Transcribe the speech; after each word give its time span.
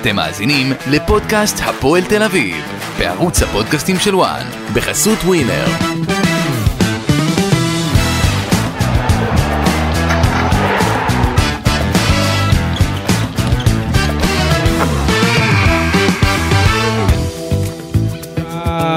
אתם 0.00 0.16
מאזינים 0.16 0.66
לפודקאסט 0.90 1.56
הפועל 1.64 2.02
תל 2.02 2.22
אביב, 2.22 2.56
בערוץ 2.98 3.42
הפודקאסטים 3.42 3.96
של 3.96 4.14
וואן, 4.14 4.46
בחסות 4.74 5.18
ווינר. 5.18 5.64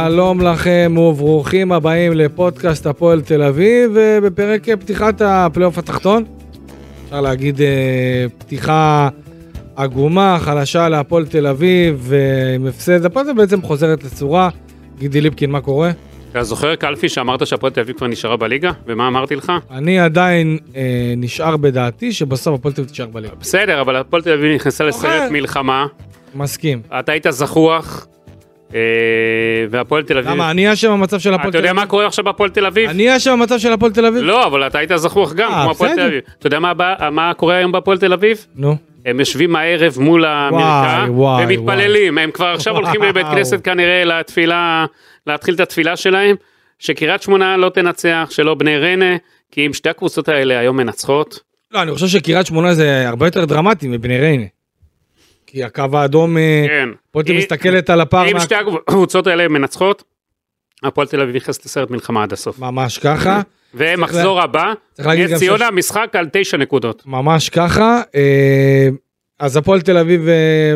שלום 0.08 0.42
לכם 0.42 0.96
וברוכים 0.98 1.72
הבאים 1.72 2.14
לפודקאסט 2.14 2.86
הפועל 2.86 3.22
תל 3.22 3.42
אביב 3.42 3.92
ובפרק 3.94 4.70
פתיחת 4.80 5.22
הפלייאוף 5.26 5.78
התחתון. 5.78 6.24
אפשר 7.06 7.22
להגיד 7.22 7.62
אה, 7.62 8.26
פתיחה 8.38 9.10
עגומה, 9.76 10.38
חלשה 10.42 10.90
להפועל 10.90 11.26
תל 11.26 11.48
אביב 11.48 11.96
ועם 12.00 12.68
הפסד, 12.68 13.06
הפועל 13.06 13.26
אביב 13.30 13.42
בעצם 13.42 13.62
חוזרת 13.62 14.04
לצורה. 14.04 14.50
גידי 14.98 15.22
ליפקין, 15.22 15.52
מה 15.52 15.62
קורה? 15.62 15.92
אתה 16.32 16.44
זוכר 16.44 16.76
קלפי 16.76 17.10
שאמרת 17.10 17.48
שהפועל 17.48 17.74
תל 17.74 17.80
אביב 17.80 17.96
כבר 17.98 18.08
נשארה 18.08 18.38
בליגה? 18.38 18.72
ומה 18.88 19.08
אמרתי 19.08 19.36
לך? 19.36 19.52
אני 19.72 20.00
עדיין 20.00 20.58
אה, 20.76 21.14
נשאר 21.18 21.58
בדעתי 21.58 22.12
שבסוף 22.12 22.60
הפועל 22.60 22.74
תל 22.74 22.82
אביב 22.82 22.90
תישאר 22.90 23.06
בליגה. 23.06 23.34
בסדר, 23.40 23.82
אבל 23.82 23.96
הפועל 23.96 24.22
תל 24.22 24.34
אביב 24.34 24.56
נכנסה. 24.56 24.84
לסרט 24.84 25.32
מלחמה, 25.32 25.86
מסכים. 26.36 26.82
אתה 27.00 27.12
היית 27.12 27.26
זחוח, 27.30 28.08
אה, 28.76 28.80
והפועל 29.70 30.04
תל 30.04 30.18
אביב... 30.18 30.32
למה, 30.32 30.52
אני 30.52 30.74
אשם 30.74 30.92
במצב 30.92 31.20
של 31.20 31.34
הפועל 31.34 31.50
אתה 31.50 31.52
תל 31.52 31.58
יודע 31.58 31.72
אביב? 31.72 31.82
מה 31.82 31.88
קורה 31.88 32.08
עכשיו 32.08 32.26
בהפועל 32.26 32.50
תל 32.50 32.66
אביב? 32.66 32.90
אני 32.90 33.18
אשם 33.18 33.32
במצב 33.32 33.58
של 33.60 33.74
הפועל 33.74 33.92
תל 33.92 34.06
אביב? 34.06 34.24
לא, 34.24 34.46
אבל 34.48 34.68
אתה 34.68 34.78
היית 34.80 34.92
זחוח 34.96 35.34
גם, 35.34 35.52
אה, 35.52 35.62
כמו 35.64 35.72
הפועל 35.72 35.96
תל. 35.96 36.02
אביב. 36.02 36.22
אתה 36.40 36.48
יודע 36.48 36.60
מה 36.60 36.74
מה 37.12 37.34
קורה 37.34 37.56
היום 37.56 37.72
בהפועל 37.72 37.98
תל 37.98 38.14
אביב? 38.14 38.46
נו. 38.56 38.93
הם 39.06 39.20
יושבים 39.20 39.56
הערב 39.56 39.96
מול 40.00 40.26
המרקע, 40.26 41.06
וואי, 41.10 41.46
ומתפללים, 41.46 42.18
הם 42.18 42.32
כבר 42.32 42.46
עכשיו 42.48 42.76
הולכים. 42.76 43.04
לבית 43.10 43.26
כנסת 43.28 43.60
כנראה 43.64 44.04
לתפילה, 44.06 44.86
להתחיל 45.28 45.56
את 45.56 45.60
התפילה 45.60 45.98
שלהם, 45.98 46.36
שקריית 46.80 47.22
שמונה 47.22 47.58
לא 47.58 47.70
תנצח, 47.70 48.28
שלא 48.32 48.54
בני 48.56 48.78
ריינה, 48.78 49.16
כי 49.52 49.66
אם 49.66 49.74
שתי 49.74 49.90
הקבוצות 49.90 50.30
האלה 50.30 50.60
היום 50.60 50.78
מנצחות, 50.78 51.40
לא, 51.72 51.82
אני 51.82 51.92
חושב 51.94 52.08
שקריית 52.08 52.48
שמונה 52.48 52.74
זה 52.74 53.10
הרבה 53.10 53.28
יותר 53.28 53.46
דרמטי 53.46 53.88
מבני 53.88 54.20
ריינה. 54.20 54.46
כי 55.48 55.64
הקו 55.64 55.84
האדום, 55.94 56.38
אה, 56.38 56.66
כן. 56.68 56.90
פה 57.12 57.22
אתה 57.22 57.32
אם- 57.32 57.38
מסתכלת 57.38 57.90
על 57.90 58.02
הפער, 58.02 58.28
אם 58.28 58.34
מה- 58.34 58.40
שתי 58.40 58.56
הקבוצות 58.56 59.28
האלה 59.28 59.48
מנצחות, 59.48 60.04
הפועל 60.84 61.08
תל 61.08 61.22
אביב 61.22 61.36
נכנסת 61.36 61.66
לסרט 61.66 61.90
מלחמה 61.90 62.24
עד 62.24 62.34
הסוף. 62.34 62.60
ממש 62.60 62.98
ככה, 62.98 63.42
ומחזור 63.74 64.42
הבא, 64.42 64.74
נס 65.00 65.34
ציונה 65.40 65.72
משחק 65.72 66.10
על 66.14 66.28
תשע 66.32 66.58
נקודות. 66.58 67.04
ממש 67.06 67.50
ככה. 67.50 68.02
אה, 68.16 68.88
אז 69.40 69.58
הפועל 69.58 69.82
תל 69.82 69.98
אביב 69.98 70.28
אה, 70.28 70.74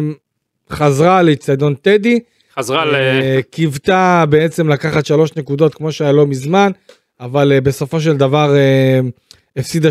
חזרה 0.70 1.22
לאיצטדיון 1.22 1.76
טדי, 1.76 2.20
חזרה 2.56 2.86
ל... 2.86 2.96
אה, 2.96 3.40
קיוותה 3.52 4.24
בעצם 4.30 4.70
לקחת 4.70 5.06
שלוש 5.06 5.36
נקודות 5.36 5.76
כמו 5.76 5.92
שהיה 5.92 6.12
לא 6.12 6.28
מזמן, 6.28 6.72
אבל 7.20 7.60
בסופו 7.60 8.02
של 8.02 8.18
דבר 8.18 8.56
הפסידה 9.58 9.90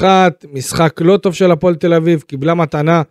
2-1, 0.00 0.02
משחק 0.52 1.00
לא 1.00 1.16
טוב 1.16 1.34
של 1.34 1.50
הפועל 1.50 1.74
תל 1.74 1.94
אביב, 1.94 2.20
קיבלה 2.20 2.54
מתנה 2.54 3.02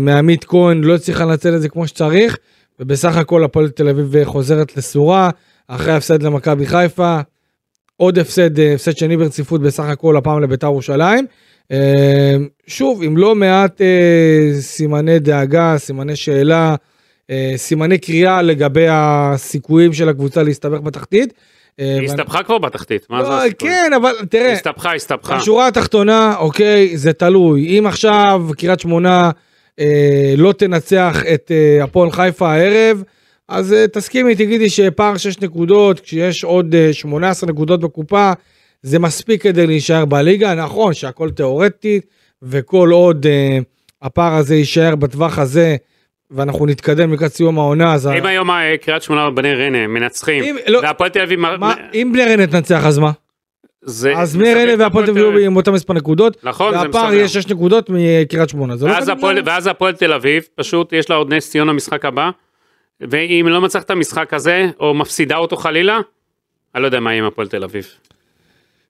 מעמית 0.00 0.44
כהן, 0.44 0.84
לא 0.84 0.94
הצליחה 0.94 1.24
לנצל 1.24 1.54
את 1.54 1.62
זה 1.62 1.68
כמו 1.68 1.86
שצריך, 1.86 2.36
ובסך 2.80 3.16
הכל 3.16 3.44
הפועל 3.44 3.68
תל 3.68 3.88
אביב 3.88 4.24
חוזרת 4.24 4.76
לסורה, 4.76 5.30
אחרי 5.68 5.92
ההפסד 5.92 6.22
למכבי 6.22 6.66
חיפה, 6.66 7.20
עוד 8.00 8.18
הפסד, 8.18 8.58
אה, 8.58 8.74
הפסד 8.74 8.96
שני 8.96 9.16
ברציפות 9.16 9.62
בסך 9.62 9.84
הכל 9.84 10.16
הפעם 10.16 10.40
לביתר 10.42 10.66
ירושלים. 10.66 11.26
אה, 11.72 12.36
שוב, 12.66 13.02
עם 13.02 13.16
לא 13.16 13.34
מעט 13.34 13.80
אה, 13.80 14.60
סימני 14.60 15.18
דאגה, 15.18 15.74
סימני 15.78 16.16
שאלה, 16.16 16.74
סימני 17.56 17.98
קריאה 17.98 18.42
לגבי 18.42 18.86
הסיכויים 18.90 19.92
של 19.92 20.08
הקבוצה 20.08 20.42
להסתבך 20.42 20.80
בתחתית. 20.80 21.32
היא 21.78 22.04
הסתבכה 22.04 22.42
כבר 22.42 22.58
בתחתית, 22.58 23.06
מה 23.10 23.24
זה 23.24 23.30
לא, 23.30 23.42
הסיכוי? 23.42 23.68
כן, 23.68 23.92
אבל 23.96 24.12
תראה, 24.30 24.52
הסתבכה, 24.52 24.94
הסתבכה. 24.94 25.36
בשורה 25.36 25.66
התחתונה, 25.66 26.34
אוקיי, 26.38 26.96
זה 26.96 27.12
תלוי. 27.12 27.78
אם 27.78 27.86
עכשיו 27.86 28.46
קריית 28.58 28.80
שמונה 28.80 29.30
לא 30.36 30.52
תנצח 30.52 31.22
את 31.34 31.52
הפועל 31.82 32.10
חיפה 32.10 32.52
הערב, 32.52 33.02
אז 33.48 33.72
אה, 33.72 33.88
תסכימי, 33.88 34.34
תגידי 34.34 34.70
שפער 34.70 35.16
6 35.16 35.38
נקודות, 35.40 36.00
כשיש 36.00 36.44
עוד 36.44 36.74
אה, 36.74 36.92
18 36.92 37.50
נקודות 37.50 37.80
בקופה, 37.80 38.32
זה 38.82 38.98
מספיק 38.98 39.42
כדי 39.42 39.66
להישאר 39.66 40.04
בליגה. 40.04 40.54
נכון 40.54 40.94
שהכל 40.94 41.30
תיאורטי, 41.30 42.00
וכל 42.42 42.88
עוד 42.92 43.26
אה, 43.26 43.58
הפער 44.02 44.32
הזה 44.34 44.54
יישאר 44.54 44.94
בטווח 44.96 45.38
הזה, 45.38 45.76
ואנחנו 46.30 46.66
נתקדם 46.66 47.12
לקראת 47.12 47.32
סיום 47.34 47.58
העונה, 47.58 47.94
אז... 47.94 48.06
אם 48.06 48.26
היום 48.26 48.50
אה, 48.50 48.76
קריית 48.82 49.02
שמונה 49.02 49.28
ובני 49.28 49.54
ריינה 49.54 49.86
מנצחים, 49.86 50.56
לא- 50.68 50.80
והפועל 50.82 51.10
תל 51.10 51.20
אביב... 51.20 51.38
אם 51.94 52.10
בני 52.12 52.24
ריינה 52.24 52.46
תנצח 52.46 52.82
אז 52.86 52.98
מה? 52.98 53.10
זה- 53.82 54.12
אז 54.16 54.36
בני 54.36 54.54
ריינה 54.54 54.72
מספק 54.72 54.80
והפועל 54.80 55.04
תל 55.06 55.10
אביב 55.10 55.36
עם 55.46 55.56
אותם 55.56 55.72
מספר 55.72 55.92
נקודות, 55.94 56.36
נכון, 56.44 56.74
והפער. 56.74 57.14
יהיה 57.14 57.28
6 57.28 57.46
נקודות 57.46 57.90
מקריית 57.90 58.48
שמונה. 58.48 58.74
לא 58.80 58.90
ואז 59.44 59.66
הפועל- 59.66 59.94
תל 59.94 60.12
אביב, 60.12 60.42
פשוט 60.54 60.92
יש 60.92 61.10
לה 61.10 61.16
עוד 61.16 61.34
נס 61.34 61.50
ציונה 61.50 61.72
משחק 61.72 62.04
הבא, 62.04 62.30
ואם 63.00 63.46
לא 63.48 63.60
מצליח 63.60 63.82
את 63.82 63.90
המשחק 63.90 64.34
הזה, 64.34 64.66
או 64.80 64.94
מפסידה 64.94 65.36
אותו 65.36 65.56
חלילה, 65.56 65.98
אני 66.74 66.82
לא 66.82 66.86
יודע 66.86 67.00
מה 67.00 67.12
יהיה 67.12 67.22
עם 67.22 67.28
הפועל 67.28 67.48
תל 67.48 67.64
אביב. 67.64 67.86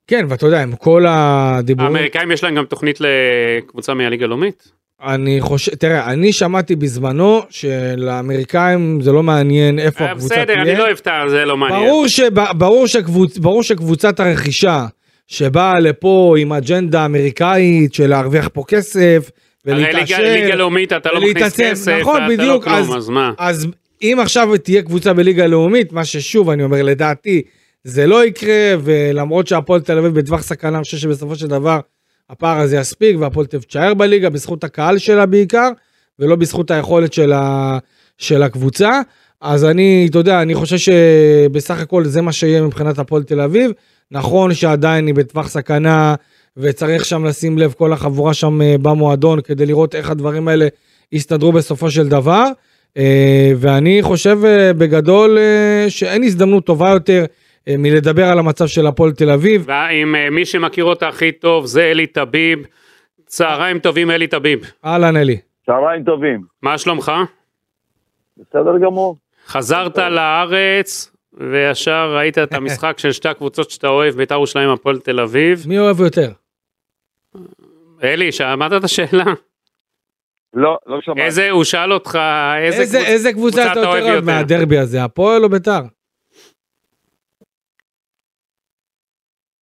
כן, 0.07 0.27
ואתה 0.29 0.47
יודע, 0.47 0.63
עם 0.63 0.77
כל 0.77 1.05
הדיבורים, 1.09 1.97
האמריקאים 1.97 2.33
יש 2.33 2.45
להם 2.45 2.55
גם 2.55 2.65
תוכנית 2.65 2.99
לקבוצה 3.01 3.95
מהליגה 3.95 4.25
הלאומית. 4.25 4.73
אני 5.03 5.41
חושב, 5.41 5.75
תראה, 5.75 6.11
אני 6.13 6.33
שמעתי 6.33 6.77
בזמנו 6.77 7.43
שלאמריקאים 7.51 9.01
זה 9.01 9.13
לא 9.13 9.23
מעניין 9.23 9.79
איפה 9.79 10.05
אה, 10.05 10.11
הקבוצה 10.11 10.35
בסדר, 10.35 10.55
אני 10.55 10.65
תהיה. 10.65 10.79
לא 10.79 10.85
אוהב 10.85 10.97
את. 10.99 11.09
זה 11.31 11.45
לא 11.45 11.57
מעניין. 11.57 11.83
ברור, 11.85 12.09
שבא, 12.09 12.53
ברור, 12.53 12.87
שקבוצ, 12.87 13.39
ברור 13.39 13.63
שקבוצת 13.63 14.21
הרכישה 14.21 14.87
שבאה 15.27 15.81
לפה 15.81 16.35
עם 16.39 16.53
אג'נדה 16.53 17.05
אמריקאית 17.05 17.95
של 17.95 18.07
להרוויח 18.07 18.49
פה 18.53 18.65
כסף 18.69 19.31
הרי 19.67 19.75
ליגה- 19.85 19.89
ולהתעשר, 19.97 20.57
לאומית 20.57 20.93
אתה 20.93 21.13
לא 21.13 21.21
מכניס 21.21 21.61
כסף, 21.61 21.93
נכון, 22.01 22.15
ואתה 22.23 22.27
בדיוק, 22.29 22.67
לא 22.67 22.73
אז- 22.73 22.87
כלום, 22.87 22.97
אז 22.97 23.09
מה? 23.09 23.33
אז 23.39 23.67
אם 24.03 24.19
עכשיו 24.23 24.57
תהיה 24.57 24.83
קבוצה 24.83 25.13
בליגה 25.13 25.45
הלאומית, 25.45 25.93
מה 25.93 26.05
ששוב 26.05 26.51
אני 26.51 26.63
אומר 26.63 26.83
לדעתי 26.83 27.43
זה 27.85 28.07
לא 28.07 28.25
יקרה 28.25 28.75
ולמרות 28.83 29.47
שהפועל 29.47 29.81
תל 29.81 29.99
אביב 29.99 30.15
בטווח 30.15 30.43
סכנה 30.43 30.77
אני 30.77 30.85
חושב 30.85 30.97
שבסופו 30.97 31.37
של 31.37 31.47
דבר 31.47 31.81
הפער 32.31 32.59
הזה 32.59 32.77
יספיק 32.77 33.17
והפועל 33.19 33.47
תישאר 33.47 33.95
בליגה 33.95 34.31
בזכות 34.31 34.65
הקהל 34.65 34.99
שלה 34.99 35.27
בעיקר 35.27 35.69
ולא 36.19 36.37
בזכות 36.37 36.71
היכולת 36.71 37.13
של, 37.13 37.33
ה, 37.33 37.79
של 38.19 38.43
הקבוצה. 38.43 39.01
אז 39.41 39.65
אני, 39.65 40.07
אתה 40.11 40.19
יודע, 40.19 40.43
אני 40.43 40.55
חושב 40.55 40.77
שבסך 40.77 41.81
הכל 41.81 42.05
זה 42.05 42.23
מה 42.23 42.33
שיהיה 42.33 42.63
מבחינת 42.63 42.99
הפועל 42.99 43.23
תל 43.23 43.41
אביב. 43.41 43.71
נכון 44.11 44.55
שעדיין 44.55 45.07
היא 45.07 45.15
בטווח 45.15 45.49
סכנה 45.49 46.15
וצריך 46.57 47.05
שם 47.05 47.25
לשים 47.25 47.59
לב 47.59 47.75
כל 47.79 47.93
החבורה 47.93 48.35
שם 48.35 48.63
אה, 48.63 48.77
במועדון 48.83 49.41
כדי 49.41 49.67
לראות 49.67 49.95
איך 49.95 50.11
הדברים 50.11 50.49
האלה 50.49 50.69
יסתדרו 51.13 51.53
בסופו 51.53 51.91
של 51.91 52.09
דבר. 52.09 52.45
אה, 52.99 53.53
ואני 53.57 54.03
חושב 54.03 54.39
אה, 54.45 54.73
בגדול 54.73 55.39
אה, 55.39 55.85
שאין 55.89 56.23
הזדמנות 56.23 56.67
טובה 56.67 56.91
יותר 56.91 57.25
מלדבר 57.69 58.25
על 58.25 58.39
המצב 58.39 58.67
של 58.67 58.87
הפועל 58.87 59.13
תל 59.13 59.31
אביב. 59.31 59.65
ועם 59.67 60.15
מי 60.35 60.45
שמכיר 60.45 60.85
אותה 60.85 61.09
הכי 61.09 61.33
טוב 61.33 61.67
זה 61.67 61.83
אלי 61.83 62.07
טביב. 62.07 62.59
צהריים 63.27 63.79
טובים 63.79 64.11
אלי 64.11 64.27
טביב. 64.27 64.73
אהלן 64.85 65.17
אלי. 65.17 65.39
צהריים 65.67 66.05
טובים. 66.05 66.43
מה 66.63 66.79
שלומך? 66.79 67.13
בסדר 68.37 68.79
גמור. 68.79 69.17
חזרת 69.47 69.99
לארץ 69.99 71.13
וישר 71.35 72.17
ראית 72.17 72.39
את 72.39 72.55
המשחק 72.55 72.99
של 73.03 73.13
שתי 73.13 73.29
הקבוצות 73.29 73.71
שאתה 73.71 73.89
אוהב, 73.89 74.15
בית"ר 74.15 74.35
ירושלים 74.35 74.71
הפועל 74.71 74.99
תל 74.99 75.21
אביב. 75.21 75.65
מי 75.67 75.79
אוהב 75.79 76.01
יותר? 76.01 76.31
אלי, 78.03 78.33
שמעת 78.33 78.73
את 78.73 78.85
השאלה? 78.85 79.25
לא, 80.55 80.79
לא 80.87 81.01
שמעתי. 81.01 81.21
איזה, 81.23 81.51
הוא 81.51 81.65
שאל 81.65 81.93
אותך 81.93 82.19
איזה 82.59 82.81
איזה, 82.81 82.99
קבוצה- 82.99 83.13
איזה 83.13 83.33
קבוצה 83.33 83.73
אתה 83.73 83.81
יותר 83.81 84.03
אוהב 84.11 84.25
מהדרבי 84.25 84.79
הזה, 84.79 85.05
הפועל 85.05 85.45
או 85.45 85.49
ביתר? 85.49 85.81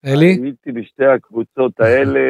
אלי? 0.07 0.27
הייתי 0.43 0.73
בשתי 0.73 1.05
הקבוצות 1.05 1.81
האלה 1.81 2.21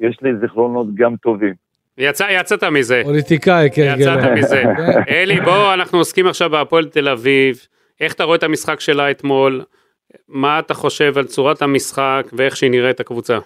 ויש 0.00 0.16
לי 0.22 0.30
זיכרונות 0.40 0.86
גם 0.94 1.16
טובים. 1.16 1.54
יצא, 1.98 2.26
יצאת 2.30 2.64
מזה. 2.64 3.00
פוליטיקאי, 3.04 3.68
כן, 3.74 3.94
יצאת 3.98 4.20
כן. 4.20 4.34
מזה. 4.34 4.62
כן. 4.76 5.14
אלי, 5.14 5.40
בוא, 5.40 5.74
אנחנו 5.74 5.98
עוסקים 5.98 6.26
עכשיו 6.26 6.50
בהפועל 6.50 6.88
תל 6.88 7.08
אביב. 7.08 7.66
איך 8.00 8.12
אתה 8.14 8.24
רואה 8.24 8.36
את 8.36 8.42
המשחק 8.42 8.80
שלה 8.80 9.10
אתמול? 9.10 9.64
מה 10.28 10.58
אתה 10.58 10.74
חושב 10.74 11.18
על 11.18 11.24
צורת 11.26 11.62
המשחק 11.62 12.26
ואיך 12.32 12.56
שהיא 12.56 12.70
נראית 12.70 13.00
הקבוצה? 13.00 13.38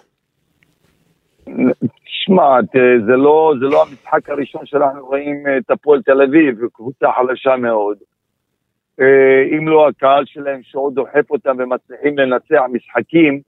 תשמע, 2.29 2.61
ת- 2.61 3.05
זה 3.05 3.15
לא, 3.15 3.53
זה 3.59 3.65
לא 3.65 3.81
המשחק 3.83 4.29
הראשון 4.29 4.65
שאנחנו 4.65 5.05
רואים 5.05 5.43
את 5.57 5.71
הפועל 5.71 6.01
תל 6.01 6.21
אביב, 6.21 6.59
קבוצה 6.73 7.07
חלשה 7.17 7.55
מאוד. 7.57 7.97
אה, 9.01 9.43
אם 9.57 9.67
לא 9.67 9.87
הקהל 9.87 10.23
שלהם 10.25 10.59
שעוד 10.63 10.95
דוחף 10.95 11.31
אותם 11.31 11.55
ומצליחים 11.59 12.17
לנצח 12.17 12.61
משחקים, 12.71 13.39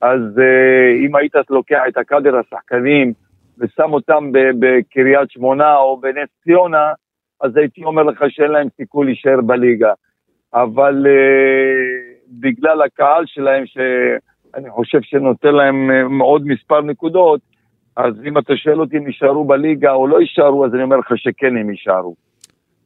אז 0.00 0.20
אה, 0.38 1.06
אם 1.06 1.16
היית 1.16 1.34
לוקח 1.50 1.82
את 1.88 1.96
הקאדר 1.96 2.36
השחקנים 2.36 3.12
ושם 3.58 3.92
אותם 3.92 4.30
בקריית 4.32 5.30
שמונה 5.30 5.76
או 5.76 5.96
בנס 5.96 6.28
ציונה, 6.44 6.92
אז 7.40 7.56
הייתי 7.56 7.84
אומר 7.84 8.02
לך 8.02 8.24
שאין 8.28 8.50
להם 8.50 8.68
סיכוי 8.76 9.06
להישאר 9.06 9.40
בליגה. 9.40 9.92
אבל 10.54 11.06
אה, 11.06 12.14
בגלל 12.40 12.82
הקהל 12.82 13.26
שלהם, 13.26 13.66
שאני 13.66 14.70
חושב 14.70 14.98
שנותן 15.02 15.54
להם 15.54 15.90
אה, 15.90 16.24
עוד 16.24 16.46
מספר 16.46 16.80
נקודות, 16.80 17.40
אז 17.98 18.14
אם 18.24 18.38
אתה 18.38 18.52
שואל 18.56 18.80
אותי 18.80 18.96
אם 18.98 19.06
יישארו 19.06 19.44
בליגה 19.44 19.92
או 19.92 20.06
לא 20.06 20.20
יישארו, 20.20 20.66
אז 20.66 20.74
אני 20.74 20.82
אומר 20.82 20.96
לך 20.96 21.12
שכן 21.16 21.56
הם 21.56 21.70
יישארו. 21.70 22.14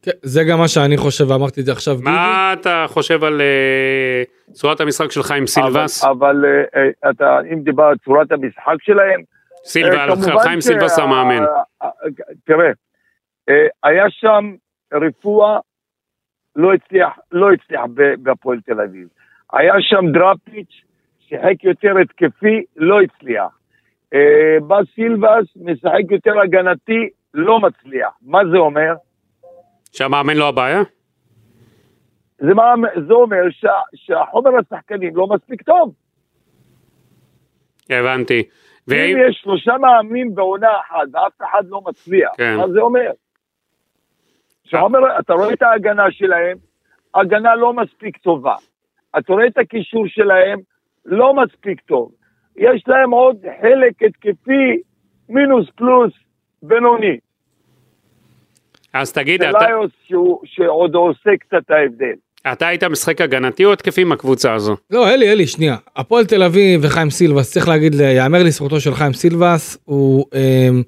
כן, 0.03 0.11
זה 0.23 0.41
גם 0.51 0.59
מה 0.59 0.69
שאני 0.69 0.97
חושב 0.97 1.31
ואמרתי 1.31 1.61
את 1.61 1.67
זה 1.67 1.73
עכשיו. 1.73 1.95
מה 2.03 2.53
אתה 2.61 2.85
חושב 2.89 3.25
על 3.25 3.41
אה, 3.41 4.23
צורת 4.53 4.81
המשחק 4.81 5.11
שלך 5.11 5.31
עם 5.31 5.47
סילבס? 5.47 6.05
אבל, 6.05 6.13
אבל 6.13 6.45
אה, 6.45 6.83
אה, 7.05 7.11
אתה, 7.11 7.39
אם 7.53 7.61
דיבר 7.63 7.85
על 7.85 7.97
צורת 8.05 8.33
המשחק 8.33 8.77
שלהם, 8.83 9.21
על 10.01 10.15
כמובן 10.15 10.39
חיים 10.43 10.61
שה- 10.61 10.67
סילבס 10.67 10.99
המאמן. 10.99 11.45
אה, 11.83 11.89
תראה, 12.47 12.71
אה, 13.49 13.67
היה 13.83 14.05
שם 14.11 14.55
רפואה, 14.93 15.59
לא 16.57 16.73
הצליח, 16.75 17.13
לא 17.33 17.53
הצליח 17.53 17.81
בהפועל 18.19 18.61
תל 18.67 18.81
אביב. 18.81 19.09
היה 19.53 19.75
שם 19.81 20.05
דראפיץ', 20.13 20.83
שיחק 21.29 21.65
יותר 21.65 21.95
התקפי, 22.03 22.63
לא 22.77 23.01
הצליח. 23.01 23.62
אה, 24.15 24.61
בא 24.67 24.79
סילבס, 24.95 25.57
משחק 25.57 26.11
יותר 26.11 26.41
הגנתי, 26.41 27.09
לא 27.35 27.61
מצליח. 27.61 28.13
מה 28.23 28.39
זה 28.53 28.57
אומר? 28.57 28.95
שהמאמן 29.93 30.37
לא 30.37 30.49
הבעיה? 30.49 30.83
זה, 32.39 32.55
מה, 32.55 32.75
זה 33.07 33.13
אומר 33.13 33.51
שה, 33.51 33.73
שהחומר 33.95 34.51
לשחקנים 34.51 35.17
לא 35.17 35.27
מספיק 35.27 35.63
טוב. 35.63 35.95
הבנתי. 37.91 38.39
אם 38.39 38.45
ואם... 38.89 39.17
יש 39.29 39.41
שלושה 39.43 39.73
מאמנים 39.79 40.35
בעונה 40.35 40.71
אחת 40.81 41.09
ואף 41.13 41.33
אחד 41.51 41.63
לא 41.69 41.81
מצליח, 41.87 42.31
כן. 42.37 42.57
מה 42.57 42.69
זה 42.69 42.81
אומר? 42.81 43.11
שאומר, 44.65 45.19
אתה 45.19 45.33
רואה 45.33 45.53
את 45.53 45.63
ההגנה 45.63 46.11
שלהם, 46.11 46.57
הגנה 47.15 47.55
לא 47.55 47.73
מספיק 47.73 48.17
טובה. 48.17 48.55
אתה 49.19 49.33
רואה 49.33 49.47
את 49.47 49.59
הקישור 49.59 50.05
שלהם, 50.09 50.61
לא 51.05 51.35
מספיק 51.35 51.81
טוב. 51.81 52.13
יש 52.57 52.85
להם 52.87 53.11
עוד 53.11 53.37
חלק 53.61 54.03
התקפי, 54.03 54.81
מינוס 55.29 55.67
פלוס, 55.77 56.13
בינוני. 56.63 57.19
אז 58.93 59.13
תגיד, 59.13 59.43
אתה, 59.43 59.59
פליוס 59.59 59.91
שהוא, 60.07 60.39
שעוד 60.45 60.95
עושה 60.95 61.31
קצת 61.41 61.71
ההבדל. 61.71 62.15
אתה 62.53 62.67
היית 62.67 62.85
משחק 62.85 63.21
הגנתי 63.21 63.65
או 63.65 63.73
התקפי 63.73 64.03
עם 64.03 64.13
הקבוצה 64.13 64.55
הזו? 64.55 64.77
לא, 64.91 65.09
אלי, 65.11 65.33
אלי, 65.33 65.47
שנייה. 65.47 65.77
הפועל 65.97 66.25
תל 66.25 66.43
אביב 66.43 66.81
וחיים 66.85 67.11
סילבס, 67.11 67.53
צריך 67.53 67.69
להגיד, 67.69 67.95
יאמר 67.95 68.43
לזכותו 68.43 68.81
של 68.81 68.95
חיים 68.95 69.13
סילבס, 69.13 69.79
הוא 69.85 70.27
אמ, 70.35 70.83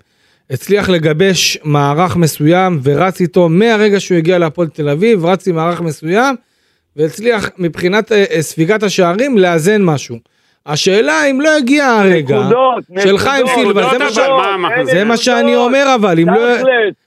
הצליח 0.50 0.88
לגבש 0.88 1.58
מערך 1.64 2.16
מסוים 2.16 2.80
ורץ 2.82 3.20
איתו 3.20 3.48
מהרגע 3.48 4.00
שהוא 4.00 4.18
הגיע 4.18 4.38
להפועל 4.38 4.68
תל 4.68 4.88
אביב, 4.88 5.24
רץ 5.26 5.48
עם 5.48 5.54
מערך 5.54 5.80
מסוים, 5.80 6.36
והצליח 6.96 7.50
מבחינת 7.58 8.12
אה, 8.12 8.24
אה, 8.30 8.42
ספיגת 8.42 8.82
השערים 8.82 9.38
לאזן 9.38 9.82
משהו. 9.82 10.16
השאלה 10.66 11.24
אם 11.30 11.40
לא 11.40 11.48
הגיע 11.58 11.86
הרגע 11.86 12.36
נקודות, 12.40 12.84
של 13.02 13.18
חיים 13.18 13.46
נקודות, 13.46 13.74
סילבס, 13.74 13.90
זה 13.92 13.98
מה 13.98 14.10
ש- 14.10 14.90
זה 14.90 15.04
מה 15.04 15.16
שאני 15.16 15.42
נקודות. 15.42 15.66
אומר 15.66 15.84
אבל, 15.94 16.18
אם 16.18 16.28
לא... 16.30 16.40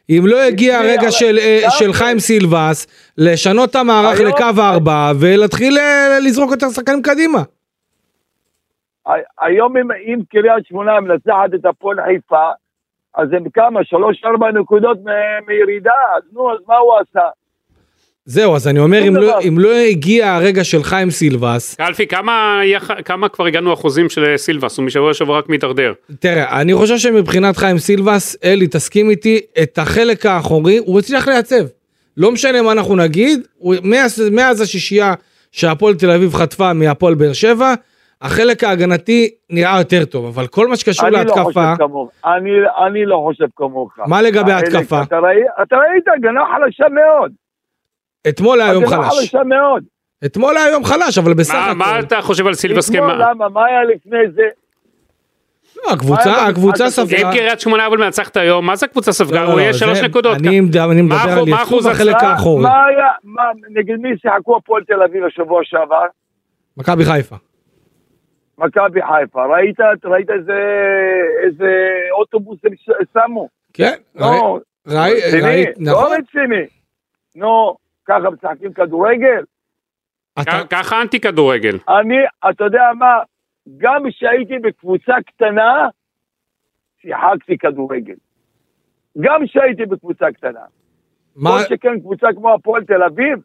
אם 0.09 0.23
לא 0.27 0.41
הגיע 0.41 0.79
הרגע 0.79 1.11
של, 1.11 1.37
אה. 1.39 1.69
של 1.69 1.93
חיים 1.93 2.19
סילבס, 2.19 2.87
לשנות 3.17 3.69
את 3.69 3.75
המערך 3.75 4.19
לקו 4.19 4.43
ארבע 4.61 5.11
ולהתחיל 5.19 5.77
אה, 5.77 6.17
לזרוק 6.25 6.51
יותר 6.51 6.69
שחקנים 6.69 7.01
קדימה. 7.01 7.39
היום 9.41 9.77
אם, 9.77 9.91
אם 9.91 10.19
קריית 10.31 10.65
שמונה 10.67 10.99
מנצחת 10.99 11.53
את 11.55 11.65
הפועל 11.65 11.97
חיפה, 12.05 12.49
אז 13.15 13.27
הם 13.33 13.43
כמה? 13.53 13.79
שלוש-ארבע 13.83 14.51
נקודות 14.51 14.97
מ- 14.97 15.47
מירידה, 15.47 15.91
אז 16.17 16.23
נו, 16.33 16.51
אז 16.53 16.57
מה 16.67 16.77
הוא 16.77 16.91
עשה? 16.99 17.27
זהו, 18.29 18.55
אז 18.55 18.67
אני 18.67 18.79
אומר, 18.79 19.07
אם 19.07 19.15
לא. 19.15 19.39
אם 19.47 19.59
לא 19.59 19.69
הגיע 19.73 20.33
הרגע 20.33 20.63
של 20.63 20.83
חיים 20.83 21.09
סילבס, 21.09 21.75
קלפי, 21.75 22.07
כמה, 22.07 22.61
כמה 23.05 23.29
כבר 23.29 23.45
הגענו 23.45 23.73
אחוזים 23.73 24.09
של 24.09 24.37
סילבס? 24.37 24.77
הוא 24.77 24.85
משבוע 24.85 25.09
לשבוע 25.09 25.37
רק 25.37 25.49
מידרדר. 25.49 25.93
תראה, 26.19 26.61
אני 26.61 26.75
חושב 26.75 26.97
שמבחינת 26.97 27.57
חיים 27.57 27.77
סילבס, 27.77 28.37
אלי, 28.43 28.67
תסכים 28.67 29.09
איתי, 29.09 29.39
את 29.63 29.77
החלק 29.77 30.25
האחורי 30.25 30.77
הוא 30.77 30.99
הצליח 30.99 31.27
לייצב. 31.27 31.65
לא 32.17 32.31
משנה 32.31 32.61
מה 32.61 32.71
אנחנו 32.71 32.95
נגיד, 32.95 33.47
הוא, 33.57 33.75
מאז, 33.83 34.29
מאז 34.31 34.61
השישייה 34.61 35.13
שהפועל 35.51 35.95
תל 35.95 36.11
אביב 36.11 36.33
חטפה 36.33 36.73
מהפועל 36.73 37.15
באר 37.15 37.33
שבע, 37.33 37.73
החלק 38.21 38.63
ההגנתי 38.63 39.29
נראה 39.49 39.77
יותר 39.77 40.05
טוב, 40.05 40.25
אבל 40.25 40.47
כל 40.47 40.67
מה 40.67 40.75
שקשור 40.75 41.07
אני 41.07 41.13
לא 41.13 41.19
להתקפה, 41.19 41.43
חושב 41.43 41.61
כמוך. 41.77 42.11
אני, 42.25 42.51
אני 42.87 43.05
לא 43.05 43.21
חושב 43.25 43.45
כמוך. 43.55 43.93
מה 44.07 44.21
לגבי 44.21 44.51
ההתקפה? 44.51 45.01
אתה, 45.01 45.19
ראי, 45.19 45.41
אתה 45.61 45.75
ראית 45.75 46.03
הגנה 46.15 46.41
חלשה 46.55 46.85
מאוד. 46.89 47.31
אתמול 48.29 48.61
היה 48.61 48.73
יום 48.73 48.87
חלש. 48.87 49.19
חלשה 49.19 49.43
מאוד. 49.43 49.83
אתמול 50.25 50.57
היה 50.57 50.69
יום 50.71 50.83
חלש, 50.85 51.17
אבל 51.17 51.33
בסך 51.33 51.53
מה, 51.53 51.73
מה 51.73 51.85
הכל. 51.95 51.99
אתה 52.07 52.21
חושב 52.21 52.47
על 52.47 52.53
סילבס 52.53 52.89
אתמול, 52.89 53.11
כמה? 53.13 53.29
למה? 53.29 53.49
מה 53.49 53.65
היה 53.65 53.83
לפני 53.83 54.17
זה? 54.35 54.41
לא, 55.85 55.91
הקבוצה, 55.93 56.47
הקבוצה? 56.47 56.89
ספגה. 56.89 57.17
אם 57.17 57.31
קריית 57.31 57.59
שמונה 57.59 57.87
אבל 57.87 57.97
מנצחת 57.97 58.37
היום, 58.37 58.65
מה 58.65 58.75
זה 58.75 58.85
הקבוצה 58.85 59.11
ספגה? 59.11 59.41
לא, 59.43 59.47
הוא 59.47 59.55
לא, 59.55 59.59
יהיה 59.61 59.73
שלוש 59.73 59.99
נקודות. 59.99 60.37
אני 60.37 60.59
מדבר 60.61 60.91
אני 60.91 61.01
מדבר 61.01 61.45
מה 61.45 61.61
על 61.61 61.91
החלק 61.91 62.15
הצלחה? 62.15 62.27
האחורי. 62.31 62.63
מה 62.63 62.85
היה, 62.85 63.07
נגד 63.69 63.95
מי 63.99 64.09
שיחקו 64.21 64.57
הפועל 64.57 64.83
תל 64.83 65.03
אביב 65.03 65.23
השבוע 65.25 65.61
שעבר? 65.63 66.05
מכבי 66.77 67.05
חיפה. 67.05 67.35
מכבי 68.57 68.99
חיפה. 69.01 69.45
ראית, 69.45 69.75
ראית 70.05 70.29
איזה, 70.29 70.59
איזה 71.45 71.69
אוטובוס 72.19 72.59
הם 72.65 72.71
שמו? 73.13 73.47
כן, 73.73 73.93
ראי- 74.87 75.13
רציני, 75.27 75.41
ראית, 75.43 75.69
לא 75.79 75.91
נכון. 75.91 76.11
רציני. 76.13 76.65
נו, 77.35 77.75
ככה 78.07 78.29
משחקים 78.29 78.73
כדורגל? 78.73 79.43
אתה- 80.41 80.61
ככה 80.69 81.01
אנטי 81.01 81.19
כדורגל. 81.19 81.77
אני, 81.89 82.15
אתה 82.49 82.63
יודע 82.63 82.83
מה, 82.99 83.13
גם 83.77 84.03
כשהייתי 84.09 84.59
בקבוצה 84.59 85.13
קטנה, 85.27 85.87
שיחקתי 87.01 87.57
כדורגל. 87.57 88.13
גם 89.19 89.41
כשהייתי 89.47 89.85
בקבוצה 89.85 90.25
קטנה. 90.31 90.59
מה- 91.35 91.49
כל 91.49 91.75
שכן 91.75 91.99
קבוצה 91.99 92.27
כמו 92.35 92.53
הפועל 92.53 92.83
תל 92.83 93.03
אביב, 93.03 93.39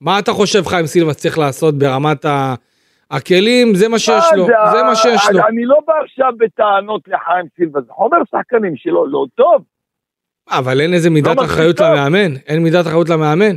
מה 0.00 0.18
אתה 0.18 0.32
חושב 0.32 0.62
חיים 0.66 0.86
סילבס 0.86 1.16
צריך 1.16 1.38
לעשות 1.38 1.78
ברמת 1.78 2.24
ה- 2.24 2.54
הכלים? 3.10 3.74
זה 3.74 3.88
מה 3.88 3.98
שיש 3.98 4.24
לו, 4.36 4.46
זה 4.46 4.82
מה 4.86 4.96
שיש 4.96 5.22
לו. 5.32 5.46
אני 5.48 5.64
לא 5.64 5.78
בא 5.86 5.92
עכשיו 6.04 6.32
בטענות 6.38 7.08
לחיים 7.08 7.46
סילבה, 7.56 7.80
זה 7.80 7.92
חומר 7.92 8.16
שחקנים 8.30 8.76
שלו 8.76 9.06
לא 9.06 9.24
טוב. 9.34 9.62
אבל 10.50 10.80
אין 10.80 10.94
איזה 10.94 11.10
מידת 11.10 11.36
לא 11.36 11.44
אחריות 11.44 11.76
טוב. 11.76 11.86
למאמן? 11.86 12.36
אין 12.46 12.62
מידת 12.62 12.86
אחריות 12.86 13.08
למאמן? 13.08 13.56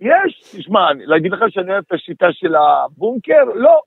יש, 0.00 0.42
תשמע, 0.56 0.80
להגיד 1.06 1.32
לך 1.32 1.40
שאני 1.48 1.72
אוהב 1.72 1.84
את 1.88 1.92
השיטה 1.92 2.26
של 2.32 2.54
הבונקר? 2.54 3.44
לא, 3.54 3.80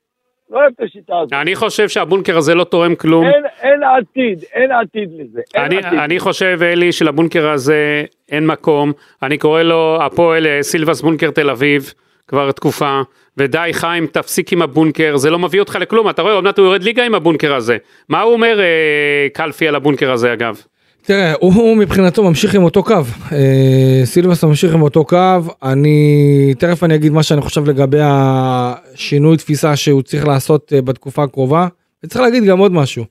לא 0.49 0.59
אוהב 0.59 0.71
את 0.75 0.81
השיטה 0.81 1.19
הזאת. 1.19 1.33
אני 1.33 1.55
חושב 1.55 1.89
שהבונקר 1.89 2.37
הזה 2.37 2.55
לא 2.55 2.63
תורם 2.63 2.95
כלום. 2.95 3.25
אין, 3.25 3.43
אין 3.61 3.83
עתיד, 3.83 4.43
אין 4.53 4.71
עתיד 4.71 5.09
לזה. 5.19 5.41
אין 5.55 5.63
אני, 5.63 5.77
עתיד. 5.77 5.99
אני 5.99 6.19
חושב, 6.19 6.59
אלי, 6.61 6.91
שלבונקר 6.91 7.49
הזה 7.49 8.05
אין 8.31 8.47
מקום. 8.47 8.91
אני 9.23 9.37
קורא 9.37 9.61
לו 9.61 9.97
הפועל 10.01 10.47
אה, 10.47 10.63
סילבס 10.63 11.01
בונקר 11.01 11.31
תל 11.31 11.49
אביב 11.49 11.93
כבר 12.27 12.51
תקופה. 12.51 13.01
ודי, 13.37 13.69
חיים, 13.71 14.07
תפסיק 14.07 14.53
עם 14.53 14.61
הבונקר, 14.61 15.17
זה 15.17 15.29
לא 15.29 15.39
מביא 15.39 15.59
אותך 15.59 15.77
לכלום. 15.81 16.09
אתה 16.09 16.21
רואה, 16.21 16.33
עוד 16.33 16.43
מעט 16.43 16.57
הוא 16.57 16.65
יורד 16.65 16.83
ליגה 16.83 17.03
עם 17.03 17.15
הבונקר 17.15 17.55
הזה. 17.55 17.77
מה 18.09 18.21
הוא 18.21 18.33
אומר, 18.33 18.59
אה, 18.59 19.27
קלפי, 19.33 19.67
על 19.67 19.75
הבונקר 19.75 20.11
הזה, 20.11 20.33
אגב? 20.33 20.61
תראה, 21.07 21.33
הוא, 21.39 21.77
מבחינתו 21.77 22.23
ממשיך 22.23 22.55
עם 22.55 22.63
אותו 22.63 22.83
קו. 22.83 22.95
אה, 23.31 24.01
סילבס 24.05 24.43
ממשיך 24.43 24.73
עם 24.73 24.81
אותו 24.81 25.05
קו. 25.05 25.39
אני, 25.63 26.53
תכף 26.59 26.83
אני 26.83 26.95
אגיד 26.95 27.11
מה 27.11 27.23
שאני 27.23 27.41
חושב 27.41 27.69
לגבי 27.69 27.99
השינוי 28.01 29.37
תפיסה 29.37 29.75
שהוא 29.75 30.01
צריך 30.01 30.27
לעשות 30.27 30.73
אה, 30.75 30.81
בתקופה 30.81 31.23
הקרובה. 31.23 31.67
וצריך 32.03 32.21
להגיד 32.21 32.43
גם 32.43 32.59
עוד 32.59 32.71
משהו. 32.71 33.05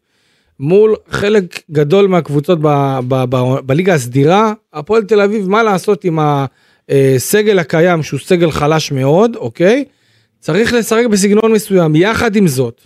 מול 0.60 0.94
חלק 1.08 1.60
גדול 1.70 2.06
מהקבוצות 2.06 2.58
בליגה 3.66 3.94
הסדירה, 3.94 4.52
הפועל 4.72 5.02
תל 5.02 5.20
אביב, 5.20 5.48
מה 5.48 5.62
לעשות 5.62 6.04
עם 6.04 6.18
הסגל 6.88 7.58
הקיים 7.58 8.02
שהוא 8.02 8.20
סגל 8.20 8.50
חלש 8.50 8.92
מאוד, 8.92 9.36
אוקיי? 9.36 9.84
צריך 10.40 10.72
לשחק 10.72 11.06
בסגנון 11.10 11.52
מסוים. 11.52 11.94
יחד 11.94 12.36
עם 12.36 12.48
זאת, 12.48 12.80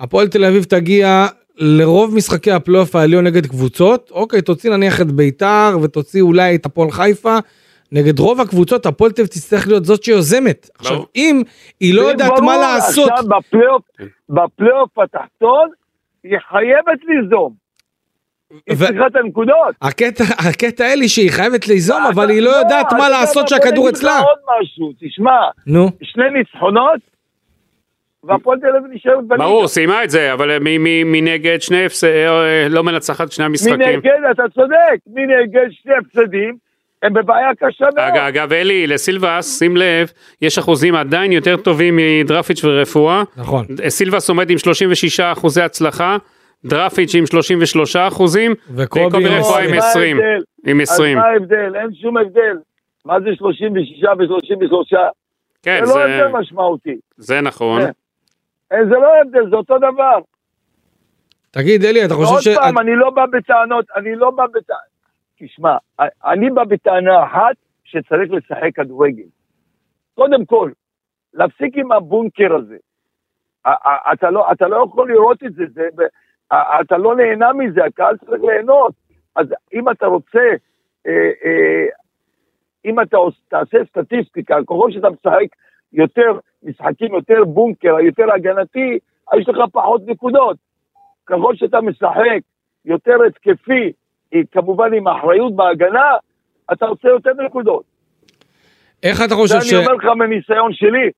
הפועל 0.00 0.28
תל 0.28 0.44
אביב 0.44 0.64
תגיע 0.64 1.26
לרוב 1.56 2.14
משחקי 2.14 2.50
הפלייאוף 2.50 2.96
העליון 2.96 3.24
נגד 3.26 3.46
קבוצות, 3.46 4.10
אוקיי, 4.10 4.42
תוציא 4.42 4.70
נניח 4.70 5.00
את 5.00 5.12
ביתר 5.12 5.78
ותוציא 5.82 6.22
אולי 6.22 6.54
את 6.54 6.66
הפועל 6.66 6.90
חיפה. 6.90 7.38
נגד 7.92 8.18
רוב 8.18 8.40
הקבוצות 8.40 8.86
הפועל 8.86 9.12
תל 9.12 9.26
תצטרך 9.26 9.68
להיות 9.68 9.84
זאת 9.84 10.04
שיוזמת. 10.04 10.70
עכשיו, 10.78 11.02
אם 11.16 11.42
היא 11.80 11.94
לא 11.94 12.02
יודעת 12.02 12.38
מה 12.40 12.56
לעשות, 12.56 13.10
עכשיו 13.10 13.28
בפלייאוף, 13.28 13.82
בפלייאוף 14.28 14.98
התחתון, 14.98 15.68
היא 16.24 16.38
חייבת 16.50 16.98
ליזום. 17.08 17.52
היא 18.50 18.76
ו- 18.78 18.86
צריכה 18.86 19.06
את 19.06 19.16
הנקודות. 19.16 19.74
הקטע, 19.82 20.24
הקטע 20.48 20.92
אלי 20.92 21.08
שהיא 21.08 21.30
חייבת 21.30 21.68
ליזום, 21.68 22.02
אבל 22.14 22.30
היא 22.30 22.42
לא 22.42 22.50
יודעת 22.50 22.86
אתה 22.86 22.96
מה 22.96 23.08
לעשות 23.08 23.48
שהכדור 23.48 23.88
אצלה. 23.88 24.20
תשמע, 25.00 25.30
נו, 25.66 25.88
שני 26.02 26.30
ניצחונות, 26.30 27.00
והפועל 28.26 28.58
תל 28.60 28.66
אביב 28.76 28.90
נשארת 28.94 29.26
בליגה. 29.26 29.44
ברור, 29.44 29.68
סיימה 29.68 30.04
את 30.04 30.10
זה, 30.10 30.32
אבל 30.32 30.58
מ- 30.58 30.84
מ- 30.84 31.12
מנגד 31.12 31.62
שני 31.62 31.84
הפס... 31.84 32.04
אה, 32.04 32.66
לא 32.70 32.82
מנצחת 32.84 33.32
שני 33.32 33.44
המשחקים. 33.44 33.78
מנגד, 33.78 34.10
אתה 34.30 34.42
צודק, 34.54 34.74
מנגד 35.06 35.66
שני 35.70 35.92
הפסדים, 35.94 36.56
הם 37.02 37.12
בבעיה 37.12 37.48
קשה 37.58 37.84
מאוד. 37.84 37.98
אג- 37.98 38.16
אגב, 38.18 38.52
אלי, 38.52 38.86
לסילבס, 38.86 39.58
שים 39.58 39.76
לב, 39.76 40.12
יש 40.42 40.58
אחוזים 40.58 40.94
עדיין 40.94 41.32
יותר 41.32 41.56
טובים 41.56 41.96
מדרפיץ' 41.98 42.64
ורפואה. 42.64 43.22
נכון. 43.36 43.64
סילבס 43.88 44.28
עומד 44.28 44.50
עם 44.50 44.58
36 44.58 45.20
אחוזי 45.20 45.62
הצלחה, 45.62 46.16
דרפיץ' 46.64 47.14
עם 47.14 47.26
33 47.26 47.96
אחוזים, 47.96 48.54
וקובי 48.76 49.26
רפואה 49.26 49.64
עם 49.64 49.74
עשרים. 49.74 50.16
מה 50.16 50.20
20. 50.20 50.20
ההבדל? 50.20 50.42
עם 50.66 50.80
20. 50.80 51.18
אז 51.18 51.24
מה 51.24 51.30
ההבדל? 51.30 51.76
אין 51.76 51.94
שום 52.02 52.16
הבדל. 52.18 52.56
מה 53.04 53.20
זה 53.20 53.28
36 53.34 54.04
ו-33? 54.18 54.96
כן, 55.62 55.80
זה 55.84 55.94
לא 55.94 56.06
זה- 56.06 56.24
הבדל 56.24 56.38
משמעותי. 56.38 56.94
זה 57.16 57.40
נכון. 57.40 57.82
אה, 58.72 58.84
זה 58.84 58.94
לא 58.94 59.20
הבדל, 59.20 59.50
זה 59.50 59.56
אותו 59.56 59.78
דבר. 59.78 60.18
תגיד, 61.50 61.84
אלי, 61.84 62.04
אתה 62.04 62.14
חושב 62.14 62.50
ש... 62.50 62.56
פעם, 62.56 62.78
אני 62.78 62.96
לא 62.96 63.10
בא 63.10 63.26
בטענות, 63.26 63.84
אני 63.96 64.14
לא 64.14 64.30
בא 64.30 64.46
בטענות. 64.46 64.94
תשמע, 65.38 65.76
אני 66.24 66.50
בא 66.50 66.64
בטענה 66.64 67.24
אחת 67.24 67.56
שצריך 67.84 68.32
לשחק 68.32 68.70
כדורגל. 68.74 69.28
קודם 70.14 70.44
כל, 70.44 70.70
להפסיק 71.34 71.76
עם 71.76 71.92
הבונקר 71.92 72.54
הזה. 72.54 72.76
אתה 74.12 74.30
לא, 74.30 74.52
אתה 74.52 74.68
לא 74.68 74.84
יכול 74.86 75.12
לראות 75.12 75.44
את 75.44 75.54
זה, 75.54 75.64
זה 75.74 75.88
אתה 76.80 76.98
לא 76.98 77.16
נהנה 77.16 77.52
מזה, 77.52 77.84
הקהל 77.84 78.16
צריך 78.16 78.42
ליהנות. 78.42 78.94
אז 79.36 79.46
אם 79.74 79.90
אתה 79.90 80.06
רוצה, 80.06 80.48
אה, 81.06 81.30
אה, 81.44 81.86
אם 82.84 83.00
אתה 83.00 83.16
תעשה 83.48 83.78
סטטיסטיקה, 83.84 84.56
ככל 84.62 84.90
שאתה 84.92 85.10
משחק 85.10 85.56
יותר 85.92 86.38
משחקים, 86.64 87.14
יותר 87.14 87.44
בונקר, 87.44 88.00
יותר 88.00 88.32
הגנתי, 88.34 88.98
יש 89.38 89.48
לך 89.48 89.56
פחות 89.72 90.02
נקודות. 90.06 90.56
ככל 91.26 91.56
שאתה 91.56 91.80
משחק 91.80 92.40
יותר 92.84 93.16
התקפי, 93.26 93.92
אה, 94.34 94.40
כמובן 94.52 94.94
עם 94.94 95.08
אחריות 95.08 95.56
בהגנה, 95.56 96.10
אתה 96.72 96.86
עושה 96.86 97.08
יותר 97.08 97.30
נקודות. 97.46 97.82
איך 99.02 99.20
אתה 99.20 99.28
זה 99.28 99.34
חושב 99.34 99.60
ש... 99.60 99.72
אני 99.72 99.86
אומר 99.86 99.94
לך 99.94 100.04
מניסיון 100.04 100.72
שלי. 100.72 101.10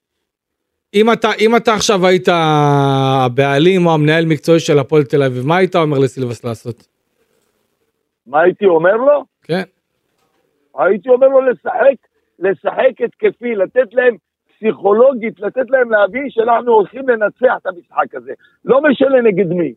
אם 0.94 1.12
אתה, 1.12 1.28
אם 1.40 1.56
אתה 1.56 1.74
עכשיו 1.74 2.06
היית 2.06 2.28
הבעלים 2.28 3.86
או 3.86 3.94
המנהל 3.94 4.24
מקצועי 4.26 4.60
של 4.60 4.78
הפועל 4.78 5.02
תל 5.02 5.22
אביב, 5.22 5.46
מה 5.46 5.56
היית 5.56 5.76
אומר 5.76 5.98
לסילבס 5.98 6.44
לעשות? 6.44 6.88
מה 8.26 8.40
הייתי 8.40 8.66
אומר 8.66 8.96
לו? 8.96 9.24
כן. 9.42 9.62
הייתי 10.78 11.08
אומר 11.08 11.28
לו 11.28 11.40
לשחק, 11.40 11.98
לשחק 12.38 13.00
התקפי, 13.04 13.54
לתת 13.54 13.94
להם 13.94 14.16
פסיכולוגית, 14.56 15.40
לתת 15.40 15.70
להם 15.70 15.90
להבין 15.90 16.26
שאנחנו 16.30 16.72
הולכים 16.72 17.08
לנצח 17.08 17.54
את 17.62 17.66
המשחק 17.66 18.14
הזה. 18.14 18.32
לא 18.64 18.80
משנה 18.82 19.22
נגד 19.22 19.52
מי. 19.52 19.72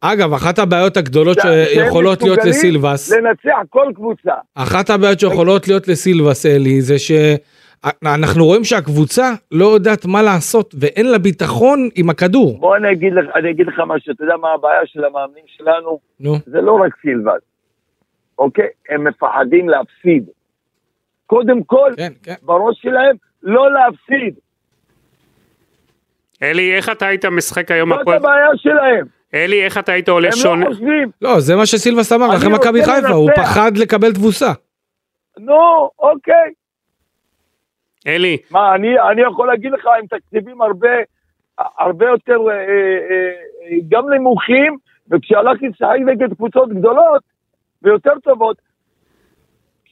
אגב, 0.00 0.32
אחת 0.32 0.58
הבעיות 0.58 0.96
הגדולות 0.96 1.38
שיכולות 1.40 2.22
להיות 2.22 2.38
לסילבס, 2.44 3.12
לנצח 3.12 3.58
כל 3.70 3.92
קבוצה. 3.94 4.34
אחת 4.54 4.90
הבעיות 4.90 5.20
שיכולות 5.20 5.68
להיות 5.68 5.88
לסילבס, 5.88 6.46
אלי, 6.46 6.80
זה 6.80 6.94
שאנחנו 6.98 8.44
רואים 8.44 8.64
שהקבוצה 8.64 9.32
לא 9.52 9.64
יודעת 9.64 10.06
מה 10.06 10.22
לעשות 10.22 10.74
ואין 10.80 11.06
לה 11.06 11.18
ביטחון 11.18 11.88
עם 11.94 12.10
הכדור. 12.10 12.58
בוא 12.58 12.76
אני 12.76 12.92
אגיד 12.92 13.12
לך, 13.12 13.24
אני 13.34 13.50
אגיד 13.50 13.66
לך 13.66 13.80
משהו, 13.86 14.12
אתה 14.12 14.24
יודע 14.24 14.36
מה 14.36 14.52
הבעיה 14.52 14.80
של 14.84 15.04
המאמנים 15.04 15.44
שלנו? 15.46 15.98
נו, 16.20 16.34
זה 16.46 16.60
לא 16.60 16.72
רק 16.72 16.92
סילבס, 17.02 17.42
אוקיי? 18.38 18.68
הם 18.88 19.04
מפחדים 19.04 19.68
להפסיד. 19.68 20.24
קודם 21.26 21.62
כל, 21.62 21.90
כן, 21.96 22.12
כן. 22.22 22.34
בראש 22.42 22.80
שלהם, 22.82 23.16
לא 23.42 23.72
להפסיד. 23.72 24.34
אלי, 26.42 26.76
איך 26.76 26.88
אתה 26.88 27.06
היית 27.06 27.24
משחק 27.24 27.70
היום 27.70 27.90
זאת 27.92 28.00
הפועל... 28.00 28.16
הבעיה 28.16 28.48
שלהם. 28.56 29.06
אלי, 29.34 29.64
איך 29.64 29.78
אתה 29.78 29.92
היית 29.92 30.08
עולה 30.08 30.28
הם 30.28 30.36
שונה? 30.36 30.64
לא 30.64 30.70
חושבים. 30.70 31.10
לא, 31.22 31.40
זה 31.40 31.56
מה 31.56 31.66
שסילבס 31.66 32.12
אמר, 32.12 32.36
אחרי 32.36 32.48
מכבי 32.52 32.84
חיפה, 32.84 33.08
הוא. 33.08 33.30
פחד 33.36 33.76
לקבל 33.76 34.12
תבוסה. 34.12 34.52
נו, 35.38 35.90
אוקיי. 35.98 36.52
אלי, 38.06 38.38
מה, 38.50 38.74
אני, 38.74 39.00
אני 39.10 39.22
יכול 39.22 39.46
להגיד 39.46 39.72
לך, 39.72 39.86
עם 39.98 40.06
תקציבים 40.06 40.62
הרבה, 40.62 40.88
הרבה 41.58 42.06
יותר, 42.06 42.38
אה, 42.48 42.54
אה, 42.54 42.62
אה, 43.62 43.76
גם 43.88 44.12
נמוכים, 44.12 44.76
וכשהלכתי 45.10 45.68
לשחק 45.68 45.98
נגד 46.06 46.34
קבוצות 46.34 46.68
גדולות 46.68 47.22
ויותר 47.82 48.12
טובות, 48.22 48.56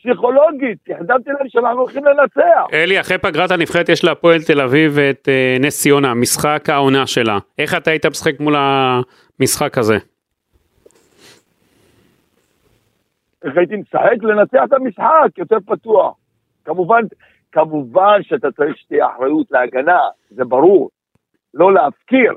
פסיכולוגית, 0.02 0.78
החדמתי 0.94 1.30
להם 1.30 1.48
שאנחנו 1.48 1.80
הולכים 1.80 2.04
לנצח. 2.04 2.66
אלי, 2.72 3.00
אחרי 3.00 3.18
פגרת 3.18 3.50
הנבחרת 3.50 3.88
יש 3.88 4.04
להפועל 4.04 4.42
תל 4.46 4.60
אביב 4.60 4.98
את 4.98 5.28
אה, 5.28 5.56
נס 5.60 5.80
ציונה, 5.82 6.14
משחק 6.14 6.64
העונה 6.68 7.06
שלה. 7.06 7.38
איך 7.58 7.74
אתה 7.74 7.90
היית 7.90 8.06
משחק 8.06 8.40
מול 8.40 8.54
המשחק 8.58 9.78
הזה? 9.78 9.94
איך 13.44 13.56
הייתי 13.56 13.76
משחק? 13.76 14.22
לנצח 14.22 14.60
את 14.64 14.72
המשחק, 14.72 15.38
יותר 15.38 15.56
פתוח. 15.66 16.14
כמובן, 16.64 17.00
כמובן 17.52 18.18
שאתה 18.22 18.50
צריך 18.50 18.76
שתהיה 18.76 19.06
אחריות 19.16 19.46
להגנה, 19.50 19.98
זה 20.30 20.44
ברור. 20.44 20.90
לא 21.54 21.74
להפקיר, 21.74 22.32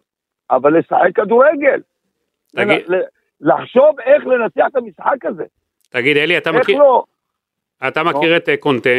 אבל 0.51 0.77
לשחק 0.79 1.15
כדורגל. 1.15 1.81
תגיד- 2.55 2.85
לנ- 2.87 2.95
לחשוב 3.41 3.99
איך 4.05 4.25
לנצח 4.25 4.65
את 4.71 4.75
המשחק 4.75 5.25
הזה. 5.25 5.43
תגיד, 5.89 6.17
אלי, 6.17 6.37
אתה 6.37 6.49
איך 6.49 6.59
מכיר... 6.59 6.77
לא? 6.77 7.03
אתה 7.87 8.03
מכיר 8.03 8.37
את 8.37 8.49
אה, 8.49 8.57
קונטה, 8.57 8.89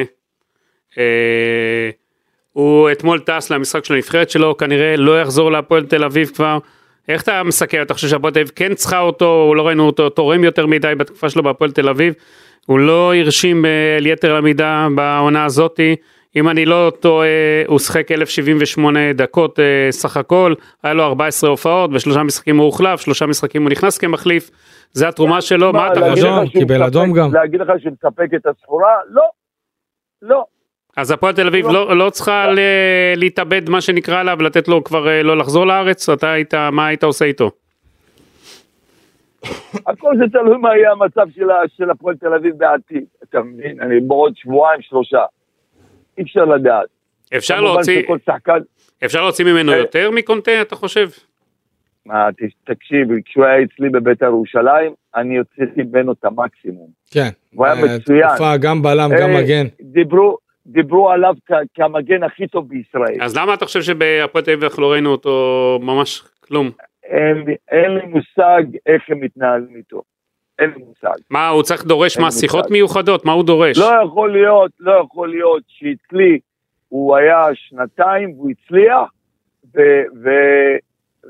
אה, 0.98 1.90
הוא 2.52 2.92
אתמול 2.92 3.20
טס 3.20 3.50
למשחק 3.50 3.84
של 3.84 3.94
הנבחרת 3.94 4.30
שלו, 4.30 4.56
כנראה 4.56 4.96
לא 4.96 5.20
יחזור 5.20 5.52
להפועל 5.52 5.86
תל 5.86 6.04
אביב 6.04 6.30
כבר. 6.34 6.58
איך 7.08 7.22
אתה 7.22 7.42
מסכם? 7.42 7.82
אתה 7.82 7.94
חושב 7.94 8.08
שהפועל 8.08 8.32
תל 8.32 8.40
אביב 8.40 8.52
כן 8.56 8.74
צריכה 8.74 9.00
אותו, 9.00 9.52
לא 9.56 9.66
ראינו 9.66 9.86
אותו 9.86 10.08
תורם 10.08 10.44
יותר 10.44 10.66
מדי 10.66 10.94
בתקופה 10.98 11.30
שלו 11.30 11.42
בהפועל 11.42 11.70
תל 11.70 11.88
אביב, 11.88 12.14
הוא 12.66 12.78
לא 12.78 13.14
הרשים 13.14 13.66
אה, 13.66 13.96
על 13.96 14.06
יתר 14.06 14.36
המידה 14.36 14.88
בעונה 14.94 15.44
הזאתי. 15.44 15.96
אם 16.36 16.48
אני 16.48 16.64
לא 16.64 16.92
טועה, 17.00 17.28
הוא 17.66 17.78
שיחק 17.78 18.12
1078 18.12 19.12
דקות 19.12 19.60
אה, 19.60 19.86
סך 19.90 20.16
הכל, 20.16 20.54
היה 20.82 20.94
לו 20.94 21.02
14 21.04 21.50
הופעות, 21.50 21.90
בשלושה 21.90 22.22
משחקים 22.22 22.56
הוא 22.56 22.64
הוחלף, 22.66 23.00
שלושה 23.00 23.26
משחקים 23.26 23.62
הוא 23.62 23.70
נכנס 23.70 23.98
כמחליף, 23.98 24.50
זה 24.92 25.08
התרומה 25.08 25.40
שלו, 25.40 25.72
מה 25.72 25.92
אתה 25.92 26.00
חושב? 26.10 26.30
קיבל 26.52 26.82
אדום 26.82 27.12
גם. 27.12 27.34
להגיד 27.34 27.60
לך 27.60 27.68
שהוא 27.78 27.92
מספק 27.92 28.28
את 28.36 28.46
הסחורה? 28.46 28.92
לא. 29.10 29.22
לא. 30.22 30.44
אז 30.96 31.10
הפועל 31.10 31.34
תל 31.34 31.46
אביב 31.46 31.66
לא, 31.66 31.96
לא 31.96 32.10
צריכה 32.10 32.46
ל- 32.52 32.58
להתאבד 33.16 33.68
מה 33.70 33.80
שנקרא 33.80 34.20
עליו 34.20 34.36
ולתת 34.40 34.68
לו 34.68 34.84
כבר 34.84 35.08
אה, 35.08 35.22
לא 35.22 35.36
לחזור 35.36 35.66
לארץ 35.66 36.08
אתה 36.08 36.32
היית 36.32 36.54
מה 36.54 36.86
היית 36.86 37.04
עושה 37.04 37.24
איתו? 37.24 37.50
הכל 39.86 40.12
זה 40.18 40.24
תלוי 40.32 40.56
מה 40.58 40.76
יהיה 40.76 40.92
המצב 40.92 41.26
של 41.76 41.90
הפועל 41.90 42.16
תל 42.16 42.34
אביב 42.34 42.54
בעתיד. 42.58 43.04
אתה 43.30 43.40
מבין? 43.42 43.80
אני 43.80 44.00
בעוד 44.00 44.32
שבועיים, 44.36 44.82
שלושה. 44.82 45.22
אי 46.18 46.22
אפשר 46.22 46.44
לדעת. 46.44 46.86
אפשר 47.36 47.60
להוציא 47.60 48.02
שכל 48.02 48.18
שחקן... 48.26 48.58
אפשר 49.04 49.22
להוציא 49.22 49.44
ממנו 49.44 49.72
אה. 49.72 49.76
יותר 49.76 50.10
מקונטה 50.10 50.62
אתה 50.62 50.76
חושב? 50.76 51.08
מה, 52.06 52.32
ת- 52.32 52.70
תקשיב, 52.70 53.08
כשהוא 53.24 53.44
היה 53.44 53.62
אצלי 53.62 53.88
בבית"ר 53.90 54.24
ירושלים, 54.26 54.92
אני 55.16 55.38
הוצאתי 55.38 55.82
ממנו 55.82 56.12
את 56.12 56.24
המקסימום. 56.24 56.88
כן. 57.10 57.28
הוא 57.54 57.66
היה 57.66 57.74
אה, 57.74 57.96
מצוין. 57.98 58.28
תקופה, 58.28 58.56
גם 58.56 58.82
בלם, 58.82 59.10
גם 59.20 59.30
אה, 59.30 59.42
מגן. 59.42 59.66
דיברו, 59.80 60.36
דיברו 60.66 61.10
עליו 61.10 61.34
כ- 61.46 61.52
כמגן 61.74 62.22
הכי 62.22 62.46
טוב 62.46 62.68
בישראל. 62.68 63.22
אז 63.22 63.36
למה 63.36 63.54
אתה 63.54 63.64
חושב 63.64 63.82
שבהפועל 63.82 64.44
תל 64.44 64.50
אביב 64.50 64.64
אנחנו 64.64 64.82
לא 64.82 64.92
ראינו 64.92 65.10
אותו 65.10 65.78
ממש 65.82 66.22
כלום? 66.40 66.70
אין, 67.04 67.36
לי- 67.46 67.54
אין 67.70 67.90
לי 67.90 68.06
מושג 68.06 68.62
איך 68.86 69.02
הם 69.08 69.20
מתנהלים 69.20 69.76
איתו. 69.76 70.02
אין 70.58 70.70
לי 70.76 70.84
מושג. 70.84 71.14
מה 71.30 71.48
הוא 71.48 71.62
צריך 71.62 71.84
דורש 71.84 72.18
מה 72.18 72.30
שיחות. 72.30 72.70
מיוחדות 72.70 73.24
מה 73.24 73.32
הוא 73.32 73.44
דורש? 73.44 73.78
לא 73.78 73.92
יכול 74.04 74.32
להיות, 74.32 74.70
לא 74.80 74.92
יכול 75.04 75.28
להיות 75.30 75.62
שאצלי 75.68 76.38
הוא 76.88 77.16
היה 77.16 77.46
שנתיים 77.54 78.32
והוא 78.32 78.50
הצליח, 78.50 79.10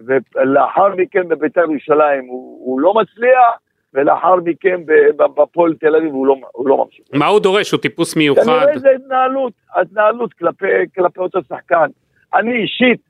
ולאחר 0.05 0.95
מכן 0.97 1.29
בבית"ר 1.29 1.61
ירושלים 1.61 2.25
הוא, 2.29 2.59
הוא 2.65 2.81
לא 2.81 2.95
מצליח, 2.95 3.59
ולאחר 3.95 4.35
מכן 4.37 4.81
בפועל 5.19 5.75
תל 5.75 5.97
אביב 5.97 6.13
הוא 6.13 6.27
לא, 6.27 6.37
הוא 6.53 6.69
לא 6.69 6.85
ממשיך. 6.85 7.05
מה 7.13 7.27
הוא 7.27 7.41
דורש? 7.41 7.73
הוא 7.73 7.81
טיפוס 7.81 8.17
מיוחד? 8.17 8.43
כנראה 8.43 8.79
זה 8.79 8.89
התנהלות, 8.91 9.53
התנהלות 9.77 10.33
כלפי, 10.35 10.67
כלפי 10.95 11.21
אותו 11.21 11.39
שחקן. 11.49 11.87
אני 12.35 12.63
אישית, 12.63 13.01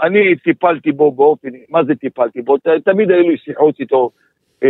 אני 0.00 0.36
טיפלתי 0.36 0.92
בו 0.92 1.12
באופן, 1.12 1.48
מה 1.68 1.84
זה 1.84 1.94
טיפלתי 1.94 2.42
בו? 2.42 2.56
ת- 2.58 2.68
תמיד 2.84 3.10
היו 3.10 3.28
לי 3.30 3.36
שיחות 3.38 3.80
איתו, 3.80 4.10
אה, 4.62 4.68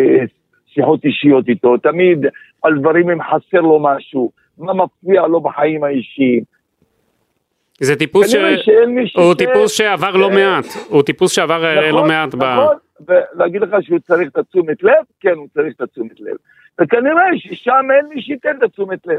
שיחות 0.76 1.04
אישיות 1.04 1.48
איתו, 1.48 1.76
תמיד 1.76 2.26
על 2.62 2.78
דברים 2.78 3.10
אם 3.10 3.18
חסר 3.22 3.60
לו 3.60 3.80
משהו, 3.82 4.30
מה 4.58 4.72
מפריע 4.74 5.26
לו 5.26 5.40
בחיים 5.40 5.84
האישיים. 5.84 6.42
זה 7.80 7.96
טיפוס 7.96 8.30
ש... 8.30 8.34
הוא 9.14 9.34
ש- 9.34 9.36
טיפוס 9.38 9.72
שעבר 9.72 10.16
לא 10.16 10.28
אה, 10.28 10.34
מעט 10.34 10.66
הוא 10.88 11.02
טיפוס 11.02 11.32
שעבר 11.32 11.64
אה, 11.64 11.90
לא 11.90 11.98
נכון, 11.98 12.08
מעט 12.08 12.34
ב... 12.34 12.44
נכון, 12.44 12.76
ולהגיד 13.08 13.60
לך 13.60 13.70
שהוא 13.80 13.98
צריך 13.98 14.28
את 14.28 14.38
התשומת 14.38 14.82
לב? 14.82 14.92
כן, 15.20 15.32
הוא 15.36 15.46
צריך 15.54 15.74
את 15.76 15.80
התשומת 15.80 16.20
לב. 16.20 16.36
וכנראה 16.80 17.24
ששם 17.36 17.72
אין 17.96 18.06
מי 18.14 18.22
שייתן 18.22 18.50
את 18.58 18.62
התשומת 18.62 19.06
לב. 19.06 19.18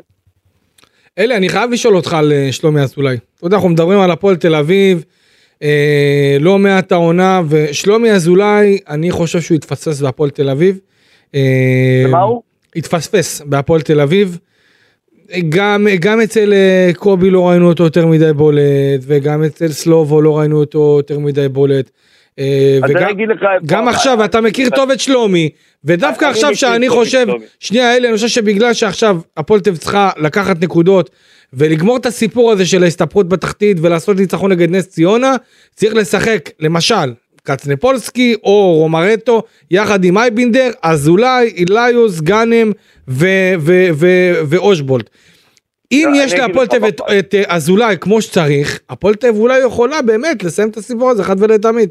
אלי, 1.18 1.38
אני 1.38 1.50
חייב 1.50 1.72
לשאול 1.72 1.96
אותך 1.96 2.14
על 2.14 2.32
אה, 2.32 2.48
שלומי 2.52 2.82
אזולאי. 2.82 3.18
אתה 3.38 3.46
יודע, 3.46 3.56
אנחנו 3.56 3.70
מדברים 3.70 4.00
על 4.00 4.12
הפועל 4.12 4.36
תל 4.36 4.56
אביב, 4.56 5.04
אה, 5.64 6.38
לא 6.40 6.60
מעט 6.60 6.92
העונה, 6.92 7.42
ושלומי 7.50 8.12
אזולאי, 8.12 8.78
אני 8.90 9.12
חושב 9.12 9.40
שהוא 9.40 9.56
יתפספס 9.56 10.02
בהפועל 10.02 10.30
תל 10.30 10.50
אביב. 10.50 10.80
אה, 11.36 12.04
ומה 12.08 12.22
הוא? 12.22 12.42
התפספס 12.76 13.42
בהפועל 13.46 13.82
תל 13.82 14.02
אביב. 14.02 14.38
גם, 15.50 15.88
גם 16.00 16.22
אצל 16.22 16.54
אה, 16.54 16.92
קובי 16.96 17.30
לא 17.30 17.50
ראינו 17.50 17.68
אותו 17.68 17.84
יותר 17.84 18.06
מדי 18.06 18.34
בולט, 18.34 19.02
וגם 19.02 19.44
אצל 19.44 19.68
סלובו 19.68 20.22
לא 20.22 20.40
ראינו 20.40 20.60
אותו 20.60 20.96
יותר 20.98 21.20
מדי 21.20 21.50
בולט. 21.50 21.90
אה, 22.40 22.80
וגם, 22.90 23.20
לך 23.30 23.42
גם. 23.66 23.88
עכשיו, 23.88 24.26
אתה 24.26 24.42
מכיר 24.42 24.70
טוב 24.70 24.92
את 24.92 25.00
שלומי, 25.00 25.50
ודווקא 25.86 26.26
עכשיו 26.26 26.56
שאני 26.56 26.90
חושב. 26.90 27.28
שנייה 27.60 27.96
אלי, 27.96 28.08
אני 28.08 28.16
חושב 28.16 28.28
שבגלל 28.28 28.74
שעכשיו 28.74 29.20
הפועל 29.38 29.60
תל 29.60 29.70
אביב 29.70 29.80
צריכה 29.80 30.10
לקחת 30.18 30.62
נקודות 30.62 31.10
ולגמור 31.54 31.98
את 31.98 32.06
הסיפור 32.06 32.52
הזה 32.52 32.66
של 32.66 32.84
ההסתפרות 32.84 33.30
בתחתית 33.30 33.78
ולעשות 33.82 34.18
ניצחון 34.18 34.52
נגד 34.52 34.72
נס 34.72 34.88
ציונה, 34.88 35.36
צריך 35.76 35.96
לשחק 35.96 36.50
למשל 36.60 37.14
קצנפולסקי 37.52 38.36
או 38.44 38.74
רומרטו 38.74 39.42
יחד 39.72 40.04
עם 40.04 40.18
אייבינדר, 40.18 40.70
אזולאי, 40.84 41.48
איליוס, 41.58 42.22
גאנם 42.22 42.72
ו- 43.08 43.54
ו- 43.60 43.90
ו- 43.94 44.34
ואושבולט. 44.50 45.10
אם 45.92 46.08
לא, 46.14 46.18
יש 46.24 46.34
להפועל 46.34 46.68
תל 46.68 46.76
אביב 46.76 46.94
את- 47.20 47.34
אה, 47.36 47.56
אזולאי 47.56 47.96
כמו 48.02 48.22
שצריך, 48.22 48.80
הפועל 48.90 49.16
תל 49.16 49.28
אביב 49.28 49.42
אולי 49.42 49.60
יכולה 49.66 50.02
באמת 50.02 50.44
לסיים 50.44 50.70
את 50.70 50.78
הסיפור 50.78 51.10
הזה 51.10 51.22
אחת 51.22 51.36
ולתמיד. 51.40 51.90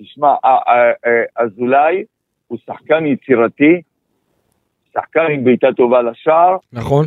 תשמע, 0.00 0.28
א- 0.44 0.46
א- 0.70 1.08
א- 1.08 1.42
אזולאי 1.44 2.04
הוא 2.48 2.58
שחקן 2.66 3.06
יצירתי, 3.06 3.80
שחקן 4.94 5.20
עם 5.34 5.44
בעיטה 5.44 5.66
טובה 5.76 6.02
לשער. 6.02 6.56
נכון? 6.72 7.06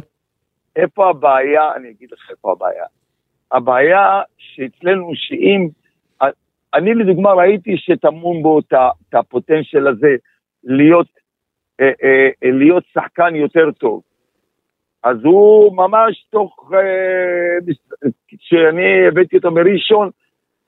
איפה 0.75 1.09
הבעיה? 1.09 1.61
אני 1.75 1.89
אגיד 1.89 2.09
לך 2.11 2.31
איפה 2.31 2.51
הבעיה. 2.51 2.83
הבעיה 3.51 4.01
שאצלנו 4.37 5.11
שאם... 5.15 5.67
אני 6.73 6.93
לדוגמה 6.95 7.33
ראיתי 7.33 7.77
שטמון 7.77 8.43
בו 8.43 8.59
את 8.59 9.13
הפוטנציאל 9.13 9.87
הזה 9.87 10.15
להיות, 10.63 11.07
אה, 11.81 11.91
אה, 12.03 12.29
אה, 12.43 12.51
להיות 12.51 12.83
שחקן 12.93 13.35
יותר 13.35 13.71
טוב. 13.71 14.01
אז 15.03 15.17
הוא 15.23 15.77
ממש 15.77 16.27
תוך... 16.29 16.71
אה, 16.73 17.73
כשאני 18.27 19.07
הבאתי 19.07 19.37
אותו 19.37 19.51
מראשון, 19.51 20.09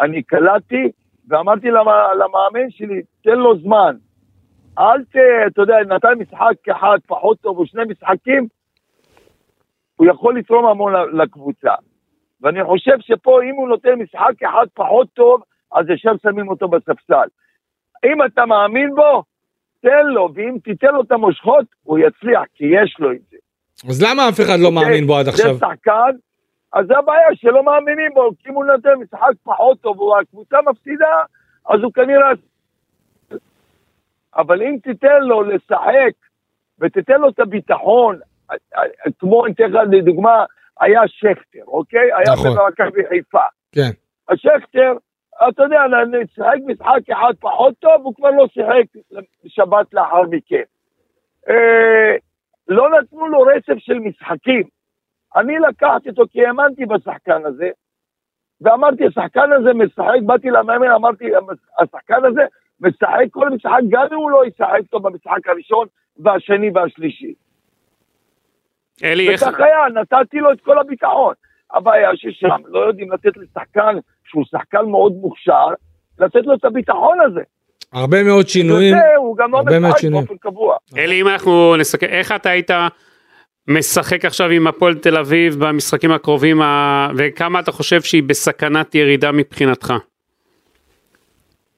אני 0.02 0.24
קלטתי 0.24 0.92
ואמרתי 1.28 1.68
למ- 1.68 2.18
למאמן 2.20 2.70
שלי, 2.70 3.02
תן 3.24 3.40
לו 3.40 3.58
זמן. 3.60 3.96
אל 4.80 5.04
ת... 5.04 5.16
אתה 5.48 5.62
יודע, 5.62 5.76
נתן 5.88 6.14
משחק 6.20 6.70
אחד 6.72 6.98
פחות 7.08 7.40
טוב 7.42 7.58
או 7.58 7.66
שני 7.66 7.84
משחקים, 7.90 8.48
הוא 9.96 10.08
יכול 10.08 10.38
לתרום 10.38 10.66
המון 10.66 10.94
לקבוצה. 11.14 11.74
ואני 12.42 12.64
חושב 12.64 12.96
שפה, 13.00 13.44
אם 13.44 13.56
הוא 13.56 13.70
נותן 13.70 13.94
משחק 13.96 14.44
אחד 14.44 14.66
פחות 14.74 15.08
טוב, 15.14 15.42
אז 15.74 15.90
ישר 15.90 16.12
שמים 16.24 16.50
אותו 16.50 16.68
בספסל. 16.68 17.28
אם 18.06 18.26
אתה 18.26 18.46
מאמין 18.46 18.96
בו, 18.96 19.24
תן 19.82 20.06
לו, 20.06 20.30
ואם 20.34 20.58
תיתן 20.64 20.88
לו 20.94 21.02
את 21.02 21.12
המושכות, 21.12 21.66
הוא 21.84 22.00
יצליח, 22.00 22.44
כי 22.56 22.66
יש 22.66 22.96
לו 23.00 23.12
את 23.12 23.22
זה. 23.32 23.38
אז 23.90 24.04
למה 24.04 24.30
אף 24.30 24.40
אחד 24.42 24.60
לא 24.60 24.72
מאמין 24.72 25.08
בו 25.08 25.18
עד 25.18 25.28
עכשיו? 25.28 25.54
זה 25.54 25.60
שחקן, 25.60 26.12
אז 26.74 26.86
זה 26.88 26.98
הבעיה 26.98 27.28
שלא 27.36 27.64
מאמינים 27.64 28.12
בו, 28.14 28.30
כי 28.40 28.50
אם 28.50 28.54
הוא 28.54 28.66
נותן 28.66 28.90
משחק 29.02 29.32
פחות 29.44 29.82
טוב, 29.82 30.00
והקבוצה 30.00 30.58
מפסידה, 30.70 31.16
אז 31.70 31.80
הוא 31.84 31.94
כנראה... 31.94 32.30
אבל 34.36 34.62
אם 34.62 34.76
תיתן 34.84 35.22
לו 35.22 35.44
לשחק, 35.44 36.14
ותיתן 36.80 37.22
לו 37.22 37.30
את 37.30 37.40
הביטחון, 37.40 38.20
כמו, 39.20 39.46
אני 39.46 39.54
אתן 39.54 39.72
לך 39.72 39.82
לדוגמה, 39.92 40.46
היה 40.80 41.02
שכטר, 41.08 41.64
אוקיי? 41.68 42.14
היה 42.14 42.34
נכון. 42.34 42.56
במכבי 42.56 43.08
חיפה. 43.10 43.42
כן. 43.72 43.90
השכטר, 44.30 44.94
אתה 45.50 45.64
יודע, 45.64 45.82
שיחק 46.36 46.58
משחק 46.66 47.10
אחד 47.12 47.34
פחות 47.40 47.74
טוב, 47.80 48.02
הוא 48.04 48.16
כבר 48.16 48.30
לא 48.30 48.48
שיחק 48.48 48.84
שבת 49.48 49.94
לאחר 49.94 50.22
מכן. 50.22 50.64
אה, 51.50 52.16
לא 52.68 52.90
נתנו 53.00 53.28
לו 53.28 53.42
רצף 53.42 53.78
של 53.78 54.00
משחקים. 54.00 54.64
אני 55.36 55.60
לקחתי 55.60 56.10
אותו 56.10 56.24
כי 56.32 56.46
האמנתי 56.46 56.86
בשחקן 56.86 57.46
הזה, 57.46 57.70
ואמרתי, 58.62 59.06
השחקן 59.06 59.52
הזה 59.52 59.74
משחק, 59.74 60.22
באתי 60.26 60.50
למאמן, 60.50 60.92
אמרתי, 60.92 61.26
השחקן 61.80 62.26
הזה 62.26 62.42
משחק 62.82 63.26
כל 63.32 63.50
משחק, 63.50 63.80
גם 63.90 64.08
אם 64.12 64.18
הוא 64.18 64.32
לא 64.32 64.46
ישחק 64.46 64.82
טוב 64.90 65.08
במשחק 65.08 65.48
הראשון 65.48 65.88
והשני 66.18 66.72
והשלישי. 66.74 67.34
אלי, 69.04 69.30
איך... 69.30 69.42
וכך 69.42 69.60
היה, 69.60 69.90
נתתי 69.94 70.38
לו 70.38 70.52
את 70.52 70.62
כל 70.62 70.80
הביטחון. 70.80 71.34
הבעיה 71.74 72.10
ששם 72.16 72.62
לא 72.68 72.80
יודעים 72.80 73.12
לתת 73.12 73.32
לשחקן, 73.38 73.96
שהוא 74.30 74.44
שחקן 74.46 74.86
מאוד 74.86 75.14
מוכשר, 75.14 75.68
לתת 76.20 76.42
לו 76.46 76.54
את 76.54 76.66
הביטחון 76.66 77.18
הזה. 77.22 77.42
הרבה 77.94 78.24
מאוד 78.24 78.48
שינויים. 78.48 78.94
וזה, 78.96 79.16
הוא 79.18 79.38
גם 79.38 79.52
לא 79.52 79.60
משחק. 79.82 80.06
באופן 80.12 80.38
קבוע. 80.38 80.76
אלי, 80.98 81.22
אם 81.22 81.28
אנחנו 81.28 81.76
נסכם, 81.78 82.08
איך 82.08 82.32
אתה 82.32 82.50
היית 82.50 82.72
משחק 83.68 84.26
עכשיו 84.26 84.50
עם 84.50 84.68
הפועל 84.68 84.96
תל 84.96 85.18
אביב 85.18 85.56
במשחקים 85.66 86.12
הקרובים, 86.12 86.62
ה- 86.62 87.10
וכמה 87.18 87.60
אתה 87.60 87.72
חושב 87.72 88.02
שהיא 88.02 88.24
בסכנת 88.24 88.96
ירידה 88.96 89.32
מבחינתך? 89.32 89.94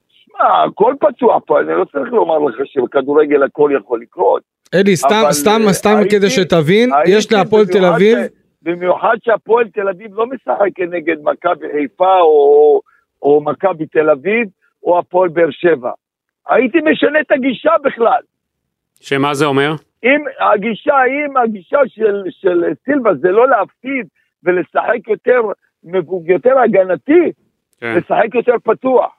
שמע, 0.09 0.63
הכל 0.67 0.93
פתוח 0.99 1.41
פה, 1.47 1.59
אני 1.59 1.67
לא 1.73 1.85
צריך 1.85 2.13
לומר 2.13 2.39
לך 2.39 2.55
שבכדורגל 2.65 3.43
הכל 3.43 3.71
יכול 3.77 4.01
לקרות. 4.01 4.41
אלי, 4.73 4.95
סתם, 4.95 5.23
סתם, 5.31 5.61
אה, 5.67 5.73
סתם 5.73 5.97
כדי 6.09 6.29
שתבין, 6.29 6.89
יש 7.05 7.31
להפועל 7.31 7.65
תל 7.65 7.85
אביב, 7.85 8.17
במיוחד 8.61 9.15
שהפועל 9.23 9.67
תל 9.69 9.89
אביב 9.89 10.11
לא 10.13 10.25
משחק 10.27 10.79
נגד 10.89 11.15
מכבי 11.23 11.67
חיפה 11.71 12.19
או, 12.19 12.81
או 13.21 13.41
מכבי 13.43 13.85
תל 13.85 14.09
אביב 14.09 14.47
או 14.83 14.99
הפועל 14.99 15.29
באר 15.29 15.51
שבע. 15.51 15.91
הייתי 16.49 16.77
משנה 16.91 17.19
את 17.19 17.31
הגישה 17.31 17.71
בכלל. 17.83 18.21
שמה 19.01 19.33
זה 19.33 19.45
אומר? 19.45 19.71
אם 20.03 20.23
הגישה, 20.53 20.95
אם 21.05 21.37
הגישה 21.37 21.79
של, 21.87 22.23
של 22.29 22.63
סילבה 22.85 23.15
זה 23.15 23.27
לא 23.31 23.49
להפסיד 23.49 24.07
ולשחק 24.43 25.07
יותר, 25.07 25.41
מבוג- 25.83 26.29
יותר 26.29 26.59
הגנתי, 26.59 27.31
כן. 27.79 27.93
לשחק 27.97 28.35
יותר 28.35 28.53
פתוח. 28.63 29.11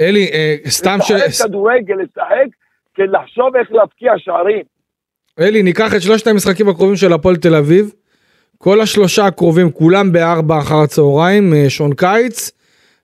אלי, 0.00 0.26
אה, 0.32 0.56
סתם 0.68 0.96
ש... 1.00 1.10
לשחק 1.10 1.48
כדורגל, 1.48 1.94
לשחק, 1.94 2.46
כדי 2.94 3.06
לחשוב 3.06 3.56
איך 3.56 3.72
להבקיע 3.72 4.12
שערים. 4.16 4.62
אלי, 5.40 5.62
ניקח 5.62 5.94
את 5.94 6.02
שלושת 6.02 6.26
המשחקים 6.26 6.68
הקרובים 6.68 6.96
של 6.96 7.12
הפועל 7.12 7.36
תל 7.36 7.54
אביב. 7.54 7.92
כל 8.58 8.80
השלושה 8.80 9.26
הקרובים, 9.26 9.70
כולם 9.70 10.12
בארבע 10.12 10.58
אחר 10.58 10.76
הצהריים, 10.76 11.54
אה, 11.54 11.70
שעון 11.70 11.94
קיץ. 11.94 12.50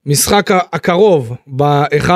משחק 0.07 0.51
הקרוב, 0.73 1.37
ב-1 1.47 2.11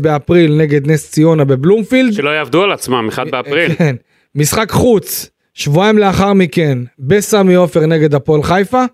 באפריל 0.00 0.56
נגד 0.56 0.90
נס 0.90 1.10
ציונה 1.10 1.44
בבלומפילד. 1.44 2.12
שלא 2.12 2.30
יעבדו 2.30 2.62
על 2.62 2.72
עצמם, 2.72 3.08
1 3.08 3.26
באפריל. 3.30 3.74
כן. 3.74 3.96
משחק 4.34 4.70
חוץ, 4.70 5.30
שבועיים 5.54 5.98
לאחר 5.98 6.32
מכן, 6.32 6.78
בסמי 6.98 7.54
עופר 7.54 7.86
נגד 7.86 8.14
הפועל 8.14 8.42
חיפה. 8.42 8.84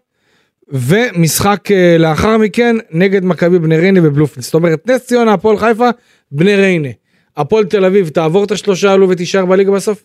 ומשחק 0.69 1.71
אה, 1.71 1.99
לאחר 1.99 2.39
מכן 2.39 2.77
נגד 2.91 3.25
מכבי 3.25 3.59
בני 3.59 3.77
ריינה 3.77 4.01
בבלומפילד. 4.01 4.43
זאת 4.43 4.55
אומרת, 4.55 4.91
נס 4.91 5.07
ציונה, 5.07 5.33
הפועל 5.33 5.59
חיפה, 5.59 5.89
בני 6.33 6.57
ריינה. 6.57 6.89
הפועל 7.37 7.65
תל 7.65 7.85
אביב 7.85 8.09
תעבור 8.09 8.45
את 8.45 8.51
השלושה 8.51 8.91
האלו 8.91 9.09
ותישאר 9.09 9.47
בליגה 9.47 9.73
בסוף? 9.73 10.03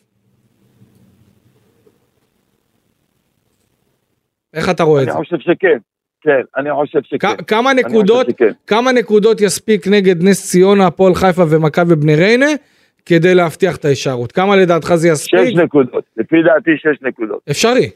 איך 4.53 4.69
אתה 4.69 4.83
רואה 4.83 5.03
את 5.03 5.07
אני 5.07 5.13
זה? 5.13 5.17
חושב 5.19 5.37
שכן. 5.39 5.77
כן, 6.21 6.41
אני 6.57 6.69
חושב 6.73 6.99
שכן. 7.03 7.43
כמה 7.47 7.71
אני 7.71 7.81
נקודות, 7.81 8.27
שכן. 8.29 8.51
כמה 8.67 8.91
נקודות 8.91 9.41
יספיק 9.41 9.87
נגד 9.87 10.23
נס 10.23 10.49
ציונה, 10.51 10.87
הפועל 10.87 11.15
חיפה 11.15 11.43
ומכבי 11.49 11.95
בני 11.95 12.15
ריינה 12.15 12.45
כדי 13.05 13.35
להבטיח 13.35 13.75
את 13.75 13.85
ההישארות? 13.85 14.31
כמה 14.31 14.55
לדעתך 14.55 14.95
זה 14.95 15.07
שש 15.15 15.33
יספיק? 15.33 15.57
נקודות. 15.57 16.03
לפי 16.17 16.35
דעתי 16.45 16.71
שש 16.77 17.01
נקודות. 17.01 17.39
אפשרי. 17.51 17.89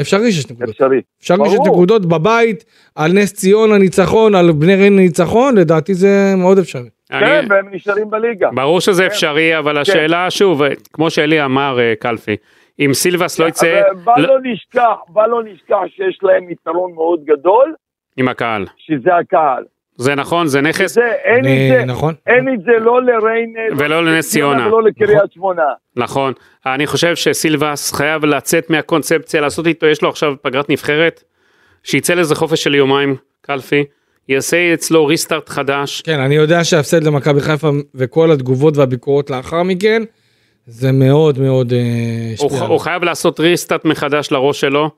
אפשרי 0.00 0.32
שש 0.32 0.50
נקודות. 0.50 0.68
אפשרי. 0.68 1.00
אפשרי 1.20 1.48
שש 1.50 1.56
ברור. 1.56 1.68
נקודות 1.68 2.06
בבית, 2.06 2.64
על 2.94 3.12
נס 3.12 3.32
ציונה 3.32 3.78
ניצחון, 3.78 4.34
על 4.34 4.52
בני 4.52 4.74
ריינה 4.74 4.96
ניצחון, 4.96 5.56
לדעתי 5.58 5.94
זה 5.94 6.34
מאוד 6.36 6.58
אפשרי. 6.58 6.88
אני- 7.12 7.26
כן, 7.26 7.44
והם 7.48 7.68
נשארים 7.74 8.10
בליגה. 8.10 8.48
ברור 8.54 8.80
שזה 8.80 9.06
אפשרי, 9.06 9.58
אבל 9.58 9.78
השאלה, 9.78 10.30
שוב, 10.30 10.62
כמו 10.92 11.10
שאלי 11.10 11.44
אמר, 11.44 11.78
אה, 11.80 11.92
קלפי, 12.00 12.36
אם 12.80 12.90
סילבס 12.94 13.38
לא 13.38 13.46
יצא 13.46 13.80
אבל 13.90 13.96
בל 14.04 14.12
לא- 14.22 14.28
לא 14.28 14.38
נשכח, 14.42 14.96
בל 15.08 15.26
לא 15.26 15.42
נשכח 15.44 15.76
שיש 15.96 16.18
להם 16.22 16.50
יתרון 16.50 16.92
מאוד 16.94 17.24
גדול, 17.24 17.74
עם 18.16 18.28
הקהל. 18.28 18.66
שזה 18.76 19.16
הקהל. 19.16 19.64
זה 19.96 20.14
נכון, 20.14 20.46
זה 20.46 20.60
נכס, 20.60 20.94
זה, 20.94 21.12
אין 21.24 21.44
אני- 21.44 21.70
את 21.70 21.78
זה, 21.78 21.84
נכון. 21.84 22.14
אין 22.26 22.54
את 22.54 22.60
זה 22.62 22.72
לא 22.80 23.02
לריינה, 23.02 23.60
ולא 23.78 24.04
לנס 24.04 24.30
ציונה. 24.30 24.66
ולא 24.66 24.82
לקריית 24.82 25.32
שמונה. 25.32 25.62
נכון. 25.96 26.32
אני 26.66 26.86
חושב 26.86 27.14
שסילבס 27.16 27.92
חייב 27.92 28.24
לצאת 28.24 28.70
מהקונספציה, 28.70 29.40
לעשות 29.40 29.66
איתו, 29.66 29.86
יש 29.86 30.02
לו 30.02 30.08
עכשיו 30.08 30.34
פגרת 30.42 30.70
נבחרת, 30.70 31.22
שיצא 31.82 32.14
לזה 32.14 32.34
חופש 32.34 32.64
של 32.64 32.74
יומיים, 32.74 33.16
קלפי, 33.42 33.84
יעשה 34.30 34.74
אצלו 34.74 35.06
ריסטארט 35.06 35.48
חדש, 35.48 36.02
כן, 36.02 36.20
אני 36.20 36.34
יודע 36.34 36.64
שההפסד 36.64 37.04
למכבי 37.04 37.40
חיפה 37.40 37.68
וכל 37.94 38.30
התגובות 38.30 38.76
והביקורות 38.76 39.30
לאחר 39.30 39.62
מכן, 39.62 40.02
זה 40.66 40.92
מאוד 40.92 41.38
מאוד 41.38 41.72
אה, 41.72 41.78
הוא, 42.38 42.46
השפיע. 42.46 42.66
הוא 42.66 42.78
חייב 42.78 43.04
לעשות 43.04 43.40
ריסטארט 43.40 43.84
מחדש 43.84 44.32
לראש 44.32 44.60
שלו, 44.60 44.90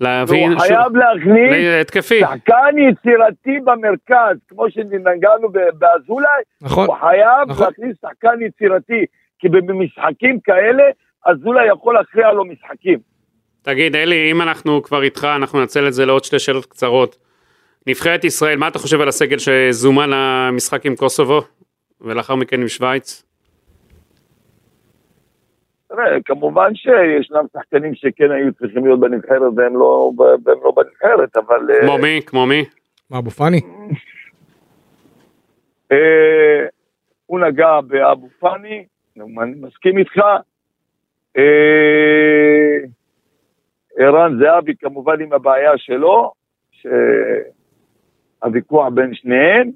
להבין... 0.00 0.50
והוא 0.50 0.60
חייב 0.60 0.96
להכניס 0.96 1.52
להתקפי. 1.52 2.20
שחקן 2.20 2.74
יצירתי 2.78 3.60
במרכז, 3.64 4.36
כמו 4.48 4.70
שנגענו 4.70 5.48
באזולאי, 5.78 6.28
נכון. 6.62 6.86
הוא 6.86 6.96
חייב 7.00 7.48
נכון. 7.48 7.66
להכניס 7.66 7.96
שחקן 8.02 8.42
יצירתי, 8.46 9.04
כי 9.38 9.48
במשחקים 9.48 10.38
כאלה, 10.44 10.82
אזולאי 11.26 11.68
יכול 11.68 11.94
להכריע 11.94 12.32
לו 12.32 12.44
משחקים. 12.44 12.98
תגיד, 13.62 13.96
אלי, 13.96 14.30
אם 14.32 14.42
אנחנו 14.42 14.82
כבר 14.82 15.02
איתך, 15.02 15.28
אנחנו 15.36 15.60
ננצל 15.60 15.86
את 15.86 15.92
זה 15.92 16.06
לעוד 16.06 16.24
שתי 16.24 16.38
שאלות 16.38 16.66
קצרות. 16.66 17.16
נבחרת 17.86 18.24
ישראל, 18.24 18.58
מה 18.58 18.68
אתה 18.68 18.78
חושב 18.78 19.00
על 19.00 19.08
הסגל 19.08 19.36
שזומן 19.38 20.10
למשחק 20.10 20.86
עם 20.86 20.96
קוסובו, 20.96 21.40
ולאחר 22.00 22.34
מכן 22.34 22.60
עם 22.60 22.68
שווייץ? 22.68 23.24
תראה, 25.88 26.22
כמובן 26.24 26.74
שישנם 26.74 27.44
שחקנים 27.52 27.94
שכן 27.94 28.30
היו 28.30 28.52
צריכים 28.52 28.84
להיות 28.84 29.00
בנבחרת 29.00 29.52
והם 29.56 29.76
לא, 29.76 30.12
והם 30.18 30.58
לא 30.64 30.72
בנבחרת, 30.76 31.36
אבל... 31.36 31.70
אה, 31.70 31.80
כמו 31.80 31.98
מי? 31.98 32.20
כמו 32.26 32.46
מי? 32.46 32.64
מה, 33.10 33.18
אבו 33.18 33.30
פאני? 33.30 33.60
אה, 35.92 36.66
הוא 37.26 37.40
נגע 37.40 37.80
באבו 37.86 38.28
פאני, 38.40 38.84
אני 39.16 39.54
מסכים 39.60 39.98
איתך. 39.98 40.18
אה, 41.38 42.76
ערן 43.98 44.38
זהבי 44.38 44.72
כמובן 44.80 45.22
עם 45.22 45.32
הבעיה 45.32 45.72
שלו, 45.76 46.32
שהוויכוח 48.44 48.88
בין 48.94 49.14
שניהם. 49.14 49.70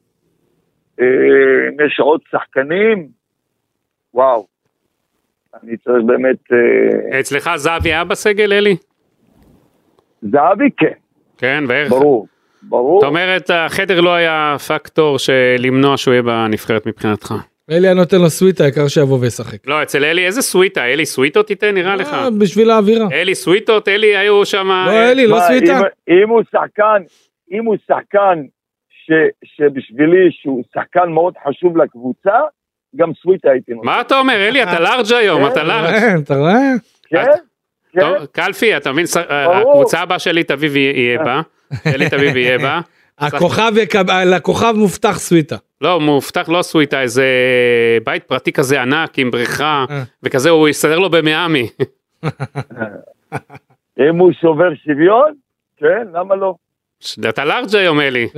אה, 1.00 1.04
אם 1.68 1.86
יש 1.86 2.00
עוד 2.00 2.20
שחקנים, 2.30 3.08
וואו, 4.14 4.46
אני 5.62 5.76
צריך 5.76 6.04
באמת... 6.06 6.36
אה, 6.52 7.20
אצלך 7.20 7.50
זהבי 7.56 7.88
היה 7.88 8.04
בסגל, 8.04 8.52
אלי? 8.52 8.76
זהבי 10.22 10.70
כן, 10.76 10.92
כן, 11.38 11.64
ואיך? 11.68 11.90
ברור, 11.90 12.26
ברור. 12.62 13.00
זאת 13.00 13.08
אומרת, 13.08 13.50
החדר 13.54 14.00
לא 14.00 14.14
היה 14.14 14.56
פקטור 14.68 15.18
של 15.18 15.56
למנוע 15.58 15.96
שהוא 15.96 16.12
יהיה 16.12 16.22
בנבחרת 16.22 16.86
מבחינתך. 16.86 17.34
אלי 17.70 17.86
היה 17.86 17.94
נותן 17.94 18.16
לו 18.18 18.30
סוויטה, 18.30 18.64
העיקר 18.64 18.88
שיבוא 18.88 19.18
וישחק. 19.20 19.66
לא, 19.66 19.82
אצל 19.82 20.04
אלי, 20.04 20.26
איזה 20.26 20.42
סוויטה? 20.42 20.84
אלי 20.84 21.06
סוויטות 21.06 21.46
תיתן, 21.46 21.74
נראה 21.74 21.96
לך? 21.96 22.12
אה, 22.12 22.28
בשביל 22.40 22.70
האווירה. 22.70 23.06
אלי 23.12 23.34
סוויטות, 23.34 23.88
אלי 23.88 24.16
היו 24.16 24.44
שם... 24.44 24.68
לא, 24.86 25.10
אלי, 25.10 25.26
לא 25.26 25.38
סוויטה. 25.40 25.80
אם 26.08 26.28
הוא 26.28 26.42
שחקן, 26.52 27.02
אם 27.52 27.64
הוא 27.64 27.76
שחקן 27.86 28.42
ש, 29.08 29.12
שבשבילי 29.44 30.28
שהוא 30.30 30.64
שחקן 30.74 31.08
מאוד 31.12 31.34
חשוב 31.48 31.76
לקבוצה, 31.78 32.32
גם 32.96 33.10
סוויטה 33.22 33.50
הייתי 33.50 33.72
נותן. 33.72 33.86
מה 33.86 34.00
אתה 34.00 34.18
אומר, 34.18 34.34
אלי, 34.48 34.62
אתה 34.62 34.80
לארג' 34.80 35.12
היום, 35.12 35.44
כן, 35.44 35.52
אתה 35.52 35.62
לארג'. 35.64 35.90
כן, 36.00 36.18
אתה 36.24 36.36
רואה? 36.36 36.72
כן? 37.08 37.24
כן? 37.92 38.00
טוב, 38.00 38.24
קלפי, 38.26 38.76
אתה 38.76 38.92
מבין, 38.92 39.04
ברור. 39.44 39.54
הקבוצה 39.70 40.00
הבאה 40.00 40.18
שלי 40.18 40.44
תביב 40.44 40.76
יהיה 40.76 41.18
בה, 41.24 41.40
אלי 41.94 42.10
תביב 42.10 42.36
יהיה 42.36 42.58
בה. 42.58 42.80
הכוכב 43.18 43.72
יקב- 43.76 44.10
לכוכב 44.26 44.72
מובטח 44.76 45.18
סוויטה. 45.18 45.56
לא, 45.80 46.00
מובטח 46.00 46.48
לא 46.48 46.62
סוויטה, 46.62 47.00
איזה 47.02 47.24
בית 48.04 48.24
פרטי 48.24 48.52
כזה 48.52 48.82
ענק 48.82 49.18
עם 49.18 49.30
בריכה, 49.30 49.84
אה. 49.90 50.02
וכזה 50.22 50.50
הוא 50.50 50.68
יסדר 50.68 50.98
לו 50.98 51.10
במיאמי. 51.10 51.68
אם 54.00 54.18
הוא 54.18 54.32
שובר 54.40 54.74
שוויון, 54.84 55.34
כן, 55.76 56.06
למה 56.12 56.34
לא? 56.36 56.54
אתה 57.28 57.44
לארג' 57.44 57.76
היום, 57.76 58.00
אלי. 58.00 58.28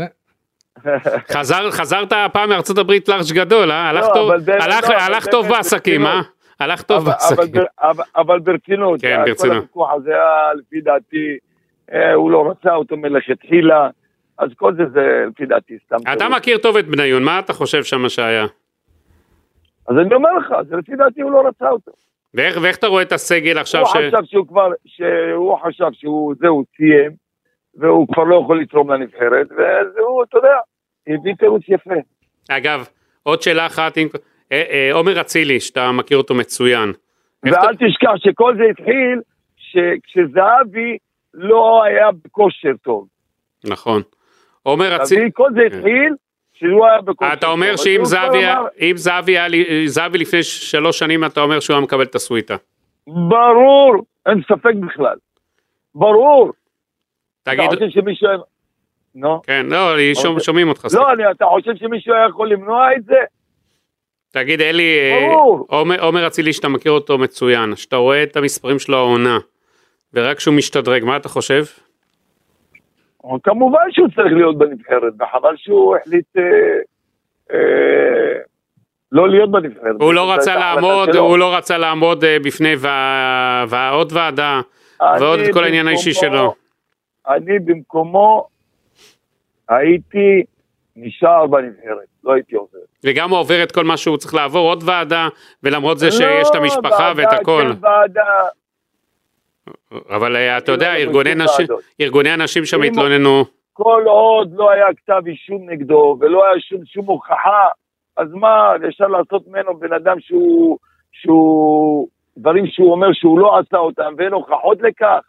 חזר- 1.32 1.70
חזרת 1.70 2.12
הפעם 2.12 2.48
מארצות 2.48 2.78
הברית 2.78 3.08
לארג' 3.08 3.32
גדול, 3.34 3.70
אה? 3.70 3.88
הלך 3.88 4.06
לא, 4.08 4.14
טוב- 4.14 4.30
הלך- 4.48 4.90
לא, 4.90 4.94
הלך 4.94 5.26
טוב 5.26 5.48
בעסקים, 5.48 6.06
אה? 6.06 6.20
הלך 6.60 6.82
טוב 6.82 6.96
אבל, 7.08 7.12
בעסקים. 7.12 7.62
אבל, 7.82 8.04
אבל 8.16 8.38
ברצינות, 8.38 9.00
כן, 9.00 9.16
כל 9.24 9.30
ברצינות. 9.30 9.56
הוויכוח 9.56 9.90
הזה 9.96 10.10
היה 10.10 10.50
לפי 10.54 10.80
דעתי, 10.80 11.36
אה, 11.92 12.12
הוא 12.12 12.30
לא 12.30 12.50
רצה 12.50 12.74
אותו 12.74 12.96
מלכתחילה, 12.96 13.88
אז 14.38 14.48
כל 14.56 14.74
זה 14.76 14.82
זה 14.92 15.24
לפי 15.30 15.46
דעתי 15.46 15.78
סתם. 15.86 15.96
אתה 16.02 16.16
טירוף. 16.18 16.34
מכיר 16.36 16.58
טוב 16.58 16.76
את 16.76 16.86
בניון, 16.88 17.22
מה 17.22 17.38
אתה 17.38 17.52
חושב 17.52 17.84
שם 17.84 18.08
שהיה? 18.08 18.46
אז 19.88 19.96
אני 19.98 20.14
אומר 20.14 20.30
לך, 20.38 20.46
זה 20.68 20.76
לפי 20.76 20.96
דעתי 20.96 21.20
הוא 21.22 21.30
לא 21.32 21.48
רצה 21.48 21.70
אותו. 21.70 21.90
ואיך 22.34 22.58
ואיך 22.62 22.76
אתה 22.76 22.86
רואה 22.86 23.02
את 23.02 23.12
הסגל 23.12 23.58
עכשיו 23.58 23.80
הוא 23.80 23.88
ש... 23.88 23.96
חשב 23.96 24.24
שהוא 24.24 24.46
כבר, 24.46 24.68
שהוא 24.86 25.58
חשב 25.66 25.84
שהוא, 25.92 26.34
זהו, 26.40 26.64
סיים, 26.76 27.10
והוא 27.74 28.08
כבר 28.14 28.24
לא 28.24 28.40
יכול 28.44 28.60
לתרום 28.60 28.90
לנבחרת, 28.92 29.46
והוא, 29.96 30.24
אתה 30.28 30.38
יודע, 30.38 30.56
הביא 31.14 31.34
תירוץ 31.38 31.62
יפה. 31.68 31.94
אגב, 32.50 32.88
עוד 33.22 33.42
שאלה 33.42 33.66
אחת, 33.66 33.98
אם- 33.98 34.08
אה, 34.52 34.62
אה, 34.70 34.90
עומר 34.92 35.20
אצילי, 35.20 35.60
שאתה 35.60 35.92
מכיר 35.92 36.18
אותו 36.18 36.34
מצוין. 36.34 36.92
ואל 37.42 37.52
אתה- 37.54 37.68
תשכח 37.86 38.10
שכל 38.16 38.54
זה 38.56 38.62
התחיל 38.70 39.20
שכשזהבי 39.56 40.98
לא 41.34 41.82
היה 41.84 42.06
בכושר 42.24 42.72
טוב. 42.82 43.06
נכון. 43.64 44.02
עומר 44.62 44.94
אתה 44.94 45.02
אצילי? 45.02 45.30
כל 45.34 45.48
זה 45.54 45.60
התחיל 45.66 46.14
שהוא 46.52 46.86
היה 46.86 47.00
בכושר 47.00 47.30
טוב. 47.30 47.38
אתה 47.38 47.46
אומר 47.46 47.76
שאם 47.76 48.00
זהבי 48.04 48.38
היה- 49.38 49.58
זהבי 49.86 50.18
לפני 50.18 50.42
שלוש 50.42 50.98
שנים, 50.98 51.24
אתה 51.24 51.40
אומר 51.40 51.60
שהוא 51.60 51.74
היה 51.76 51.84
מקבל 51.84 52.02
את 52.02 52.14
הסוויטה. 52.14 52.56
ברור, 53.06 53.94
אין 54.26 54.40
ספק 54.48 54.74
בכלל. 54.86 55.16
ברור. 55.94 56.52
אתה 57.42 57.50
תגיד, 57.50 57.70
חושב 57.70 57.90
שמישהו 57.90 58.28
היה... 58.28 58.38
נו. 59.14 59.42
כן, 59.42 59.66
לא, 59.68 59.96
שומע- 60.14 60.40
שומעים 60.40 60.68
אותך. 60.68 60.86
לא, 60.94 61.12
אני- 61.12 61.30
אתה 61.30 61.44
חושב 61.44 61.70
שמישהו 61.76 62.14
היה 62.14 62.26
יכול 62.28 62.50
למנוע 62.50 62.88
את 62.96 63.04
זה? 63.04 63.16
תגיד, 64.32 64.60
אלי, 64.60 64.98
אה. 65.12 65.34
עומר- 65.68 66.00
עומר 66.04 66.26
אצילי, 66.26 66.52
שאתה 66.52 66.68
מכיר 66.68 66.92
אותו 66.92 67.18
מצוין, 67.18 67.76
שאתה 67.76 67.96
רואה 67.96 68.22
את 68.22 68.36
המספרים 68.36 68.78
שלו 68.78 68.96
העונה, 68.96 69.38
ורק 70.14 70.36
כשהוא 70.36 70.54
משתדרג, 70.54 71.04
מה 71.04 71.16
אתה 71.16 71.28
חושב? 71.28 71.62
כמובן 73.42 73.78
שהוא 73.90 74.08
צריך 74.08 74.32
להיות 74.36 74.58
בנבחרת, 74.58 75.12
וחבל 75.20 75.54
שהוא 75.56 75.96
החליט 75.96 76.24
אה, 76.38 76.42
אה, 77.52 78.38
לא 79.12 79.28
להיות 79.28 79.50
בנבחרת. 79.50 79.96
הוא 80.00 80.14
לא 80.14 80.32
רצה 80.32 80.56
לעמוד. 80.56 81.16
הוא 81.16 81.38
לא 81.38 81.56
רצה 81.56 81.78
לעמוד 81.78 82.24
בפני 82.44 82.74
וה- 82.78 83.64
וה- 83.68 83.90
עוד 83.90 84.12
ועדה, 84.12 84.60
ועוד 85.20 85.40
את 85.40 85.52
כל 85.54 85.64
העניין 85.64 85.86
האישי 85.88 86.12
שלו. 86.12 86.54
אני 87.28 87.58
במקומו 87.58 88.46
הייתי 89.70 90.42
נשאר 90.96 91.46
בנבחרת, 91.46 92.06
לא 92.24 92.32
הייתי 92.32 92.56
עוזר. 92.56 92.78
וגם 93.04 93.30
הוא 93.30 93.38
עובר 93.38 93.62
את 93.62 93.72
כל 93.72 93.84
מה 93.84 93.96
שהוא 93.96 94.16
צריך 94.16 94.34
לעבור, 94.34 94.68
עוד 94.68 94.82
ועדה, 94.86 95.28
ולמרות 95.62 95.98
זה 95.98 96.10
שיש 96.10 96.48
את 96.50 96.54
לא, 96.54 96.60
המשפחה 96.60 97.12
ואת 97.16 97.32
הכל. 97.32 97.62
כן, 97.62 97.86
ועדה, 97.86 98.48
אבל 100.10 100.36
אה, 100.36 100.58
אתה 100.58 100.72
יודע, 100.72 100.92
לא 100.92 100.98
ארגוני 100.98 101.30
ועדות. 101.30 101.80
ארגוני 102.00 102.30
הנשים 102.30 102.64
שם 102.64 102.82
התלוננו. 102.82 103.44
כל 103.72 104.02
עוד 104.06 104.52
לא 104.54 104.70
היה 104.70 104.86
כתב 104.96 105.22
אישום 105.26 105.70
נגדו 105.70 106.16
ולא 106.20 106.44
היה 106.44 106.60
שום, 106.60 106.84
שום 106.84 107.06
הוכחה, 107.06 107.66
אז 108.16 108.28
מה, 108.32 108.72
אפשר 108.88 109.06
לעשות 109.06 109.48
ממנו 109.48 109.78
בן 109.78 109.92
אדם 109.92 110.16
שהוא, 110.20 110.78
שהוא, 111.12 112.08
דברים 112.38 112.66
שהוא 112.66 112.92
אומר 112.92 113.12
שהוא 113.12 113.38
לא 113.38 113.58
עשה 113.58 113.76
אותם 113.76 114.14
ואין 114.18 114.32
הוכחות 114.32 114.78
לכך? 114.82 115.20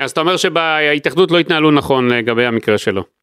אז 0.00 0.10
אתה 0.10 0.20
אומר 0.20 0.36
שבהתאחדות 0.36 1.30
לא 1.30 1.38
התנהלו 1.38 1.70
נכון 1.70 2.08
לגבי 2.08 2.46
המקרה 2.46 2.78
שלו. 2.78 3.17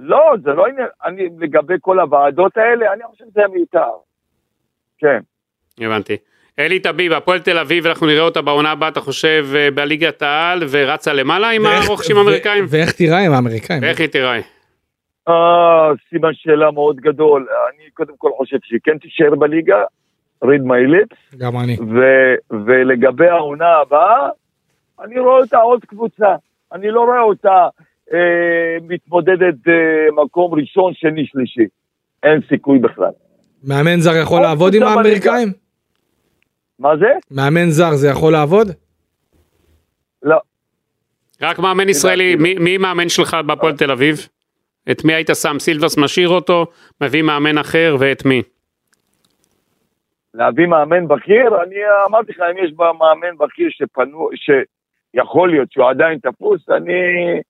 לא, 0.00 0.34
זה 0.42 0.50
לא 0.50 0.66
עניין, 0.66 0.86
אני, 1.04 1.28
לגבי 1.38 1.74
כל 1.80 2.00
הוועדות 2.00 2.56
האלה, 2.56 2.92
אני 2.92 3.02
חושב 3.10 3.24
שזה 3.30 3.40
מיותר. 3.52 3.90
כן. 4.98 5.18
הבנתי. 5.80 6.16
אלי 6.58 6.80
טביב, 6.80 7.12
הפועל 7.12 7.38
תל 7.38 7.58
אביב, 7.58 7.86
אנחנו 7.86 8.06
נראה 8.06 8.22
אותה 8.22 8.42
בעונה 8.42 8.70
הבאה, 8.70 8.88
אתה 8.88 9.00
חושב, 9.00 9.46
אה, 9.54 9.70
בליגת 9.70 10.22
העל, 10.22 10.62
ורצה 10.70 11.12
למעלה 11.12 11.50
עם 11.50 11.66
הרוכשים 11.66 12.16
האמריקאים? 12.16 12.64
ואיך 12.68 12.92
תיראה 12.92 13.18
עם 13.18 13.32
האמריקאים? 13.32 13.82
ואיך 13.82 14.00
היא 14.00 14.08
תיראה? 14.08 14.40
אה, 15.28 15.90
סימן 16.08 16.34
שאלה 16.34 16.70
מאוד 16.70 16.96
גדול. 16.96 17.46
אני 17.68 17.90
קודם 17.90 18.12
כל 18.18 18.30
חושב 18.36 18.56
שהיא 18.62 18.80
כן 18.84 18.98
תישאר 18.98 19.34
בליגה, 19.34 19.82
read 20.44 20.62
my 20.64 20.90
lips, 20.94 21.36
גם 21.38 21.56
אני. 21.56 21.76
ו- 21.80 22.54
ולגבי 22.66 23.28
העונה 23.28 23.76
הבאה, 23.76 24.28
אני 25.00 25.18
רואה 25.18 25.38
אותה 25.38 25.58
עוד 25.58 25.84
קבוצה. 25.84 26.34
אני 26.72 26.90
לא 26.90 27.00
רואה 27.00 27.20
אותה 27.20 27.68
מתמודדת 28.88 29.68
אה, 29.68 30.22
מקום 30.24 30.54
ראשון, 30.54 30.94
שני, 30.94 31.26
שלישי. 31.26 31.66
אין 32.22 32.40
סיכוי 32.48 32.78
בכלל. 32.78 33.10
מאמן 33.64 34.00
זר 34.00 34.16
יכול 34.22 34.38
עוד 34.38 34.46
לעבוד 34.46 34.74
עם 34.74 34.82
האמריקאים? 34.82 35.48
מה 36.78 36.96
זה? 36.96 37.12
מאמן 37.30 37.70
זר 37.70 37.94
זה 37.94 38.08
יכול 38.08 38.32
לעבוד? 38.32 38.68
לא. 40.22 40.38
רק 41.42 41.58
מאמן 41.58 41.88
ישראלי, 41.88 42.36
מי 42.36 42.54
מי 42.54 42.78
מאמן 42.78 43.08
שלך 43.08 43.36
בהפועל 43.46 43.76
תל 43.76 43.90
אביב? 43.90 44.28
את 44.90 45.04
מי 45.04 45.14
היית 45.14 45.30
שם? 45.42 45.58
סילבס 45.58 45.98
משאיר 45.98 46.28
אותו, 46.28 46.66
מביא 47.00 47.22
מאמן 47.22 47.58
אחר, 47.58 47.96
ואת 47.98 48.24
מי? 48.24 48.42
להביא 50.34 50.66
מאמן 50.66 51.08
בכיר, 51.08 51.62
אני 51.62 51.76
אמרתי 52.08 52.32
לך, 52.32 52.40
אם 52.50 52.64
יש 52.64 52.72
מאמן 52.78 53.36
בכיר 53.38 53.68
שפנו, 53.70 54.28
שיכול 54.34 55.50
להיות 55.50 55.72
שהוא 55.72 55.90
עדיין 55.90 56.18
תפוס, 56.18 56.70
אני, 56.70 56.92
אה, 56.92 57.40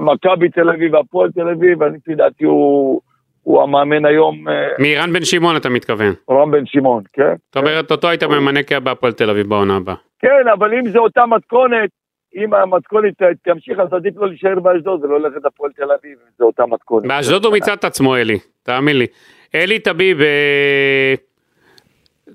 מכבי 0.00 0.48
תל 0.48 0.70
אביב, 0.70 0.94
הפועל 0.94 1.30
תל 1.30 1.48
אביב, 1.48 1.82
אני 1.82 1.96
לפי 1.96 2.14
דעתי 2.14 2.44
הוא, 2.44 3.00
הוא 3.42 3.62
המאמן 3.62 4.04
היום, 4.04 4.48
אה, 4.48 4.54
מירן 4.78 5.12
בן 5.12 5.24
שמעון 5.24 5.56
אתה 5.56 5.68
מתכוון. 5.68 6.14
רם 6.30 6.50
בן 6.50 6.66
שמעון, 6.66 7.02
כן? 7.12 7.34
זאת 7.46 7.56
אומרת, 7.56 7.90
אותו 7.90 8.08
היית 8.08 8.22
ממנה 8.22 8.62
כבהפועל 8.62 9.12
תל 9.12 9.30
אביב 9.30 9.48
בעונה 9.48 9.76
הבאה. 9.76 9.94
כן, 10.18 10.48
אבל 10.52 10.74
אם 10.74 10.88
זה 10.88 10.98
אותה 10.98 11.26
מתכונת, 11.26 11.90
אם 12.36 12.54
המתכונת 12.54 13.14
תמשיך, 13.44 13.78
אז 13.78 13.92
עדיף 13.92 14.16
לו 14.16 14.26
להישאר 14.26 14.60
באשדוד 14.60 15.04
ולא 15.04 15.20
ללכת 15.20 15.44
לפועל 15.44 15.72
תל 15.72 15.82
אביב, 15.82 16.18
אם 16.24 16.30
זה 16.38 16.44
אותה 16.44 16.66
מתכונת. 16.66 17.06
באשדוד 17.06 17.44
הוא 17.44 17.52
מיצה 17.52 17.74
את 17.74 17.84
עצמו, 17.84 18.16
אלי, 18.16 18.38
תאמין 18.62 18.98
לי. 18.98 19.06
אלי 19.54 19.78
טביב, 19.78 20.20
אה, 20.20 21.14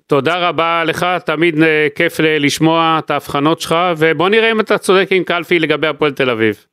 תודה 0.07 0.49
רבה 0.49 0.83
לך, 0.85 1.05
תמיד 1.25 1.63
אה, 1.63 1.87
כיף 1.95 2.19
לשמוע 2.19 2.99
את 3.05 3.11
ההבחנות 3.11 3.59
שלך, 3.59 3.75
ובוא 3.97 4.29
נראה 4.29 4.51
אם 4.51 4.59
אתה 4.59 4.77
צודק 4.77 5.07
עם 5.11 5.23
קלפי 5.23 5.59
לגבי 5.59 5.87
הפועל 5.87 6.11
תל 6.11 6.29
אביב. 6.29 6.65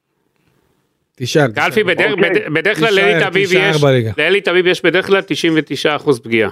תישאר. 1.16 1.46
קלפי. 1.54 1.84
בדרך, 1.84 2.12
אוקיי. 2.12 2.30
בד- 2.30 2.54
בדרך 2.54 2.78
כלל 2.78 2.94
לאלי 4.18 4.40
טביב 4.40 4.66
יש 4.66 4.82
בדרך 4.84 5.06
כלל 5.06 5.20
99% 5.20 6.20
פגיעה. 6.22 6.50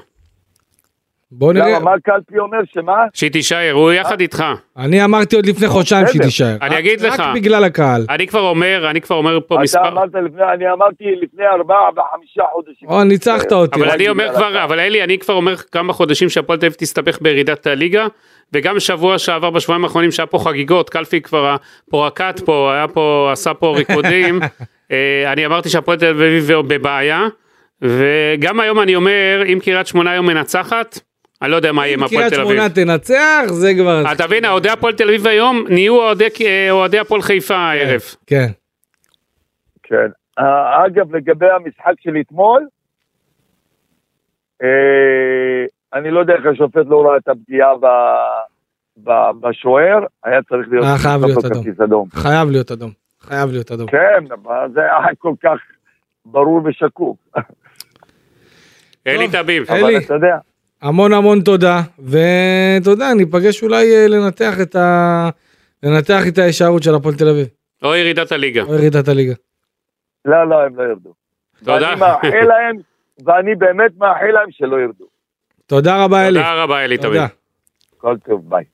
בוא 1.33 1.53
נראה. 1.53 1.69
למה, 1.69 1.79
מה 1.79 1.91
קלפי 2.05 2.39
אומר, 2.39 2.59
שמה? 2.73 3.05
שהיא 3.15 3.31
תישאר, 3.31 3.73
הוא 3.73 3.93
יחד 3.93 4.21
איתך. 4.21 4.45
אני 4.77 5.05
אמרתי 5.05 5.37
עוד 5.37 5.47
לפני 5.47 5.69
חודשיים 5.69 6.07
שהיא. 6.07 6.23
תישאר. 6.23 6.57
אני 6.63 6.79
אגיד 6.79 7.01
לך. 7.01 7.21
רק 7.21 7.35
בגלל 7.35 7.65
הקהל. 7.65 8.07
אני 8.11 8.27
כבר 8.27 8.41
אומר, 8.41 8.87
אני 8.91 9.01
כבר 9.01 9.17
אומר 9.17 9.39
פה 9.47 9.55
אתה 9.55 9.63
מספר, 9.63 9.89
אמרת 9.89 10.11
לפני, 10.15 10.43
אני 10.55 10.73
אמרתי 10.73 11.05
לפני 11.23 11.47
ארבעה 11.47 11.89
וחמישה 11.97 12.43
חודשים. 12.53 12.89
או, 12.89 13.05
ניצחת 13.05 13.53
אותי. 13.53 13.81
אבל 13.81 13.91
אני 13.91 14.09
אומר 14.09 14.35
כבר. 14.35 14.65
אבל 14.65 14.81
אלי, 14.81 15.05
אני 15.05 15.19
כבר 15.19 15.35
אומר 15.35 15.57
כמה 15.57 15.93
חודשים 15.93 16.29
שהפועל 16.29 16.59
תל 16.59 16.67
אביב 16.67 16.77
תסתבך 16.79 17.23
בירידת 17.23 17.67
הליגה, 17.67 18.07
וגם 18.53 18.81
שבוע 18.81 19.19
שעבר 19.19 19.51
בשבועיים 19.51 19.85
האחרונים 19.85 20.11
שהיה 20.11 20.27
פה 20.27 20.39
חגיגות, 20.39 20.91
קלפי 20.91 21.21
כבר 21.21 21.57
פה 21.91 22.07
רקד 22.07 22.33
פה, 22.45 22.73
היה 22.75 22.89
פה, 22.89 23.29
עשה 23.33 23.55
פה 23.55 23.77
ריקודים, 23.77 24.41
אה, 24.93 25.33
אני 25.33 25.47
אמרתי 25.47 25.69
שהפועל 25.69 25.99
תל 25.99 26.07
אביב 26.07 26.53
בבעיה, 26.67 27.29
וגם 27.83 28.61
היום 28.61 28.81
אני 28.81 28.97
אומר, 28.97 29.43
אם 29.53 29.59
קריית 29.63 29.87
שמונה 29.87 30.11
היום 30.11 30.27
מנצחת, 30.27 30.99
אני 31.45 31.51
לא 31.51 31.57
יודע 31.57 31.73
מה 31.73 31.87
יהיה 31.87 31.95
עם 31.97 32.03
הפועל 32.03 32.21
קריית 32.21 32.35
תל 32.35 32.41
אביב. 32.41 32.53
שמונה 32.57 32.69
תנצח, 32.75 33.43
זה 33.47 33.73
כבר... 33.79 34.03
אתה 34.13 34.27
מבין, 34.27 34.45
אוהדי 34.45 34.69
הפועל 34.71 34.93
תל 34.95 35.05
אביב 35.09 35.27
היום 35.27 35.65
נהיו 35.69 35.97
אוהדי- 35.97 36.45
אה, 36.45 37.01
הפועל 37.01 37.23
חיפה 37.23 37.57
הערב. 37.57 38.01
כן. 38.27 38.47
כן. 39.83 40.07
אה, 40.39 40.87
אגב, 40.87 41.17
לגבי 41.17 41.47
המשחק 41.51 41.93
של 42.01 42.17
אתמול, 42.21 42.67
אה, 44.63 44.69
אני 45.95 46.11
לא 46.11 46.21
יודע 46.21 46.35
איך 46.35 46.47
השופט 46.47 46.87
לא 46.87 47.07
ראה 47.07 47.17
את 47.17 47.29
הפגיעה 47.29 47.73
בשוער, 49.41 49.99
היה 50.25 50.43
צריך 50.43 50.69
להיות... 50.71 50.85
היה 50.87 50.99
חייב 50.99 51.25
להיות 51.25 51.45
אדום. 51.45 51.63
כרטיס 51.65 51.81
אדום. 51.81 52.09
חייב 52.13 52.51
להיות 52.51 52.71
אדום. 52.71 52.91
חייב 53.21 53.51
להיות 53.51 53.73
אדום. 53.73 53.87
כן, 53.87 54.25
אבל 54.33 54.69
זה 54.75 54.81
היה 54.81 55.15
כל 55.19 55.33
כך 55.43 55.59
ברור 56.27 56.61
ושקוף. 56.65 57.17
אלי. 59.07 59.29
תביב. 59.29 59.71
אבל 59.71 59.97
אתה 59.97 60.15
יודע, 60.15 60.37
המון 60.85 61.13
המון 61.13 61.41
תודה, 61.41 61.81
ואתה 61.99 62.91
יודע, 62.91 63.15
ניפגש 63.15 63.63
אולי 63.63 63.97
אה, 63.97 64.09
לנתח 64.09 64.61
את 64.63 64.77
ה... 64.77 65.29
לנתח 65.83 66.21
את 66.29 66.39
ההישארות 66.39 66.83
של 66.83 66.95
הפועל 66.95 67.15
תל 67.15 67.29
אביב, 67.29 67.47
או 67.83 67.95
ירידת 67.95 68.33
הליגה. 68.33 68.63
או 68.63 68.75
ירידת 68.75 69.09
הליגה. 69.09 69.35
לא, 70.25 70.49
לא, 70.49 70.63
הם 70.63 70.77
לא 70.77 70.83
ירדו. 70.83 71.13
תודה. 71.59 71.89
ואני 71.89 72.01
מאחל 72.01 72.47
להם, 72.47 72.77
ואני 73.25 73.55
באמת 73.55 73.91
מאחל 73.99 74.31
להם 74.33 74.51
שלא 74.51 74.77
ירדו. 74.77 75.05
תודה 75.67 76.05
רבה 76.05 76.29
אלי. 76.29 76.39
תודה 76.39 76.63
רבה 76.63 76.85
אלי 76.85 76.99
תביב. 76.99 77.13
תודה. 77.13 77.27
כל 77.99 78.17
טוב, 78.25 78.43
ביי. 78.49 78.65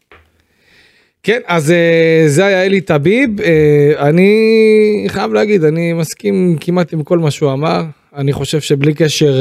כן, 1.23 1.41
אז 1.47 1.71
אה, 1.71 2.23
זה 2.27 2.47
היה 2.47 2.67
אלי 2.67 2.81
טביב. 2.81 3.41
אה, 3.41 4.09
אני 4.09 5.05
חייב 5.09 5.33
להגיד, 5.33 5.65
אני 5.65 5.93
מסכים 5.93 6.57
כמעט 6.61 6.93
עם 6.93 7.03
כל 7.03 7.19
מה 7.19 7.31
שהוא 7.31 7.53
אמר. 7.53 7.83
אני 8.15 8.33
חושב 8.33 8.61
שבלי 8.61 8.95
קשר, 8.95 9.33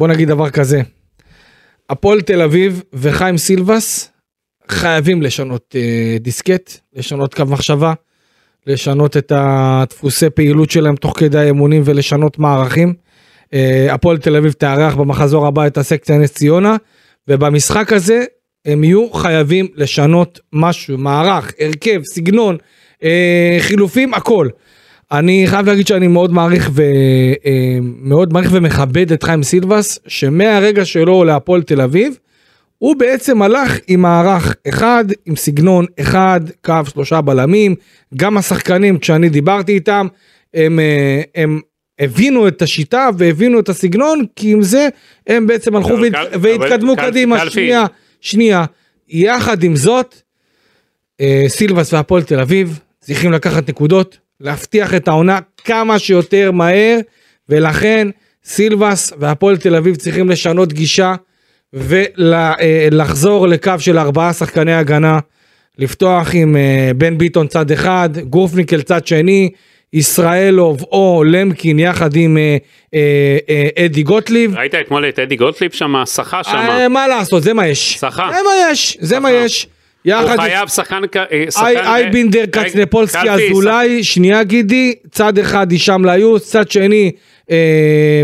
בוא 0.00 0.08
נגיד 0.08 0.28
דבר 0.28 0.50
כזה. 0.50 0.80
הפועל 1.90 2.20
תל 2.20 2.42
אביב 2.42 2.82
וחיים 2.92 3.38
סילבס 3.38 4.10
חייבים 4.68 5.22
לשנות 5.22 5.74
אה, 5.76 6.16
דיסקט, 6.20 6.72
לשנות 6.94 7.34
קו 7.34 7.44
מחשבה, 7.44 7.92
לשנות 8.66 9.16
את 9.16 9.32
הדפוסי 9.36 10.30
פעילות 10.30 10.70
שלהם 10.70 10.96
תוך 10.96 11.18
כדי 11.18 11.38
האימונים 11.38 11.82
ולשנות 11.84 12.38
מערכים. 12.38 12.94
אה, 13.54 13.94
הפועל 13.94 14.18
תל 14.18 14.36
אביב 14.36 14.52
תארח 14.52 14.94
במחזור 14.94 15.46
הבא 15.46 15.66
את 15.66 15.78
הסקציה 15.78 16.18
נס 16.18 16.32
ציונה, 16.32 16.76
ובמשחק 17.28 17.92
הזה 17.92 18.24
הם 18.64 18.84
יהיו 18.84 19.12
חייבים 19.12 19.68
לשנות 19.74 20.40
משהו, 20.52 20.98
מערך, 20.98 21.52
הרכב, 21.60 22.00
סגנון, 22.04 22.56
אה, 23.02 23.56
חילופים, 23.60 24.14
הכל. 24.14 24.48
אני 25.12 25.44
חייב 25.46 25.66
להגיד 25.66 25.86
שאני 25.86 26.06
מאוד 26.06 26.32
מעריך 26.32 26.70
ומאוד 26.74 28.32
מעריך 28.32 28.50
ומכבד 28.52 29.12
את 29.12 29.22
חיים 29.22 29.42
סילבס, 29.42 29.98
שמהרגע 30.06 30.84
שלו 30.84 31.24
להפועל 31.24 31.62
תל 31.62 31.80
אביב, 31.80 32.18
הוא 32.78 32.96
בעצם 32.96 33.42
הלך 33.42 33.78
עם 33.88 34.00
מערך 34.02 34.54
אחד, 34.68 35.04
עם 35.26 35.36
סגנון 35.36 35.86
אחד, 36.00 36.40
קו 36.64 36.74
שלושה 36.92 37.20
בלמים, 37.20 37.74
גם 38.16 38.36
השחקנים 38.38 38.98
כשאני 38.98 39.28
דיברתי 39.28 39.72
איתם, 39.72 40.06
הם, 40.54 40.80
אה, 40.80 41.22
הם 41.34 41.60
הבינו 41.98 42.48
את 42.48 42.62
השיטה 42.62 43.08
והבינו 43.18 43.60
את 43.60 43.68
הסגנון, 43.68 44.24
כי 44.36 44.52
עם 44.52 44.62
זה 44.62 44.88
הם 45.26 45.46
בעצם 45.46 45.76
הלכו 45.76 45.90
אבל 45.94 46.02
והת... 46.02 46.12
קל- 46.12 46.38
והתקדמו 46.40 46.92
אבל 46.92 47.02
קל- 47.02 47.10
קדימה, 47.10 47.38
קלפי. 47.38 47.50
שנייה, 47.50 47.84
שנייה. 48.20 48.64
יחד 49.08 49.62
עם 49.62 49.76
זאת, 49.76 50.14
אה, 51.20 51.44
סילבס 51.48 51.92
והפועל 51.92 52.22
תל 52.22 52.40
אביב 52.40 52.78
צריכים 53.00 53.32
לקחת 53.32 53.68
נקודות, 53.68 54.18
להבטיח 54.40 54.94
את 54.94 55.08
העונה 55.08 55.38
כמה 55.64 55.98
שיותר 55.98 56.50
מהר, 56.50 56.98
ולכן 57.48 58.08
סילבס 58.44 59.12
והפועל 59.18 59.56
תל 59.56 59.76
אביב 59.76 59.96
צריכים 59.96 60.30
לשנות 60.30 60.72
גישה 60.72 61.14
ולחזור 61.72 63.48
לקו 63.48 63.72
של 63.78 63.98
ארבעה 63.98 64.32
שחקני 64.32 64.74
הגנה, 64.74 65.18
לפתוח 65.78 66.28
עם 66.34 66.56
אה, 66.56 66.90
בן 66.96 67.18
ביטון 67.18 67.46
צד 67.46 67.70
אחד, 67.70 68.10
גורפניקל 68.28 68.82
צד 68.82 69.06
שני, 69.06 69.50
ישראלוב 69.92 70.82
או 70.82 71.24
למקין 71.26 71.78
יחד 71.78 72.16
עם 72.16 72.38
אה, 72.38 72.56
אה, 72.94 73.38
אה, 73.48 73.84
אדי 73.84 74.02
גוטליב. 74.02 74.56
ראית 74.56 74.74
אתמול 74.74 75.08
את 75.08 75.18
אדי 75.18 75.36
גוטליב 75.36 75.70
שם, 75.72 75.94
שחה 76.06 76.44
שם. 76.44 76.56
אה, 76.56 76.88
מה 76.88 77.08
לעשות, 77.08 77.42
זה 77.42 77.54
מה 77.54 77.66
יש. 77.66 77.94
שחה. 77.94 78.30
זה 78.32 78.38
מה 78.44 78.70
יש, 78.70 78.96
זה 79.00 79.20
מה. 79.20 79.32
יש. 79.32 79.66
הוא 80.04 80.12
יחד 80.12 80.32
עם 80.32 80.40
חייב 80.40 80.68
שחקן... 80.68 81.02
אה, 81.16 81.94
אייבינדר, 81.94 82.40
אה, 82.40 82.46
קצנפולסקי, 82.46 83.30
אזולאי, 83.30 84.04
שנייה 84.04 84.42
גידי, 84.42 84.94
צד 85.10 85.38
אחד 85.38 85.70
הישאם 85.70 86.04
ליוס, 86.04 86.50
צד 86.50 86.70
שני 86.70 87.12
אה, 87.50 88.22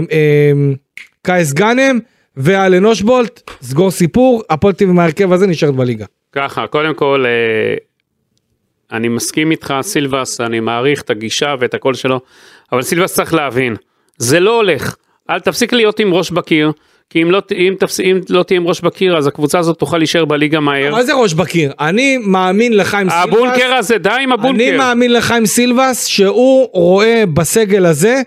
קייס 1.23 1.53
גאנם 1.53 1.99
ואלן 2.37 2.85
אושבולט, 2.85 3.51
סגור 3.63 3.91
סיפור, 3.91 4.43
הפועל 4.51 4.75
אביב 4.77 4.91
מההרכב 4.91 5.33
הזה 5.33 5.47
נשארת 5.47 5.75
בליגה. 5.75 6.05
ככה, 6.33 6.67
קודם 6.67 6.95
כל, 6.95 7.25
אני 8.93 9.09
מסכים 9.09 9.51
איתך, 9.51 9.75
סילבס, 9.83 10.41
אני 10.41 10.61
מעריך 10.61 11.03
את 11.03 11.11
הגישה 11.11 11.55
ואת 11.61 11.75
הקול 11.75 11.95
שלו, 11.95 12.21
אבל 12.73 12.83
סילבס 12.83 13.15
צריך 13.15 13.35
להבין, 13.35 13.77
זה 14.17 14.41
לא 14.41 14.57
הולך. 14.57 14.97
אל 15.31 15.41
תפסיק 15.41 15.73
להיות 15.73 16.01
עם 16.01 16.15
ראש 16.15 16.31
בקיר, 16.31 16.73
כי 17.11 17.23
אם 17.23 17.31
לא, 17.31 17.43
אם, 17.57 17.75
תפס, 17.79 18.01
אם 18.01 18.21
לא 18.29 18.43
תהיה 18.43 18.61
עם 18.61 18.67
ראש 18.69 18.81
בקיר, 18.81 19.17
אז 19.17 19.27
הקבוצה 19.27 19.59
הזאת 19.59 19.79
תוכל 19.79 19.99
להישאר 19.99 20.25
בליגה 20.25 20.61
מהר. 20.61 20.91
מה 20.93 21.03
זה 21.05 21.15
ראש 21.15 21.35
בקיר? 21.35 21.73
אני 21.81 22.17
מאמין 22.19 22.77
לחיים 22.77 23.11
סילבס. 23.11 23.25
הבונקר 23.35 23.75
הזה, 23.75 23.99
די 23.99 24.11
עם 24.23 24.33
הבונקר. 24.33 24.69
אני 24.69 24.77
מאמין 24.77 25.13
לחיים 25.13 25.47
סילבס 25.47 26.07
שהוא 26.07 26.69
רואה 26.73 27.25
בסגל 27.35 27.87
הזה 27.87 28.23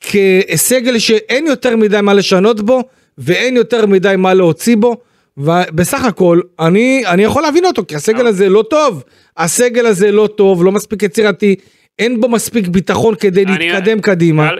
כסגל 0.00 0.98
שאין 0.98 1.46
יותר 1.46 1.76
מדי 1.76 2.00
מה 2.02 2.14
לשנות 2.14 2.60
בו 2.60 2.82
ואין 3.18 3.56
יותר 3.56 3.86
מדי 3.86 4.14
מה 4.18 4.34
להוציא 4.34 4.76
בו. 4.76 4.96
ובסך 5.36 6.04
הכל 6.04 6.40
אני 6.60 7.02
אני 7.06 7.24
יכול 7.24 7.42
להבין 7.42 7.64
אותו 7.64 7.82
כי 7.88 7.94
הסגל 7.96 8.26
הזה 8.26 8.48
לא 8.48 8.64
טוב 8.70 9.02
הסגל 9.36 9.86
הזה 9.86 10.10
לא 10.12 10.28
טוב 10.36 10.64
לא 10.64 10.72
מספיק 10.72 11.02
יצירתי 11.02 11.56
אין 11.98 12.20
בו 12.20 12.28
מספיק 12.28 12.68
ביטחון 12.68 13.14
כדי 13.14 13.44
אני- 13.44 13.58
להתקדם 13.70 14.00
קדימה 14.00 14.50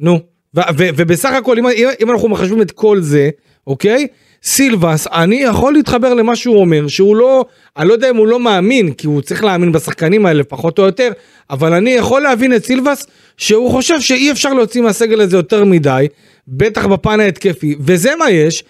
נו 0.00 0.20
ובסך 0.78 1.30
הכל 1.32 1.58
אם, 1.58 1.66
אם, 2.02 2.10
אנחנו 2.10 2.28
מחשבים 2.28 2.62
את 2.62 2.70
כל 2.70 3.00
זה 3.00 3.30
אוקיי? 3.66 4.06
סילבס 4.42 5.06
אני 5.06 5.36
יכול 5.36 5.72
להתחבר 5.72 6.14
למה 6.14 6.36
שהוא 6.36 6.60
אומר 6.60 6.88
שהוא 6.88 7.16
לא 7.16 7.44
אני 7.76 7.88
לא 7.88 7.92
יודע 7.92 8.10
אם 8.10 8.16
הוא 8.16 8.26
לא 8.26 8.40
מאמין 8.40 8.92
כי 8.92 9.06
הוא 9.06 9.20
צריך 9.20 9.44
להאמין 9.44 9.72
בשחקנים 9.72 10.26
האלה 10.26 10.44
פחות 10.44 10.78
או 10.78 10.84
יותר 10.84 11.10
אבל 11.50 11.72
אני 11.72 11.90
יכול 11.90 12.22
להבין 12.22 12.54
את 12.54 12.64
סילבס 12.64 13.06
שהוא 13.36 13.70
חושב 13.70 14.00
שאי 14.00 14.30
אפשר 14.30 14.54
להוציא 14.54 14.82
מהסגל 14.82 15.20
הזה 15.20 15.36
יותר 15.36 15.64
מדי 15.64 16.06
בטח 16.48 16.86
בפן 16.86 17.20
ההתקפי 17.20 17.74
וזה 17.80 18.16
מה 18.16 18.30
יש 18.30 18.64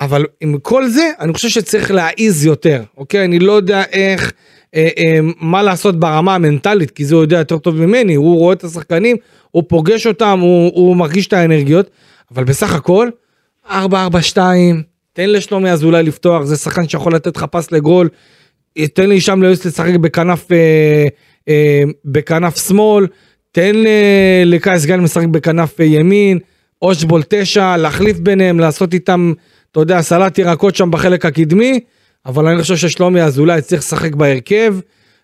אבל 0.00 0.24
עם 0.40 0.58
כל 0.62 0.88
זה 0.88 1.10
אני 1.20 1.32
חושב 1.32 1.48
שצריך 1.48 1.90
להעיז 1.90 2.46
יותר 2.46 2.82
אוקיי? 2.96 3.24
אני 3.24 3.38
לא 3.38 3.52
יודע 3.52 3.82
איך 3.92 4.32
אה, 4.74 4.88
אה, 4.98 5.18
מה 5.40 5.62
לעשות 5.62 6.00
ברמה 6.00 6.34
המנטלית 6.34 6.90
כי 6.90 7.04
זה 7.04 7.14
הוא 7.14 7.22
יודע 7.22 7.38
יותר 7.38 7.58
טוב 7.58 7.76
ממני 7.76 8.14
הוא 8.14 8.38
רואה 8.38 8.52
את 8.52 8.64
השחקנים 8.64 9.16
הוא 9.50 9.62
פוגש 9.68 10.06
אותם 10.06 10.38
הוא, 10.42 10.72
הוא 10.74 10.96
מרגיש 10.96 11.26
את 11.26 11.32
האנרגיות 11.32 11.90
אבל 12.34 12.44
בסך 12.44 12.74
הכל 12.74 13.08
4-4-2 13.68 13.72
תן 15.12 15.30
לשלומי 15.30 15.70
אזולאי 15.70 16.02
לפתוח 16.02 16.44
זה 16.44 16.56
שחקן 16.56 16.88
שיכול 16.88 17.14
לתת 17.14 17.36
לך 17.36 17.44
פס 17.44 17.72
לגול 17.72 18.08
תן 18.94 19.08
לי 19.08 19.20
שם 19.20 19.42
ליוס 19.42 19.64
לשחק 19.64 19.94
בכנף 19.94 20.52
אה, 20.52 21.06
אה, 21.48 21.82
בכנף 22.04 22.68
שמאל 22.68 23.06
תן 23.52 23.86
אה, 23.86 24.42
לקייס 24.46 24.84
גן 24.84 25.04
לשחק 25.04 25.26
בכנף 25.26 25.80
אה, 25.80 25.84
ימין 25.84 26.38
אושבול 26.82 27.22
תשע 27.28 27.76
להחליף 27.76 28.18
ביניהם 28.18 28.60
לעשות 28.60 28.94
איתם 28.94 29.32
אתה 29.72 29.80
יודע 29.80 30.02
סלט 30.02 30.38
ירקות 30.38 30.76
שם 30.76 30.90
בחלק 30.90 31.26
הקדמי 31.26 31.80
אבל 32.26 32.46
אני 32.46 32.62
חושב 32.62 32.76
ששלומי 32.76 33.22
אזולאי 33.22 33.62
צריך 33.62 33.82
לשחק 33.82 34.14
בהרכב, 34.14 34.74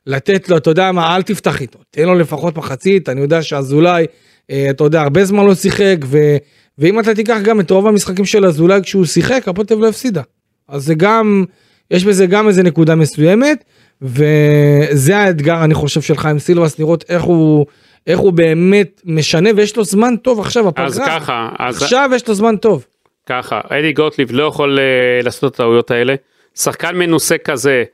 לתת 0.07 0.49
לו, 0.49 0.57
אתה 0.57 0.71
יודע 0.71 0.93
מה, 0.93 1.17
אל 1.17 1.23
תפתח 1.23 1.61
איתו, 1.61 1.79
תן 1.91 2.07
לו 2.07 2.15
לפחות 2.15 2.57
מחצית, 2.57 3.09
אני 3.09 3.21
יודע 3.21 3.43
שאזולאי, 3.43 4.07
אה, 4.51 4.67
אתה 4.71 4.85
יודע, 4.85 5.03
הרבה 5.03 5.25
זמן 5.25 5.47
לא 5.47 5.55
שיחק, 5.55 5.97
ו, 6.05 6.37
ואם 6.79 7.01
אתה 7.01 7.15
תיקח 7.15 7.39
גם 7.45 7.61
את 7.61 7.71
רוב 7.71 7.87
המשחקים 7.87 8.25
של 8.25 8.47
אזולאי 8.47 8.81
כשהוא 8.83 9.05
שיחק, 9.05 9.49
הפועל 9.49 9.67
תל 9.67 9.75
אביב 9.75 9.85
לא 9.85 9.89
הפסידה. 9.89 10.23
אז 10.69 10.85
זה 10.85 10.95
גם, 10.95 11.45
יש 11.91 12.05
בזה 12.05 12.27
גם 12.27 12.49
איזה 12.49 12.63
נקודה 12.63 12.95
מסוימת, 12.95 13.65
וזה 14.03 15.17
האתגר, 15.17 15.65
אני 15.65 15.75
חושב, 15.75 16.01
של 16.01 16.17
חיים 16.17 16.39
סילבס, 16.39 16.79
לראות 16.79 17.05
איך 17.09 17.23
הוא... 17.23 17.67
איך 18.07 18.19
הוא 18.19 18.33
באמת 18.33 19.01
משנה 19.05 19.51
ויש 19.57 19.77
לו 19.77 19.85
זמן 19.85 20.17
טוב 20.17 20.41
עכשיו 20.41 20.69
הפגרה. 20.69 20.87
אז 20.87 20.99
ככה, 21.07 21.49
אז 21.59 21.83
עכשיו 21.83 22.11
יש 22.15 22.29
לו 22.29 22.35
זמן 22.35 22.57
טוב. 22.57 22.87
ככה, 23.27 23.61
אדי 23.69 23.93
גוטליב 23.93 24.33
לא 24.33 24.43
יכול 24.43 24.79
uh, 24.79 25.25
לעשות 25.25 25.55
את 25.55 25.55
הטעויות 25.55 25.91
האלה. 25.91 26.15
שחקן 26.55 26.97
מנוסה 26.97 27.39
כזה, 27.39 27.85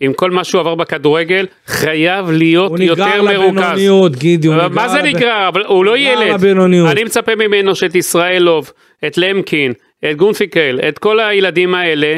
עם 0.00 0.12
כל 0.12 0.30
מה 0.30 0.44
שהוא 0.44 0.60
עבר 0.60 0.74
בכדורגל, 0.74 1.46
חייב 1.66 2.30
להיות 2.30 2.80
יותר 2.80 3.22
מרוכז. 3.22 3.36
הוא 3.36 3.50
נגרר 3.50 3.66
לבינוניות, 3.66 4.16
גידי, 4.16 4.48
הוא 4.48 4.54
נגרר... 4.54 4.68
מה 4.68 4.88
זה 4.88 5.02
נגרר? 5.02 5.48
אבל 5.48 5.64
הוא 5.64 5.84
לא 5.84 5.98
ילד. 5.98 6.34
לבינוניות. 6.34 6.90
אני 6.90 7.04
מצפה 7.04 7.34
ממנו 7.34 7.74
שאת 7.74 7.94
ישראלוב, 7.94 8.72
את 9.06 9.18
למקין, 9.18 9.72
את 10.04 10.16
גונפיקל, 10.16 10.80
את 10.88 10.98
כל 10.98 11.20
הילדים 11.20 11.74
האלה, 11.74 12.16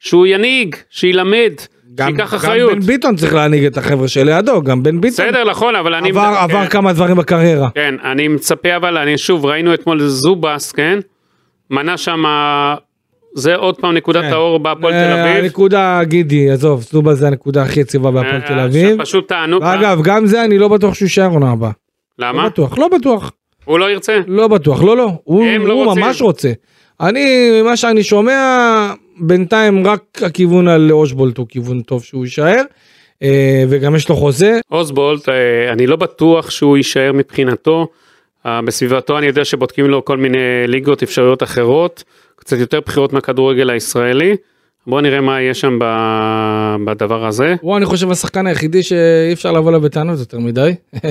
שהוא 0.00 0.26
ינהיג, 0.26 0.76
שילמד, 0.90 1.52
גם, 1.94 2.16
גם. 2.16 2.26
בן 2.70 2.80
ביטון 2.80 3.16
צריך 3.16 3.34
להנהיג 3.34 3.64
את 3.64 3.78
החבר'ה 3.78 4.08
שלידו, 4.08 4.62
גם 4.62 4.82
בן 4.82 5.00
ביטון 5.00 5.26
בסדר, 5.26 5.44
נכון, 5.50 5.76
אבל 5.76 5.94
אני... 5.94 6.08
עבר, 6.08 6.34
עבר 6.38 6.62
כן. 6.62 6.68
כמה 6.68 6.92
דברים 6.92 7.16
בקריירה. 7.16 7.68
כן, 7.74 7.94
אני 8.04 8.28
מצפה 8.28 8.76
אבל, 8.76 8.96
אני 8.96 9.18
שוב, 9.18 9.46
ראינו 9.46 9.74
אתמול 9.74 10.00
זובס, 10.00 10.72
כן? 10.72 10.98
מנה 11.70 11.96
שם, 11.96 12.24
זה 13.34 13.54
עוד 13.54 13.76
פעם 13.80 13.94
נקודת 13.94 14.22
כן. 14.22 14.32
האור 14.32 14.58
בהפועל 14.58 14.92
תל 14.92 15.12
אה, 15.12 15.22
אביב. 15.32 15.44
הנקודה, 15.44 16.00
גידי, 16.04 16.50
עזוב, 16.50 16.82
סטובה 16.82 17.14
זה 17.14 17.26
הנקודה 17.26 17.62
הכי 17.62 17.80
יציבה 17.80 18.10
בהפועל 18.10 18.40
אה, 18.42 18.48
תל 18.48 18.60
אביב. 18.60 18.96
שפשוט 18.96 19.28
טענו, 19.28 19.60
ואגב, 19.60 20.00
גם 20.02 20.26
זה 20.26 20.44
אני 20.44 20.58
לא 20.58 20.68
בטוח 20.68 20.94
שהוא 20.94 21.06
יישאר 21.06 21.28
עונה 21.30 21.50
הבאה. 21.50 21.70
למה? 22.18 22.42
לא 22.42 22.48
בטוח, 22.48 22.78
לא 22.78 22.88
בטוח. 22.88 23.32
הוא 23.64 23.78
לא 23.78 23.90
ירצה? 23.90 24.20
לא 24.26 24.48
בטוח, 24.48 24.82
לא, 24.82 24.96
לא. 24.96 25.10
הוא, 25.24 25.44
לא 25.58 25.72
הוא. 25.72 25.94
ממש 25.94 26.22
רוצה. 26.22 26.52
אני, 27.00 27.50
מה 27.64 27.76
שאני 27.76 28.02
שומע, 28.02 28.92
בינתיים 29.20 29.86
רק 29.86 30.02
הכיוון 30.22 30.68
על 30.68 30.92
אושבולט 30.92 31.38
הוא 31.38 31.46
כיוון 31.48 31.80
טוב 31.80 32.04
שהוא 32.04 32.24
יישאר. 32.24 32.62
אה, 33.22 33.64
וגם 33.68 33.96
יש 33.96 34.08
לו 34.08 34.16
חוזה. 34.16 34.58
אוסבולט, 34.70 35.28
אה, 35.28 35.72
אני 35.72 35.86
לא 35.86 35.96
בטוח 35.96 36.50
שהוא 36.50 36.76
יישאר 36.76 37.12
מבחינתו. 37.14 37.88
אה, 38.46 38.62
בסביבתו 38.62 39.18
אני 39.18 39.26
יודע 39.26 39.44
שבודקים 39.44 39.86
לו 39.86 40.04
כל 40.04 40.16
מיני 40.16 40.38
ליגות, 40.66 41.02
אפשרויות 41.02 41.42
אחרות, 41.42 42.04
קצת 42.40 42.58
יותר 42.58 42.80
בחירות 42.80 43.12
מהכדורגל 43.12 43.70
הישראלי. 43.70 44.36
בואו 44.86 45.00
נראה 45.00 45.20
מה 45.20 45.40
יהיה 45.40 45.54
שם 45.54 45.78
בדבר 46.84 47.26
הזה. 47.26 47.54
הוא 47.60 47.76
אני 47.76 47.84
חושב 47.84 48.10
השחקן 48.10 48.46
היחידי 48.46 48.82
שאי 48.82 49.32
אפשר 49.32 49.52
לבוא 49.52 49.70
אליו 49.70 49.80
בטענות 49.80 50.18
יותר 50.18 50.38
מדי. 50.38 50.74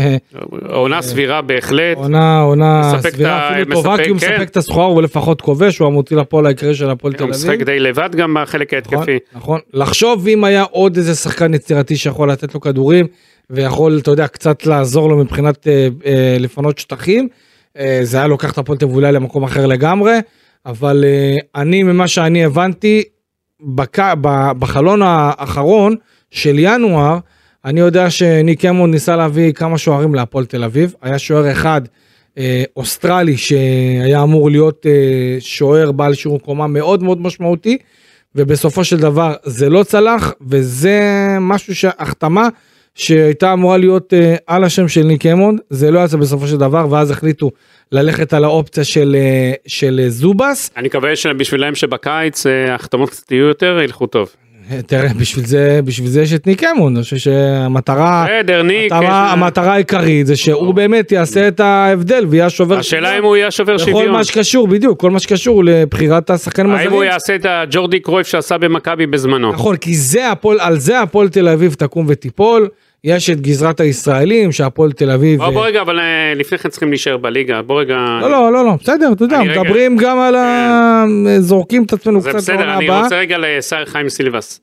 עונה 0.70 1.02
סבירה 1.02 1.42
בהחלט. 1.42 1.98
עונה 1.98 2.42
עונה 2.42 2.94
סבירה 3.02 3.52
אפילו 3.52 3.76
טובה 3.76 3.98
כי 4.04 4.10
הוא 4.10 4.20
כן. 4.20 4.34
מספק 4.34 4.50
את 4.50 4.58
הסחורה 4.58 4.86
הוא 4.86 5.02
לפחות 5.02 5.42
כובש 5.42 5.78
הוא 5.78 5.88
המוציא 5.88 6.18
לפועל 6.18 6.46
העיקרי 6.46 6.76
של 6.76 6.90
הפועל 6.90 7.14
תל 7.14 7.24
הוא 7.24 7.30
משחק 7.30 7.50
אביב. 7.50 7.64
די 7.64 7.80
לבד 7.80 8.10
גם 8.16 8.38
בחלק 8.42 8.74
נכון, 8.74 8.98
ההתקפי. 8.98 9.18
נכון 9.36 9.60
לחשוב 9.74 10.28
אם 10.28 10.44
היה 10.44 10.64
עוד 10.64 10.98
איזה 10.98 11.16
שחקן 11.16 11.54
יצירתי 11.54 11.96
שיכול 11.96 12.32
לתת 12.32 12.54
לו 12.54 12.62
כדורים 12.62 13.08
ויכול 13.50 14.00
אתה 14.02 14.12
יודע 14.12 14.28
קצת 14.28 14.66
לעזור 14.66 15.10
לו 15.10 15.18
מבחינת 15.18 15.68
אה, 15.68 15.88
אה, 16.06 16.38
לפנות 16.40 16.78
שטחים 16.78 17.28
אה, 17.78 18.00
זה 18.04 18.18
היה 18.18 18.28
לוקח 18.28 18.52
את 18.52 18.58
הפועל 18.58 18.78
אביב 18.84 18.96
אולי 18.96 19.12
למקום 19.12 19.44
אחר 19.44 19.66
לגמרי 19.66 20.20
אבל 20.66 21.04
אה, 21.08 21.62
אני 21.62 21.84
ממה 21.84 22.08
שאני 22.08 22.46
הבנתי 22.46 23.04
בק... 23.62 23.98
בחלון 24.60 25.02
האחרון 25.02 25.96
של 26.32 26.56
ינואר 26.60 27.18
אני 27.66 27.80
יודע 27.80 28.10
שניק 28.10 28.66
אמון 28.66 28.92
ניסה 28.92 29.16
להביא 29.16 29.52
כמה 29.52 29.78
שוערים 29.78 30.16
להפועל 30.16 30.46
תל 30.46 30.64
אביב. 30.64 30.94
היה 31.02 31.20
שוער 31.20 31.52
אחד 31.52 31.82
אה, 32.38 32.64
אוסטרלי 32.78 33.38
שהיה 33.38 34.24
אמור 34.24 34.52
להיות 34.52 34.86
אה, 34.86 35.38
שוער 35.40 35.92
בעל 35.92 36.14
שיעור 36.14 36.40
קומה 36.40 36.68
מאוד 36.68 37.04
מאוד 37.04 37.22
משמעותי 37.22 37.78
ובסופו 38.36 38.84
של 38.84 38.98
דבר 38.98 39.34
זה 39.44 39.70
לא 39.70 39.84
צלח 39.84 40.34
וזה 40.42 41.02
משהו 41.42 41.76
שהחתמה 41.76 42.48
שהייתה 43.00 43.54
אמורה 43.54 43.78
להיות 43.78 44.14
אה, 44.14 44.36
על 44.48 44.64
השם 44.64 44.88
של 44.88 45.04
ניק 45.04 45.26
אמונד 45.26 45.60
זה 45.70 45.92
לא 45.92 46.00
יצא 46.00 46.18
בסופו 46.18 46.48
של 46.48 46.58
דבר 46.58 46.88
ואז 46.90 47.12
החליטו 47.12 47.52
ללכת 47.92 48.34
על 48.34 48.44
האופציה 48.44 48.84
של, 48.84 49.16
אה, 49.20 49.54
של 49.68 50.00
אה, 50.04 50.10
זובס. 50.10 50.72
אני 50.78 50.88
מקווה 50.88 51.16
שבשבילם 51.16 51.76
שבקיץ 51.76 52.46
אה, 52.46 52.72
ההחתמות 52.72 53.10
קצת 53.10 53.32
יהיו 53.32 53.46
יותר, 53.48 53.80
ילכו 53.84 54.08
טוב. 54.08 54.30
אה, 54.72 54.82
תראה 54.82 55.14
בשביל 55.20 55.46
זה 55.46 55.80
בשביל 55.86 56.08
זה 56.08 56.22
יש 56.22 56.34
את 56.34 56.48
ניק 56.48 56.64
אמונד 56.64 56.96
אני 56.98 57.04
חושב 57.04 57.18
שהמטרה 57.18 58.26
בסדר, 58.28 58.62
ניק. 58.62 58.92
המטרה, 58.92 59.26
יש- 59.28 59.34
המטרה 59.34 59.74
העיקרית 59.74 60.28
זה 60.28 60.36
שהוא 60.36 60.74
באמת 60.74 61.12
יעשה 61.12 61.48
את 61.48 61.60
ההבדל 61.60 62.26
ויהיה 62.30 62.46
השובר 62.46 62.78
השאלה 62.80 63.18
אם 63.18 63.24
הוא 63.24 63.36
יהיה 63.36 63.52
שובר 63.52 63.78
שוויון. 63.78 64.12
מה 64.12 64.24
שקשור 64.24 64.68
בדיוק 64.68 65.00
כל 65.00 65.12
מה 65.12 65.20
שקשור 65.20 65.64
לבחירת 65.64 66.30
השחקנים 66.30 66.72
האם 66.72 66.92
הוא. 66.92 67.04
יעשה 67.04 67.36
את 67.36 67.46
הג'ורדי 67.50 68.00
קרויף 68.00 68.28
שעשה 68.28 68.58
במכבי 68.58 69.06
בזמנו? 69.08 69.52
נכון, 69.52 69.76
כי 69.78 69.96
זה 69.96 70.32
הפועל, 70.32 70.60
על 70.60 70.80
זה 70.80 71.02
הפועל 71.02 71.30
תל 71.30 71.48
אביב 71.48 71.74
תקום 71.74 72.06
ותיפול. 72.10 72.68
יש 73.04 73.30
את 73.30 73.42
גזרת 73.42 73.80
הישראלים 73.80 74.52
שהפועל 74.52 74.92
תל 74.92 75.12
אביב... 75.12 75.40
בוא, 75.40 75.50
בוא 75.50 75.62
אה, 75.62 75.68
רגע, 75.68 75.82
אבל 75.82 76.00
אה, 76.00 76.34
לפני 76.36 76.58
כן 76.58 76.70
צריכים 76.70 76.90
להישאר 76.90 77.18
בליגה, 77.18 77.62
בוא 77.62 77.82
רגע. 77.82 77.96
לא, 78.22 78.30
לא, 78.32 78.52
לא, 78.54 78.66
לא, 78.66 78.72
בסדר, 78.80 79.10
אתה 79.14 79.24
יודע, 79.24 79.38
אני 79.40 79.50
רגע- 79.50 79.56
כן. 79.56 79.62
מדברים 79.62 79.98
גם 79.98 80.20
על 80.20 80.36
ה... 80.36 81.04
זורקים 81.40 81.84
את 81.84 81.94
עצמנו 81.94 82.22
זה 82.22 82.30
קצת 82.30 82.38
בסדר, 82.38 82.56
לעונה 82.56 82.78
אני 82.78 82.86
הבאה. 82.86 83.02
רוצה 83.04 83.18
רגע 83.20 83.38
לשר 83.40 83.86
חיים 83.86 84.10
סילבס. 84.10 84.62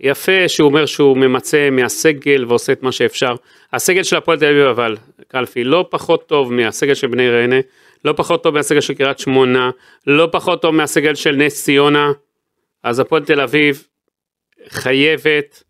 יפה 0.00 0.48
שהוא 0.48 0.68
אומר 0.68 0.86
שהוא 0.86 1.16
ממצה 1.16 1.68
מהסגל 1.72 2.44
ועושה 2.48 2.72
את 2.72 2.82
מה 2.82 2.92
שאפשר. 2.92 3.34
הסגל 3.72 4.02
של 4.02 4.16
הפועל 4.16 4.38
תל 4.38 4.44
אביב 4.46 4.66
אבל, 4.66 4.96
קלפי, 5.28 5.64
לא 5.64 5.86
פחות 5.90 6.28
טוב 6.28 6.52
מהסגל 6.52 6.94
של 6.94 7.06
בני 7.06 7.28
ריינה, 7.30 7.56
לא 8.04 8.12
פחות 8.16 8.42
טוב 8.42 8.54
מהסגל 8.54 8.80
של 8.80 8.94
קריית 8.94 9.18
שמונה, 9.18 9.70
לא 10.06 10.28
פחות 10.32 10.62
טוב 10.62 10.74
מהסגל 10.74 11.14
של 11.14 11.36
נס 11.36 11.64
ציונה. 11.64 12.12
אז 12.84 13.00
הפועל 13.00 13.24
תל 13.24 13.40
אביב 13.40 13.82
חייבת 14.68 15.62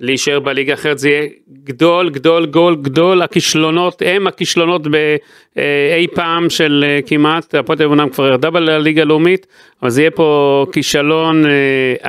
להישאר 0.00 0.40
בליגה 0.40 0.74
אחרת 0.74 0.98
זה 0.98 1.08
יהיה 1.08 1.26
גדול 1.64 2.10
גדול 2.10 2.46
גול 2.46 2.76
גדול 2.82 3.22
הכישלונות 3.22 4.02
הם 4.06 4.26
הכישלונות 4.26 4.82
באי 4.86 6.06
פעם 6.14 6.50
של 6.50 6.84
אה, 6.88 6.98
כמעט 7.06 7.54
הפועל 7.54 7.78
תל 7.78 7.84
אביב 7.84 7.92
אומנם 7.98 8.08
כבר 8.08 8.26
ירדה 8.26 8.50
בליגה 8.50 9.02
הלאומית 9.02 9.46
אבל 9.82 9.90
זה 9.90 10.00
יהיה 10.02 10.10
פה 10.10 10.66
כישלון 10.72 11.46
אה, 11.46 11.50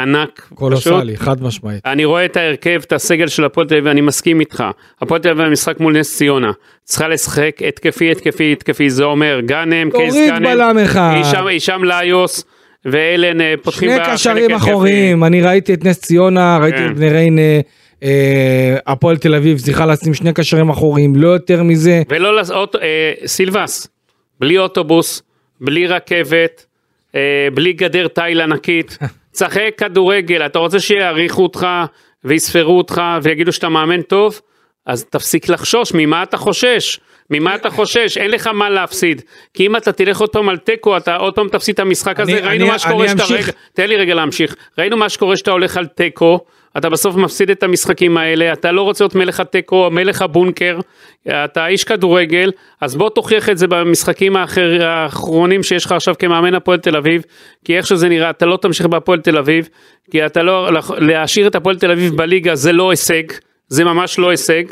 ענק. 0.01 0.47
קולוסלי, 0.53 1.17
חד 1.17 1.43
משמעית. 1.43 1.85
אני 1.85 2.05
רואה 2.05 2.25
את 2.25 2.37
ההרכב, 2.37 2.81
את 2.85 2.93
הסגל 2.93 3.27
של 3.27 3.45
הפועל 3.45 3.67
תל 3.67 3.73
אביב, 3.75 3.87
אני 3.87 4.01
מסכים 4.01 4.39
איתך. 4.39 4.63
הפועל 5.01 5.21
תל 5.21 5.29
אביב 5.29 5.45
במשחק 5.45 5.79
מול 5.79 5.99
נס 5.99 6.17
ציונה. 6.17 6.51
צריכה 6.83 7.07
לשחק 7.07 7.55
התקפי, 7.67 8.11
התקפי, 8.11 8.51
התקפי, 8.51 8.89
זה 8.89 9.03
אומר 9.03 9.39
גאנם, 9.45 9.91
קייס 9.91 10.13
תוריד 10.13 10.29
גאנם, 10.29 10.43
בלם 10.45 10.77
אחד. 10.77 11.21
הישאם- 11.47 11.83
לאיוס, 11.83 12.45
ואלן 12.85 13.55
פותחים 13.63 13.89
שני 13.89 14.13
קשרים. 14.13 14.51
אחוריים, 14.51 15.23
אני 15.23 15.41
ראיתי 15.41 15.73
את 15.73 15.85
נס 15.85 16.01
ציונה, 16.01 16.57
ראיתי 16.61 16.77
כן. 16.77 16.91
את 16.91 16.95
בני 16.95 17.09
ריינה, 17.09 17.41
אה, 18.03 18.77
הפועל 18.87 19.17
תל 19.17 19.35
אביב 19.35 19.59
צריכה 19.59 19.85
לשים 19.85 20.13
שני 20.13 20.33
קשרים 20.33 20.69
אחוריים, 20.69 21.15
לא 21.15 21.27
יותר 21.27 21.63
מזה. 21.63 22.01
ולא 22.09 22.35
לעשות, 22.35 22.75
אה, 22.75 23.13
סילבס, 23.25 23.87
בלי 24.39 24.57
אוטובוס, 24.57 25.21
בלי 25.61 25.87
רכבת, 25.87 26.65
אה, 27.15 27.47
בלי 27.53 27.73
גדר 27.73 28.07
תיל 28.07 28.41
ענקית, 28.41 28.97
צחק 29.31 29.71
כדורגל, 29.77 30.45
אתה 30.45 30.59
רוצה 30.59 30.79
שיעריכו 30.79 31.43
אותך 31.43 31.67
ויספרו 32.23 32.77
אותך 32.77 33.01
ויגידו 33.23 33.51
שאתה 33.51 33.69
מאמן 33.69 34.01
טוב? 34.01 34.41
אז 34.85 35.05
תפסיק 35.05 35.49
לחשוש, 35.49 35.91
ממה 35.93 36.23
אתה 36.23 36.37
חושש? 36.37 36.99
ממה 37.29 37.55
אתה 37.55 37.69
חושש? 37.69 38.17
אין 38.17 38.31
לך 38.31 38.47
מה 38.47 38.69
להפסיד. 38.69 39.21
כי 39.53 39.65
אם 39.65 39.75
אתה 39.75 39.91
תלך 39.91 40.19
עוד 40.19 40.29
פעם 40.29 40.49
על 40.49 40.57
תיקו, 40.57 40.97
אתה 40.97 41.15
עוד 41.15 41.33
פעם 41.35 41.49
תפסיד 41.49 41.73
את 41.73 41.79
המשחק 41.79 42.19
הזה. 42.19 42.31
אני- 42.31 42.41
ראינו 42.41 42.63
אני- 42.63 42.71
מה 42.71 42.79
שקורה 42.79 42.99
אני 43.05 43.07
שאתה... 43.09 43.23
אמשיך. 43.23 43.47
רגע, 43.47 43.57
תן 43.73 43.87
לי 43.87 43.95
רגע 43.95 44.13
להמשיך. 44.15 44.55
ראינו 44.77 44.97
מה 44.97 45.09
שקורה 45.09 45.37
שאתה 45.37 45.51
הולך 45.51 45.77
על 45.77 45.85
תיקו, 45.85 46.39
אתה 46.77 46.89
בסוף 46.89 47.15
מפסיד 47.15 47.49
את 47.49 47.63
המשחקים 47.63 48.17
האלה, 48.17 48.53
אתה 48.53 48.71
לא 48.71 48.81
רוצה 48.81 49.03
להיות 49.03 49.15
מלך 49.15 49.39
התיקו, 49.39 49.89
מלך 49.91 50.21
הבונקר, 50.21 50.79
אתה 51.27 51.67
איש 51.67 51.83
כדורגל, 51.83 52.51
אז 52.81 52.95
בוא 52.95 53.09
תוכיח 53.09 53.49
את 53.49 53.57
זה 53.57 53.67
במשחקים 53.67 54.35
האחר, 54.35 54.83
האחרונים 54.85 55.63
שיש 55.63 55.85
לך 55.85 55.91
עכשיו 55.91 56.15
כמאמן 56.19 56.55
הפועל 56.55 56.79
תל 56.79 56.95
אביב, 56.95 57.21
כי 57.65 57.77
איך 57.77 57.87
שזה 57.87 58.09
נראה, 58.09 58.29
אתה 58.29 58.45
לא 58.45 58.57
תמשיך 58.61 58.85
בהפועל 58.85 59.19
תל 59.21 59.37
אביב, 59.37 59.69
כי 60.11 60.25
אתה 60.25 60.43
לא, 60.43 60.69
להשאיר 60.97 61.47
את 61.47 61.55
הפועל 61.55 61.75
תל 61.77 61.91
אביב 61.91 62.15
בליגה 62.15 62.55
זה 62.55 62.71
לא 62.71 62.89
הישג, 62.89 63.23
זה 63.67 63.83
ממש 63.83 64.19
לא 64.19 64.29
הישג. 64.29 64.63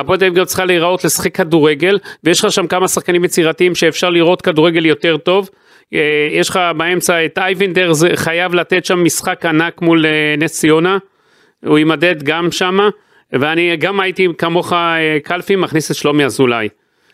הפועל 0.00 0.18
תל 0.18 0.24
אביב 0.24 0.38
גם 0.38 0.44
צריכה 0.44 0.64
להיראות 0.64 1.04
לשחק 1.04 1.34
כדורגל, 1.34 1.98
ויש 2.24 2.44
לך 2.44 2.52
שם 2.52 2.66
כמה 2.66 2.88
שחקנים 2.88 3.24
יצירתיים 3.24 3.74
שאפשר 3.74 4.10
לראות 4.10 4.42
כדורגל 4.42 4.86
יותר 4.86 5.16
טוב. 5.16 5.50
אה, 5.94 6.28
יש 6.30 6.48
לך 6.48 6.60
באמצע 6.76 7.24
את 7.24 7.38
אייבנדר, 7.38 7.92
זה 7.92 8.08
חייב 8.14 8.54
לתת 8.54 8.84
שם 8.84 9.04
משחק 9.04 9.46
ענק 9.46 9.82
מול 9.82 10.06
אה, 10.06 10.34
נס 10.38 10.52
ציונה, 10.52 10.98
הוא 11.66 11.78
יימדד 11.78 12.22
גם 12.22 12.50
שמה, 12.50 12.88
ואני 13.32 13.76
גם 13.76 14.00
הייתי 14.00 14.28
כמוך 14.38 14.72
אה, 14.72 15.18
קלפי 15.22 15.56
מכניס 15.56 15.90
את 15.90 15.96
שלומי 15.96 16.24
אזולאי. 16.24 16.68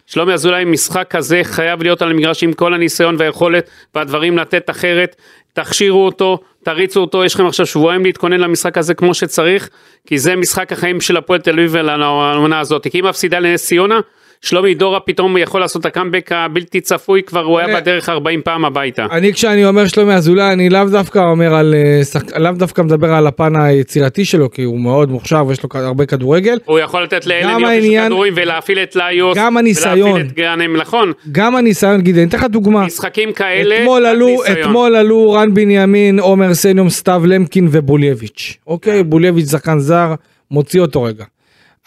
שלומי 0.07 0.33
אזולאי 0.33 0.65
משחק 0.65 1.07
כזה 1.11 1.41
חייב 1.45 1.83
להיות 1.83 2.03
על 2.03 2.11
המגרש 2.11 2.43
עם 2.43 2.53
כל 2.53 2.75
הניסיון 2.75 3.17
והיכולת 3.19 3.71
והדברים 3.95 4.39
לתת 4.39 4.71
אחרת, 4.71 5.17
תכשירו 5.53 6.07
אותו, 6.07 6.39
תריצו 6.63 7.01
אותו, 7.01 7.25
יש 7.25 7.35
לכם 7.35 7.47
עכשיו 7.47 7.67
שבועיים 7.67 8.05
להתכונן 8.05 8.41
למשחק 8.41 8.79
הזה 8.79 8.95
כמו 8.95 9.15
שצריך, 9.15 9.69
כי 10.07 10.19
זה 10.19 10.37
משחק 10.37 10.73
החיים 10.73 11.01
של 11.01 11.17
הפועל 11.17 11.41
תל 11.41 11.51
אביב 11.51 11.77
לעונה 11.77 12.61
הזאת, 12.61 12.87
כי 12.91 13.01
אם 13.01 13.07
מפסידה 13.07 13.39
לנס 13.39 13.67
ציונה, 13.67 14.01
שלומי 14.41 14.75
דורה 14.75 15.01
פתאום 15.01 15.37
יכול 15.37 15.61
לעשות 15.61 15.81
את 15.81 15.87
הקאמבק 15.87 16.31
הבלתי 16.33 16.81
צפוי, 16.81 17.23
כבר 17.23 17.45
הוא 17.45 17.59
היה 17.59 17.81
בדרך 17.81 18.09
40 18.09 18.43
פעם 18.43 18.65
הביתה. 18.65 19.07
אני 19.11 19.33
כשאני 19.33 19.65
אומר 19.65 19.87
שלומי 19.87 20.15
אזולאי 20.15 20.53
אני 20.53 20.69
לאו 20.69 20.85
דווקא 20.85 21.19
אומר 21.19 21.55
על 21.55 21.75
אה. 21.75 22.39
לאו 22.39 22.53
דווקא 22.53 22.83
מדבר 22.83 23.13
על 23.13 23.27
הפן 23.27 23.57
היצירתי 23.57 24.25
שלו 24.25 24.51
כי 24.51 24.63
הוא 24.63 24.81
מאוד 24.81 25.11
מוכשר 25.11 25.47
ויש 25.47 25.63
לו 25.63 25.69
הרבה 25.75 26.07
כדורגל. 26.07 26.59
הוא 26.65 26.79
יכול 26.79 27.03
לתת 27.03 27.27
לאלן 27.27 27.61
יופי 27.61 27.93
של 27.93 28.05
כדורים 28.07 28.33
ולהפעיל 28.37 28.79
את 28.79 28.97
ליוס, 28.97 29.39
גם 29.39 29.57
הניסיון. 29.57 30.11
ולהפעיל 30.11 30.27
את 30.27 30.33
גאנם, 30.33 30.77
נכון, 30.77 31.13
גם 31.33 31.57
הניסיון 31.57 32.01
גידי 32.01 32.21
אני 32.21 32.29
אתן 32.29 32.39
לך 32.39 32.45
דוגמה. 32.45 32.87
משחקים 32.87 33.33
כאלה, 33.33 33.77
אתמול 33.81 34.07
עלו. 34.07 34.43
אתמול 34.53 34.97
עלו 34.97 35.31
רן 35.31 35.55
בנימין, 35.55 36.19
עומר 36.19 36.55
סניור, 36.55 36.91
סתיו 36.91 37.23
למקין 37.27 37.69
ובולייביץ'. 37.71 38.57
אוקיי, 38.67 39.03
בולייביץ' 39.03 39.51
שחקן 39.51 39.79
זר, 39.79 40.15
מוציא 40.51 40.81
אותו 40.81 41.03
רגע. 41.03 41.25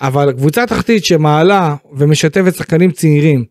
אבל 0.01 0.31
קבוצה 0.31 0.65
תחתית 0.65 1.05
שמעלה 1.05 1.75
ומשתפת 1.93 2.55
שחקנים 2.55 2.91
צעירים, 2.91 3.45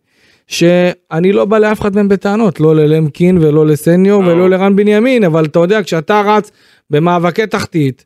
שאני 0.47 1.31
לא 1.31 1.45
בא 1.45 1.57
לאף 1.57 1.81
אחד 1.81 1.95
מהם 1.95 2.09
בטענות, 2.09 2.59
לא 2.59 2.75
ללמקין 2.75 3.37
ולא 3.37 3.67
לסניור 3.67 4.23
לא. 4.23 4.27
ולא 4.27 4.49
לרן 4.49 4.75
בנימין, 4.75 5.23
אבל 5.23 5.45
אתה 5.45 5.59
יודע, 5.59 5.83
כשאתה 5.83 6.21
רץ 6.25 6.51
במאבקי 6.89 7.47
תחתית, 7.47 8.05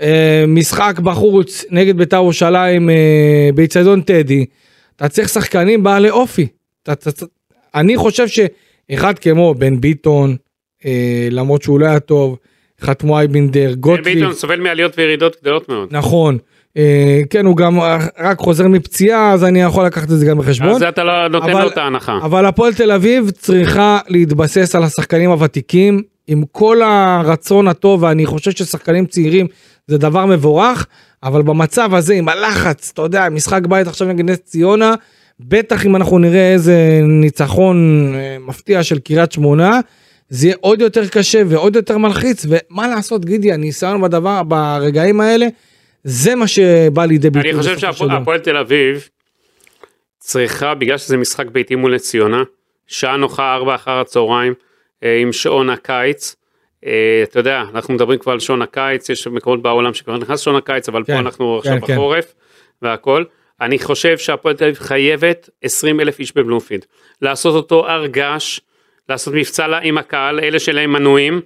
אה, 0.00 0.44
משחק 0.48 0.98
בחוץ 0.98 1.64
נגד 1.70 1.96
בית"ר 1.96 2.16
ירושלים 2.16 2.90
אה, 2.90 3.50
באיצטדיון 3.54 4.00
טדי, 4.00 4.46
אתה 4.96 5.08
צריך 5.08 5.28
שחקנים 5.28 5.82
בעלי 5.82 6.10
אופי. 6.10 6.46
אתה, 6.82 6.92
אתה, 6.92 7.26
אני 7.74 7.96
חושב 7.96 8.26
שאחד 8.28 9.18
כמו 9.18 9.54
בן 9.54 9.80
ביטון, 9.80 10.36
אה, 10.84 11.28
למרות 11.30 11.62
שהוא 11.62 11.80
לא 11.80 11.86
היה 11.86 12.00
טוב, 12.00 12.38
אחד 12.82 12.94
כמו 12.94 13.18
אייבינדר, 13.18 13.68
בן 13.68 13.80
גוטליב, 13.80 14.18
ביטון 14.18 14.34
סובל 14.34 14.60
מעליות 14.60 14.98
וירידות 14.98 15.36
גדולות 15.42 15.68
מאוד. 15.68 15.88
נכון, 15.90 16.38
כן 17.30 17.46
הוא 17.46 17.56
גם 17.56 17.78
רק 18.18 18.38
חוזר 18.38 18.68
מפציעה 18.68 19.32
אז 19.32 19.44
אני 19.44 19.62
יכול 19.62 19.86
לקחת 19.86 20.04
את 20.12 20.18
זה 20.18 20.26
גם 20.26 20.38
בחשבון. 20.38 20.68
אז 20.68 20.82
אתה 20.82 21.04
לא 21.04 21.28
נותן 21.28 21.50
אבל- 21.50 21.62
לו 21.62 21.68
את 21.68 21.78
ההנחה. 21.78 22.18
אבל 22.22 22.46
הפועל 22.46 22.74
תל 22.74 22.90
אביב 22.92 23.30
צריכה 23.30 23.98
להתבסס 24.08 24.74
על 24.74 24.82
השחקנים 24.84 25.30
הוותיקים 25.30 26.02
עם 26.26 26.42
כל 26.52 26.82
הרצון 26.82 27.68
הטוב 27.68 28.02
ואני 28.02 28.26
חושב 28.26 28.50
ששחקנים 28.50 29.06
צעירים 29.06 29.46
זה 29.86 29.98
דבר 29.98 30.26
מבורך 30.26 30.86
אבל 31.22 31.42
במצב 31.42 31.94
הזה 31.94 32.14
עם 32.14 32.28
הלחץ 32.28 32.90
אתה 32.94 33.02
יודע 33.02 33.28
משחק 33.30 33.66
בית 33.66 33.86
עכשיו 33.86 34.08
נגד 34.08 34.30
נס 34.30 34.38
ציונה 34.38 34.94
בטח 35.40 35.86
אם 35.86 35.96
אנחנו 35.96 36.18
נראה 36.18 36.52
איזה 36.52 37.00
ניצחון 37.02 37.76
אה, 38.14 38.36
מפתיע 38.46 38.82
של 38.82 38.98
קריית 38.98 39.32
שמונה 39.32 39.80
זה 40.28 40.46
יהיה 40.46 40.56
עוד 40.60 40.80
יותר 40.80 41.06
קשה 41.08 41.42
ועוד 41.48 41.76
יותר 41.76 41.98
מלחיץ 41.98 42.46
ומה 42.48 42.88
לעשות 42.88 43.24
גידי 43.24 43.52
הניסיון 43.52 44.00
בדבר 44.02 44.42
ברגעים 44.42 45.20
האלה 45.20 45.46
זה 46.04 46.34
מה 46.34 46.46
שבא 46.46 47.04
לידי 47.04 47.30
ביטוי. 47.30 47.50
אני 47.50 47.58
חושב. 47.58 47.78
שהפועל 47.78 48.38
תל 48.38 48.56
אביב 48.56 49.08
צריכה, 50.18 50.74
בגלל 50.74 50.98
שזה 50.98 51.16
משחק 51.16 51.46
ביתי 51.46 51.74
מול 51.74 51.94
נס 51.94 52.10
ציונה, 52.10 52.42
שעה 52.86 53.16
נוחה 53.16 53.54
ארבע 53.54 53.74
אחר 53.74 54.00
הצהריים 54.00 54.54
אה, 55.02 55.18
עם 55.20 55.32
שעון 55.32 55.70
הקיץ. 55.70 56.36
אה, 56.86 57.20
אתה 57.22 57.38
יודע, 57.38 57.62
אנחנו 57.74 57.94
מדברים 57.94 58.18
כבר 58.18 58.32
על 58.32 58.40
שעון 58.40 58.62
הקיץ, 58.62 59.08
יש 59.08 59.26
מקומות 59.26 59.62
בעולם 59.62 59.94
שכבר 59.94 60.16
נכנס 60.16 60.40
שעון 60.40 60.56
הקיץ, 60.56 60.88
אבל 60.88 61.04
כן, 61.04 61.12
פה 61.14 61.18
אנחנו 61.18 61.58
עכשיו 61.58 61.80
כן, 61.80 61.86
כן. 61.86 61.92
בחורף 61.94 62.34
והכל. 62.82 63.24
אני 63.60 63.78
חושב 63.78 64.18
שהפועל 64.18 64.56
תל 64.56 64.64
אביב 64.64 64.78
חייבת 64.78 65.50
20 65.62 66.00
אלף 66.00 66.18
איש 66.18 66.36
בבלומפילד. 66.36 66.86
לעשות 67.22 67.54
אותו 67.54 67.88
הר 67.88 68.06
געש, 68.06 68.60
לעשות 69.08 69.34
מבצע 69.34 69.78
עם 69.82 69.98
הקהל, 69.98 70.40
אלה 70.40 70.58
שלהם 70.58 70.92
מנויים, 70.92 71.40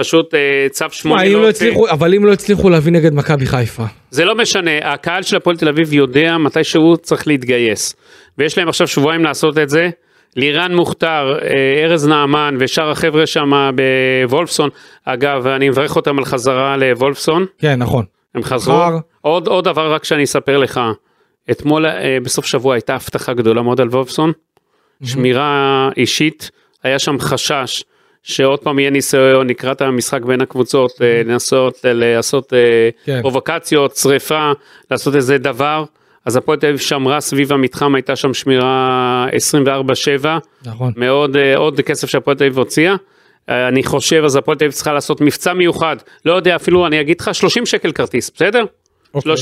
פשוט 0.00 0.34
אה, 0.34 0.66
צו 0.70 0.84
שמונה 0.90 1.24
לא 1.24 1.42
להוציא. 1.42 1.66
הצליחו, 1.66 1.90
אבל 1.90 2.14
אם 2.14 2.24
לא 2.24 2.32
הצליחו 2.32 2.70
להביא 2.70 2.92
נגד 2.92 3.14
מכבי 3.14 3.46
חיפה. 3.46 3.84
זה 4.10 4.24
לא 4.24 4.34
משנה, 4.34 4.70
הקהל 4.82 5.22
של 5.22 5.36
הפועל 5.36 5.56
תל 5.56 5.68
אביב 5.68 5.92
יודע 5.92 6.38
מתי 6.38 6.64
שהוא 6.64 6.96
צריך 6.96 7.26
להתגייס. 7.26 7.96
ויש 8.38 8.58
להם 8.58 8.68
עכשיו 8.68 8.86
שבועיים 8.86 9.24
לעשות 9.24 9.58
את 9.58 9.68
זה. 9.68 9.90
לירן 10.36 10.74
מוכתר, 10.74 11.38
אה, 11.42 11.84
ארז 11.84 12.08
נעמן 12.08 12.56
ושאר 12.60 12.90
החבר'ה 12.90 13.26
שם 13.26 13.50
בוולפסון, 13.74 14.70
אגב, 15.04 15.46
אני 15.46 15.68
מברך 15.68 15.96
אותם 15.96 16.18
על 16.18 16.24
חזרה 16.24 16.76
לוולפסון, 16.76 17.46
כן 17.58 17.78
נכון. 17.78 18.04
הם 18.34 18.42
חזרו. 18.42 18.74
מחר. 18.74 18.96
עוד, 19.20 19.46
עוד 19.46 19.64
דבר 19.64 19.92
רק 19.94 20.04
שאני 20.04 20.24
אספר 20.24 20.58
לך, 20.58 20.80
אתמול 21.50 21.86
אה, 21.86 22.18
בסוף 22.22 22.46
שבוע 22.46 22.74
הייתה 22.74 22.94
הבטחה 22.94 23.32
גדולה 23.32 23.62
מאוד 23.62 23.80
על 23.80 23.88
וולפסון, 23.88 24.32
שמירה 25.04 25.88
אישית, 25.96 26.50
היה 26.82 26.98
שם 26.98 27.16
חשש 27.20 27.84
שעוד 28.22 28.58
פעם 28.58 28.78
יהיה 28.78 28.90
ניסיון 28.90 29.46
לקראת 29.46 29.80
המשחק 29.80 30.22
בין 30.22 30.40
הקבוצות, 30.40 30.90
אה, 31.02 31.22
לנסות 31.24 31.74
אה, 31.84 31.92
לעשות 31.92 32.52
אה, 32.52 32.58
כן. 33.04 33.20
פרובוקציות, 33.22 33.96
שריפה, 33.96 34.52
לעשות 34.90 35.14
איזה 35.14 35.38
דבר. 35.38 35.84
אז 36.24 36.36
הפועל 36.36 36.58
תל 36.58 36.66
אביב 36.66 36.78
שמרה 36.78 37.20
סביב 37.20 37.52
המתחם, 37.52 37.94
הייתה 37.94 38.16
שם 38.16 38.34
שמירה 38.34 39.26
24/7, 40.24 40.26
נכון. 40.66 40.92
מאוד, 40.96 41.36
עוד 41.56 41.80
כסף 41.80 42.08
שהפועל 42.08 42.36
תל 42.36 42.44
אביב 42.44 42.58
הוציאה. 42.58 42.94
אה, 43.48 43.68
אני 43.68 43.82
חושב, 43.82 44.22
אז 44.24 44.36
הפועל 44.36 44.58
תל 44.58 44.64
אביב 44.64 44.72
צריכה 44.72 44.92
לעשות 44.92 45.20
מבצע 45.20 45.52
מיוחד, 45.52 45.96
לא 46.24 46.32
יודע 46.32 46.56
אפילו, 46.56 46.86
אני 46.86 47.00
אגיד 47.00 47.20
לך 47.20 47.34
30 47.34 47.66
שקל 47.66 47.92
כרטיס, 47.92 48.30
בסדר? 48.34 48.64
אוקיי. 49.14 49.32
30-20, 49.32 49.36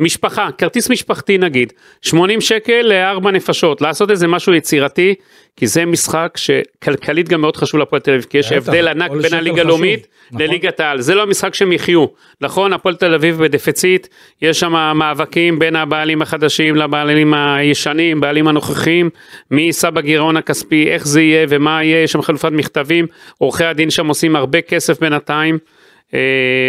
משפחה, 0.00 0.48
כרטיס 0.58 0.90
משפחתי 0.90 1.38
נגיד, 1.38 1.72
80 2.02 2.40
שקל 2.40 2.82
לארבע 2.82 3.30
נפשות, 3.30 3.80
לעשות 3.80 4.10
איזה 4.10 4.26
משהו 4.26 4.54
יצירתי, 4.54 5.14
כי 5.56 5.66
זה 5.66 5.84
משחק 5.84 6.36
שכלכלית 6.36 7.28
גם 7.28 7.40
מאוד 7.40 7.56
חשוב 7.56 7.80
להפועל 7.80 8.02
תל 8.02 8.10
אביב, 8.10 8.26
כי 8.30 8.38
יש 8.38 8.52
הבדל 8.52 8.88
ענק 8.88 9.10
בין 9.10 9.34
הליגה 9.34 9.60
הלאומית 9.60 10.06
נכון. 10.30 10.42
לליגת 10.46 10.80
העל, 10.80 11.00
זה 11.00 11.14
לא 11.14 11.22
המשחק 11.22 11.54
שהם 11.54 11.72
יחיו, 11.72 12.06
נכון, 12.40 12.72
הפועל 12.72 12.94
תל 12.94 13.14
אביב 13.14 13.42
בדפיציט, 13.44 14.06
יש 14.42 14.60
שם 14.60 14.72
מאבקים 14.94 15.58
בין 15.58 15.76
הבעלים 15.76 16.22
החדשים 16.22 16.76
לבעלים 16.76 17.34
הישנים, 17.34 18.20
בעלים 18.20 18.48
הנוכחים, 18.48 19.10
מי 19.50 19.62
יישא 19.62 19.90
בגירעון 19.90 20.36
הכספי, 20.36 20.88
איך 20.90 21.06
זה 21.06 21.20
יהיה 21.22 21.46
ומה 21.48 21.84
יהיה, 21.84 22.02
יש 22.02 22.12
שם 22.12 22.22
חלופת 22.22 22.52
מכתבים, 22.52 23.06
עורכי 23.38 23.64
הדין 23.64 23.90
שם 23.90 24.06
עושים 24.06 24.36
הרבה 24.36 24.60
כסף 24.60 25.00
בינתיים. 25.00 25.58
אה, 26.14 26.20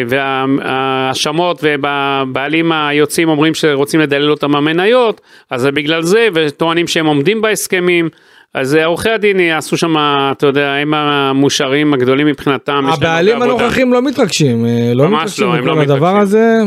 וההאשמות 0.07 1.63
ובעלים 1.63 2.71
היוצאים 2.71 3.29
אומרים 3.29 3.53
שרוצים 3.53 3.99
לדלל 3.99 4.31
אותם 4.31 4.55
המניות, 4.55 5.21
אז 5.49 5.61
זה 5.61 5.71
בגלל 5.71 6.03
זה, 6.03 6.27
וטוענים 6.33 6.87
שהם 6.87 7.05
עומדים 7.05 7.41
בהסכמים, 7.41 8.09
אז 8.53 8.75
אה, 8.75 8.85
עורכי 8.85 9.09
הדין 9.09 9.39
יעשו 9.39 9.77
שם, 9.77 9.95
אתה 10.31 10.47
יודע, 10.47 10.71
הם 10.71 10.93
המאושרים 10.93 11.93
הגדולים 11.93 12.27
מבחינתם. 12.27 12.85
הבעלים. 12.93 13.41
הנוכחים 13.41 13.93
לא 13.93 14.01
מתרגשים, 14.01 14.65
אה, 14.65 14.91
לא 14.95 15.07
ממש 15.07 15.21
מתרגשים 15.21 15.47
לא, 15.47 15.55
מכל 15.55 15.65
לא 15.67 15.81
הדבר 15.81 16.13
מתרגשים. 16.13 16.21
הזה. 16.21 16.57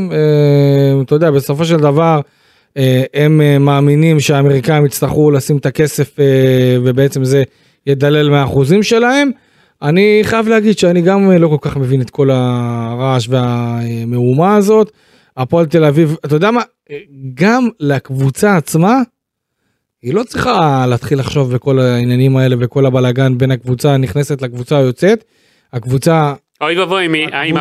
אתה 1.03 1.15
יודע, 1.15 1.31
בסופו 1.31 1.65
של 1.65 1.77
דבר 1.77 2.21
הם 3.15 3.41
מאמינים 3.65 4.21
שהאמריקאים 4.21 4.87
יצטרכו 4.87 5.31
לשים 5.31 5.57
את 5.57 5.67
הכסף 5.67 6.17
ובעצם 6.85 7.25
זה 7.25 7.43
ידלל 7.87 8.31
מהאחוזים 8.31 8.83
שלהם. 8.83 9.31
אני 9.85 10.21
חייב 10.23 10.49
להגיד 10.49 10.79
שאני 10.79 11.03
גם 11.03 11.31
אה, 11.31 11.39
לא 11.39 11.49
כל 11.49 11.57
כך 11.61 11.77
מבין 11.77 12.01
את 12.01 12.11
כל 12.11 12.31
הרעש 12.33 13.29
והמהומה 13.29 14.57
הזאת. 14.57 14.93
הפועל 15.37 15.67
תל 15.67 15.85
אביב, 15.85 16.17
אתה 16.25 16.35
יודע 16.35 16.51
מה, 16.51 16.63
אה, 16.91 16.97
גם 17.35 17.69
לקבוצה 17.81 18.57
עצמה, 18.57 18.95
היא 20.03 20.15
לא 20.15 20.23
צריכה 20.23 20.85
להתחיל 20.89 21.19
לחשוב 21.19 21.55
בכל 21.55 21.79
העניינים 21.79 22.37
האלה 22.37 22.57
וכל 22.61 22.87
הבלאגן 22.87 23.39
בין 23.39 23.51
הקבוצה 23.51 23.95
הנכנסת 23.95 24.43
לקבוצה 24.43 24.79
היוצאת. 24.79 25.25
הקבוצה 25.73 26.35
אוי 26.61 26.79
ואבוי, 26.81 27.07
אם 27.49 27.57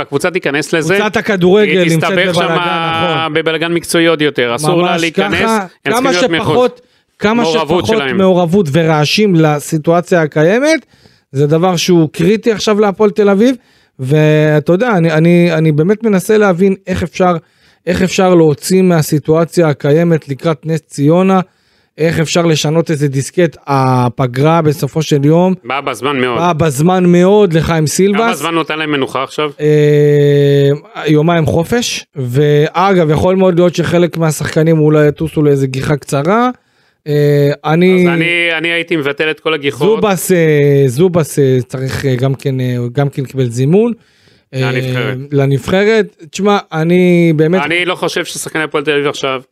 הקבוצה- 0.00 0.30
תיכנס 0.30 0.72
לזה, 0.72 0.98
קבוצת 1.00 1.16
הכדורגל 1.16 1.82
היא 1.82 1.92
נמצאת 1.92 2.10
תסתבך 2.10 2.34
שם 2.34 2.40
בבלאגן, 2.40 3.18
נכון. 3.20 3.34
בבלגן 3.34 3.72
מקצועי 3.72 4.06
עוד 4.06 4.22
יותר, 4.22 4.56
אסור 4.56 4.82
לה 4.82 4.96
להיכנס, 4.96 5.50
הם 5.84 5.92
צריכים 5.92 6.10
להיות 6.10 6.30
מחוץ. 6.30 6.80
כמה 7.18 7.44
שפחות. 7.44 7.90
מעורבות 8.14 8.66
ורעשים 8.72 9.34
לסיטואציה 9.34 10.22
הקיימת, 10.22 10.86
זה 11.32 11.46
דבר 11.46 11.76
שהוא 11.76 12.08
קריטי 12.12 12.52
עכשיו 12.52 12.80
להפועל 12.80 13.10
תל 13.10 13.28
אביב, 13.28 13.56
ואתה 13.98 14.72
יודע, 14.72 14.96
אני, 14.96 15.12
אני, 15.12 15.52
אני 15.52 15.72
באמת 15.72 16.02
מנסה 16.02 16.38
להבין 16.38 16.74
איך 16.86 17.02
אפשר, 17.02 17.36
איך 17.86 18.02
אפשר 18.02 18.34
להוציא 18.34 18.82
מהסיטואציה 18.82 19.68
הקיימת 19.68 20.28
לקראת 20.28 20.66
נס 20.66 20.80
ציונה, 20.80 21.40
איך 21.98 22.20
אפשר 22.20 22.46
לשנות 22.46 22.90
איזה 22.90 23.08
דיסקט, 23.08 23.56
הפגרה 23.66 24.62
בסופו 24.62 25.02
של 25.02 25.24
יום, 25.24 25.54
בא 25.64 25.80
בזמן 25.80 26.20
מאוד. 26.20 26.38
באה 26.38 26.52
בזמן 26.52 27.04
מאוד 27.04 27.52
לחיים 27.52 27.78
כמה 27.78 27.86
סילבס. 27.86 28.38
זמן 28.38 28.54
נותן 28.54 28.78
להם 28.78 28.90
מנוחה 28.90 29.22
עכשיו? 29.22 29.50
אה, 29.60 30.70
יומיים 31.06 31.46
חופש 31.46 32.04
ואגב 32.16 33.10
יכול 33.10 33.36
מאוד 33.36 33.54
להיות 33.54 33.74
שחלק 33.74 34.16
מהשחקנים 34.16 34.78
אולי 34.78 35.08
יטוסו 35.08 35.42
לאיזה 35.42 35.66
גיחה 35.66 35.96
קצרה. 35.96 36.50
אה, 37.06 37.50
אני 37.64 38.02
אז 38.02 38.08
אני, 38.08 38.52
אני 38.52 38.68
הייתי 38.68 38.96
מבטל 38.96 39.30
את 39.30 39.40
כל 39.40 39.54
הגיחות. 39.54 40.00
זובס 40.00 40.32
אה, 40.32 40.82
זובס 40.86 41.38
אה, 41.38 41.58
צריך 41.68 42.04
גם 42.06 42.34
כן 42.34 42.54
גם 42.92 43.08
כן 43.08 43.24
קיבל 43.24 43.50
זימון. 43.50 43.92
לנבחרת. 44.52 45.18
לנבחרת 45.32 46.16
תשמע 46.30 46.58
אני 46.72 47.32
באמת 47.36 47.62
אני 47.62 47.84
לא 47.84 47.94
חושב 47.94 48.24
ששחקני 48.24 48.62
הפועל 48.62 48.84
תל 48.84 48.90
אביב 48.90 49.06
עכשיו 49.06 49.42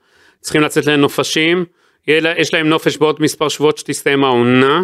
צריכים 0.40 0.62
לצאת 0.62 0.86
לנופשים. 0.86 1.64
יש 2.06 2.54
להם 2.54 2.68
נופש 2.68 2.96
בעוד 2.96 3.16
מספר 3.20 3.48
שבועות 3.48 3.78
שתסתיים 3.78 4.24
העונה. 4.24 4.82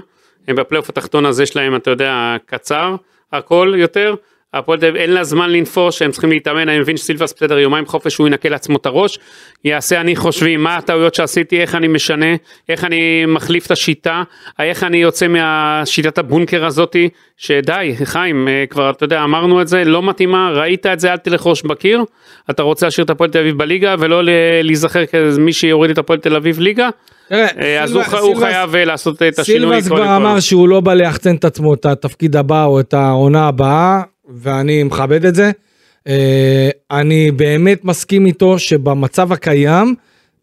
הם 0.48 0.56
בפלייאוף 0.56 0.88
התחתון 0.88 1.26
הזה 1.26 1.42
יש 1.42 1.56
להם, 1.56 1.76
אתה 1.76 1.90
יודע, 1.90 2.36
קצר, 2.46 2.96
הכל 3.32 3.74
יותר. 3.76 4.14
הפועל 4.58 4.78
תל 4.78 4.86
אביב 4.86 5.00
אין 5.00 5.10
לה 5.10 5.24
זמן 5.24 5.50
לנפוש, 5.50 6.02
הם 6.02 6.10
צריכים 6.10 6.30
להתאמן, 6.30 6.68
אני 6.68 6.78
מבין 6.78 6.96
שסילבס 6.96 7.32
בסדר 7.32 7.58
יומיים 7.58 7.86
חופש, 7.86 8.16
הוא 8.16 8.26
ינקה 8.26 8.48
לעצמו 8.48 8.76
את 8.76 8.86
הראש, 8.86 9.18
יעשה 9.64 10.00
אני 10.00 10.16
חושבים 10.16 10.62
מה 10.62 10.76
הטעויות 10.76 11.14
שעשיתי, 11.14 11.60
איך 11.60 11.74
אני 11.74 11.88
משנה, 11.88 12.26
איך 12.68 12.84
אני 12.84 13.26
מחליף 13.26 13.66
את 13.66 13.70
השיטה, 13.70 14.22
איך 14.58 14.84
אני 14.84 14.96
יוצא 14.96 15.28
מהשיטת 15.28 16.18
הבונקר 16.18 16.64
הזאתי, 16.64 17.08
שדי, 17.36 17.94
חיים, 18.04 18.48
אה, 18.48 18.64
כבר 18.70 18.90
אתה 18.90 19.04
יודע, 19.04 19.24
אמרנו 19.24 19.62
את 19.62 19.68
זה, 19.68 19.84
לא 19.84 20.02
מתאימה, 20.02 20.50
ראית 20.54 20.86
את 20.86 21.00
זה, 21.00 21.12
אל 21.12 21.16
תלך 21.16 21.46
ראש 21.46 21.62
בקיר, 21.62 22.04
אתה 22.50 22.62
רוצה 22.62 22.86
להשאיר 22.86 23.04
את 23.04 23.10
הפועל 23.10 23.30
תל 23.30 23.38
אביב 23.38 23.58
בליגה 23.58 23.94
ולא 23.98 24.20
להיזכר 24.62 25.06
כמי 25.06 25.52
שיוריד 25.52 25.90
את 25.90 25.98
הפועל 25.98 26.18
תל 26.18 26.36
אביב 26.36 26.60
ליגה, 26.60 26.88
תראה, 27.28 27.46
אה, 27.58 27.82
אז 27.82 27.90
סילבס- 27.92 28.14
הוא 28.14 28.36
חייב 28.36 28.74
אה, 28.74 28.84
לעשות 28.84 29.22
את 29.22 29.38
השינוי 29.38 29.82
סילבס 29.82 29.88
כבר. 29.88 30.16
אמר 30.16 30.40
שהוא 30.40 30.68
לא 30.68 30.80
בא 30.80 30.94
ליחצן 30.94 31.34
את 31.36 31.44
עצמו 31.44 31.74
את 31.74 31.86
התפקיד 31.86 32.36
הבא 32.36 32.64
או 32.64 32.80
את 32.80 32.94
העונה 32.94 33.48
הבאה, 33.48 34.02
ואני 34.28 34.82
מכבד 34.82 35.24
את 35.24 35.34
זה. 35.34 35.50
אה, 36.08 36.68
אני 36.90 37.30
באמת 37.30 37.84
מסכים 37.84 38.26
איתו 38.26 38.58
שבמצב 38.58 39.32
הקיים, 39.32 39.94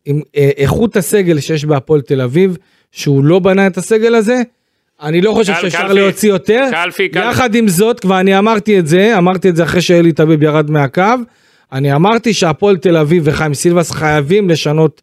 עם 0.05 0.21
אה, 0.37 0.49
איכות 0.57 0.95
הסגל 0.95 1.39
שיש 1.39 1.65
בהפועל 1.65 2.01
תל 2.01 2.21
אביב, 2.21 2.57
שהוא 2.91 3.23
לא 3.23 3.39
בנה 3.39 3.67
את 3.67 3.77
הסגל 3.77 4.15
הזה, 4.15 4.41
אני 5.01 5.21
לא 5.21 5.31
חושב 5.31 5.53
שאפשר 5.61 5.93
להוציא 5.93 6.29
יותר. 6.29 6.67
קלפי, 6.71 7.09
קלפי. 7.09 7.29
יחד 7.29 7.55
עם 7.55 7.67
זאת, 7.67 7.99
כבר 7.99 8.19
אני 8.19 8.37
אמרתי 8.37 8.79
את 8.79 8.87
זה, 8.87 9.17
אמרתי 9.17 9.49
את 9.49 9.55
זה 9.55 9.63
אחרי 9.63 9.81
שאלי 9.81 10.11
טביב 10.11 10.43
ירד 10.43 10.71
מהקו, 10.71 11.03
אני 11.71 11.95
אמרתי 11.95 12.33
שהפועל 12.33 12.77
תל 12.77 12.97
אביב 12.97 13.23
וחיים 13.25 13.53
סילבס 13.53 13.91
חייבים 13.91 14.49
לשנות 14.49 15.01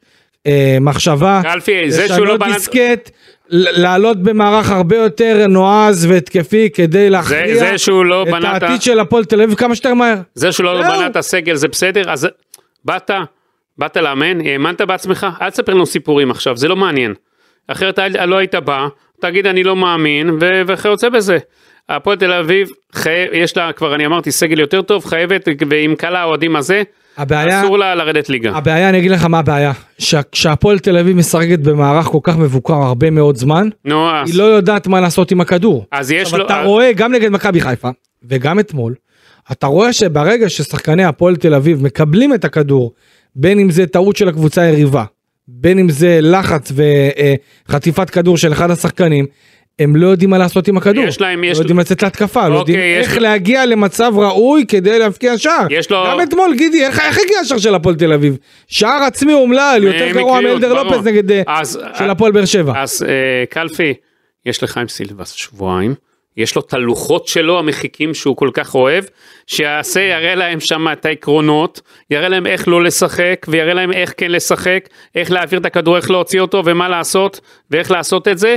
מחשבה. 0.80 1.40
קלפי, 1.42 1.90
זה 1.90 2.08
שהוא 2.08 2.18
לא 2.18 2.24
לשנות 2.24 2.40
בנה... 2.40 2.54
דיסקט, 2.54 3.10
לעלות 3.50 4.22
במערך 4.22 4.70
הרבה 4.70 4.96
יותר 4.96 5.46
נועז 5.48 6.06
והתקפי 6.06 6.70
כדי 6.74 7.10
להכריע 7.10 7.54
זה 7.54 7.78
שהוא 7.78 8.04
לא 8.04 8.22
את 8.22 8.28
בנה 8.28 8.48
ה- 8.48 8.52
העתיד 8.52 8.82
של 8.82 9.00
הפועל 9.00 9.24
תל 9.24 9.42
אביב 9.42 9.54
כמה 9.54 9.74
שיותר 9.74 9.94
מהר. 9.94 10.16
זה 10.34 10.52
שהוא 10.52 10.64
לא. 10.64 10.82
בנה 10.82 11.06
את 11.06 11.16
הסגל 11.16 11.54
זה 11.54 11.68
בסדר, 11.68 12.10
אז 12.10 12.28
באת, 12.84 13.10
באת 13.78 13.96
לאמן, 13.96 14.46
האמנת 14.46 14.80
בעצמך, 14.80 15.26
אל 15.40 15.50
תספר 15.50 15.74
לנו 15.74 15.86
סיפורים 15.86 16.30
עכשיו, 16.30 16.56
זה 16.56 16.68
לא 16.68 16.76
מעניין. 16.76 17.14
אחרת 17.68 17.98
לא 18.26 18.36
היית 18.36 18.54
בא, 18.54 18.86
תגיד 19.20 19.46
אני 19.46 19.64
לא 19.64 19.76
מאמין, 19.76 20.38
וכיוצא 20.66 21.08
בזה. 21.08 21.38
הפועל 21.88 22.16
תל 22.16 22.32
אביב, 22.32 22.68
חי... 22.92 23.10
יש 23.32 23.56
לה 23.56 23.72
כבר, 23.72 23.94
אני 23.94 24.06
אמרתי, 24.06 24.32
סגל 24.32 24.60
יותר 24.60 24.82
טוב, 24.82 25.04
חייבת, 25.04 25.48
ועם 25.68 25.94
קהל 25.94 26.16
האוהדים 26.16 26.56
הזה, 26.56 26.82
הבעיה, 27.18 27.60
אסור 27.62 27.78
לה 27.78 27.94
לרדת 27.94 28.28
ליגה. 28.28 28.50
הבעיה, 28.56 28.88
אני 28.88 28.98
אגיד 28.98 29.10
לך 29.10 29.24
מה 29.24 29.38
הבעיה. 29.38 29.72
שה- 29.98 30.20
כשהפועל 30.32 30.78
תל 30.78 30.96
אביב 30.98 31.16
משחקת 31.16 31.58
במערך 31.58 32.06
כל 32.06 32.18
כך 32.22 32.36
מבוקר 32.38 32.74
הרבה 32.74 33.10
מאוד 33.10 33.36
זמן, 33.36 33.68
נו, 33.84 34.10
אז, 34.10 34.30
היא 34.30 34.38
לא 34.38 34.44
יודעת 34.44 34.86
מה 34.86 35.00
לעשות 35.00 35.30
עם 35.30 35.40
הכדור. 35.40 35.86
אז 35.92 36.10
יש 36.10 36.34
לו... 36.34 36.46
אתה 36.46 36.62
רואה 36.62 36.92
גם 36.92 37.12
נגד 37.12 37.28
מכבי 37.28 37.60
חיפה 37.60 37.88
וגם 38.28 38.58
אתמול, 38.60 38.94
אתה 39.52 39.66
רואה 39.66 39.92
שברגע 39.92 40.48
ששחקני 40.48 41.04
הפועל 41.04 41.36
תל 41.36 41.54
אביב 41.54 41.82
מקבלים 41.82 42.34
את 42.34 42.44
הכדור, 42.44 42.92
בין 43.36 43.58
אם 43.58 43.70
זה 43.70 43.86
טעות 43.86 44.16
של 44.16 44.28
הקבוצה 44.28 44.62
היריבה, 44.62 45.04
בין 45.48 45.78
אם 45.78 45.88
זה 45.90 46.18
לחץ 46.22 46.72
וחטיפת 47.68 48.10
כדור 48.10 48.36
של 48.36 48.52
אחד 48.52 48.70
השחקנים, 48.70 49.26
הם 49.78 49.96
לא 49.96 50.06
יודעים 50.06 50.30
מה 50.30 50.38
לעשות 50.38 50.68
עם 50.68 50.76
הכדור. 50.76 51.04
יש 51.04 51.20
להם- 51.20 51.44
יש- 51.44 51.56
לא 51.56 51.62
יודעים 51.62 51.78
לצאת 51.78 52.02
להתקפה, 52.02 52.48
לא 52.48 52.58
אוקיי, 52.58 52.74
יודעים 52.74 53.00
יש 53.00 53.06
איך 53.08 53.18
להגיע 53.18 53.66
למצב 53.66 54.12
ראוי 54.16 54.64
כדי 54.68 54.98
להבקיע 54.98 55.38
שער. 55.38 55.66
יש 55.70 55.90
לו- 55.90 56.04
גם 56.06 56.20
אתמול, 56.20 56.54
גידי, 56.56 56.84
איך 56.86 57.00
איך 57.00 57.18
הגיע 57.24 57.38
השער 57.38 57.58
של 57.58 57.74
הפועל 57.74 57.94
תל 57.94 58.12
אביב? 58.12 58.36
שער 58.66 59.02
עצמי 59.02 59.32
אומלל, 59.32 59.80
יותר 59.84 60.10
גרוע 60.12 60.38
מקריות, 60.40 60.60
מאלדר. 60.62 60.82
לופס 60.82 61.04
נגד 61.06 61.30
אה, 61.32 61.42
אז- 61.46 61.78
של 61.98 62.10
הפועל 62.10 62.32
באר 62.32 62.44
שבע. 62.44 62.72
אז 62.82 63.02
אה, 63.08 63.10
קלפי, 63.50 63.94
יש 64.46 64.62
לך 64.62 64.78
עם 64.78 64.88
סילבס 64.88 65.32
שבועיים, 65.32 65.94
יש 66.36 66.54
לו 66.56 66.62
את 66.66 66.72
הלוחות 66.74 67.28
שלו 67.28 67.58
המחיקים 67.58 68.14
שהוא 68.14 68.36
כל 68.36 68.50
כך 68.54 68.74
אוהב, 68.74 69.04
שיעשה, 69.46 70.00
יראה 70.00 70.34
להם 70.34 70.60
שם 70.60 70.86
את 70.92 71.06
העקרונות, 71.06 71.80
יראה 72.10 72.28
להם 72.28 72.46
איך 72.46 72.68
לא 72.68 72.82
לשחק, 72.84 73.46
ויראה 73.48 73.74
להם 73.74 73.92
איך 73.92 74.14
כן 74.16 74.30
לשחק, 74.30 74.88
איך 75.14 75.30
להעביר 75.30 75.58
את 75.60 75.66
הכדור, 75.66 75.96
איך 75.96 76.10
להוציא 76.10 76.40
אותו, 76.40 76.62
ומה 76.64 76.88
לעשות, 76.88 77.40
ואיך 77.70 77.90
לעשות 77.90 78.28
את 78.28 78.38
זה. 78.38 78.56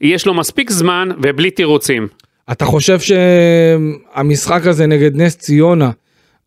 יש 0.00 0.26
לו 0.26 0.34
מספיק 0.34 0.70
זמן 0.70 1.08
ובלי 1.22 1.50
תירוצים. 1.50 2.08
אתה 2.52 2.64
חושב 2.64 2.98
שהמשחק 3.00 4.66
הזה 4.66 4.86
נגד 4.86 5.16
נס 5.16 5.36
ציונה, 5.36 5.90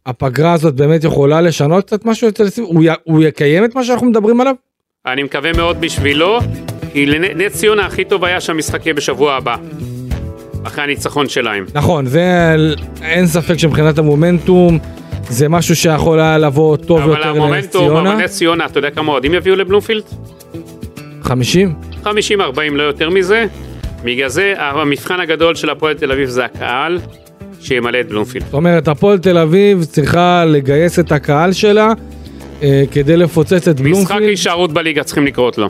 הפגרה 0.06 0.54
הזאת 0.54 0.76
באמת 0.76 1.04
יכולה 1.04 1.42
לשנות 1.42 1.86
קצת 1.86 2.06
משהו 2.06 2.28
אצל 2.28 2.50
סיב? 2.50 2.64
הוא, 2.64 2.84
י... 2.84 2.88
הוא 3.04 3.24
יקיים 3.24 3.66
את 3.66 3.76
מה 3.76 3.84
שאנחנו 3.84 4.08
מדברים 4.08 4.42
עליו? 4.42 4.56
אני 5.06 5.24
מקווה 5.24 5.54
מאוד 5.54 5.82
בשבילו, 5.82 6.40
כי 6.94 7.06
לנס 7.06 7.54
ציונה 7.54 7.86
הכי 7.86 8.06
טוב 8.06 8.26
היה 8.26 8.42
שהמשחק 8.42 8.86
יהיה 8.86 8.94
בשבוע 8.94 9.34
הבא. 9.34 9.56
אחרי 10.64 10.84
הניצחון 10.84 11.30
שלהם. 11.30 11.66
נכון, 11.74 12.06
זה 12.06 12.56
אין 13.02 13.28
ספק 13.28 13.58
שמבחינת 13.58 13.98
המומנטום 13.98 14.80
זה 15.30 15.50
משהו 15.50 15.76
שיכול 15.76 16.20
היה 16.20 16.38
לבוא 16.38 16.78
טוב 16.78 17.00
אבל 17.00 17.10
יותר 17.10 17.32
לנס 17.32 17.38
המומנטום, 17.38 17.88
ציונה. 17.88 18.14
אבל 18.14 18.24
נס 18.24 18.38
ציונה, 18.38 18.66
אתה 18.66 18.80
יודע 18.80 18.92
כמה 18.92 19.12
אוהדים 19.12 19.34
יביאו 19.34 19.56
לבלומפילד? 19.56 20.04
50? 21.22 21.91
50-40 22.04 22.08
לא 22.72 22.84
יותר 22.84 23.10
מזה. 23.10 23.46
בגלל 24.04 24.30
זה 24.30 24.54
המבחן 24.58 25.20
הגדול 25.20 25.56
של 25.56 25.70
הפועל 25.70 25.94
תל 25.94 26.12
אביב 26.12 26.30
זה 26.30 26.46
הקהל 26.46 27.00
שימלא 27.62 28.00
את 28.00 28.08
בלומפילד. 28.10 28.46
זאת 28.46 28.54
אומרת, 28.54 28.88
הפועל 28.88 29.18
תל 29.18 29.38
אביב 29.38 29.84
צריכה 29.84 30.46
לגייס 30.48 31.00
את 31.00 31.12
הקהל 31.12 31.52
שלה 31.54 31.94
אה, 32.64 32.84
כדי 32.92 33.18
לפוצץ 33.18 33.54
את 33.68 33.80
משחק 33.80 33.84
בלומפילד. 33.84 34.22
הישארות 34.30 34.74
בליגה 34.74 35.04
צריכים 35.04 35.26
לקרות 35.26 35.58
לו. 35.58 35.68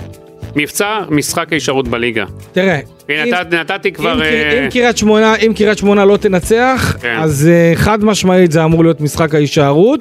מבצע 0.56 1.00
משחק 1.10 1.54
הישארות 1.54 1.88
בליגה. 1.88 2.26
תראה, 2.52 2.80
הנה 3.10 3.24
אם- 3.24 3.30
נת- 3.34 3.54
נתתי 3.54 3.92
כבר... 3.92 4.14
אם, 4.16 4.22
אה, 4.22 4.64
אם 4.66 4.70
קריית 4.70 4.98
שמונה, 4.98 5.36
אם 5.36 5.54
קריית 5.56 5.78
שמונה 5.78 6.06
לא 6.06 6.18
תנצח, 6.18 6.98
כן. 7.02 7.16
אז 7.20 7.50
uh, 7.50 7.78
חד 7.78 8.04
משמעית 8.06 8.52
זה 8.52 8.64
אמור 8.64 8.84
להיות 8.84 9.02
משחק 9.02 9.36
ההישארות, 9.36 10.00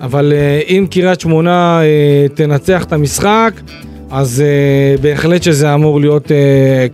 אבל 0.00 0.32
uh, 0.32 0.68
אם 0.70 0.86
קריית 0.90 1.20
שמונה 1.20 1.80
uh, 1.80 2.32
תנצח 2.36 2.84
את 2.84 2.92
המשחק, 2.92 3.52
אז 4.10 4.42
uh, 4.96 5.00
בהחלט 5.00 5.42
שזה 5.42 5.74
אמור 5.74 6.00
להיות 6.00 6.26
uh, 6.26 6.30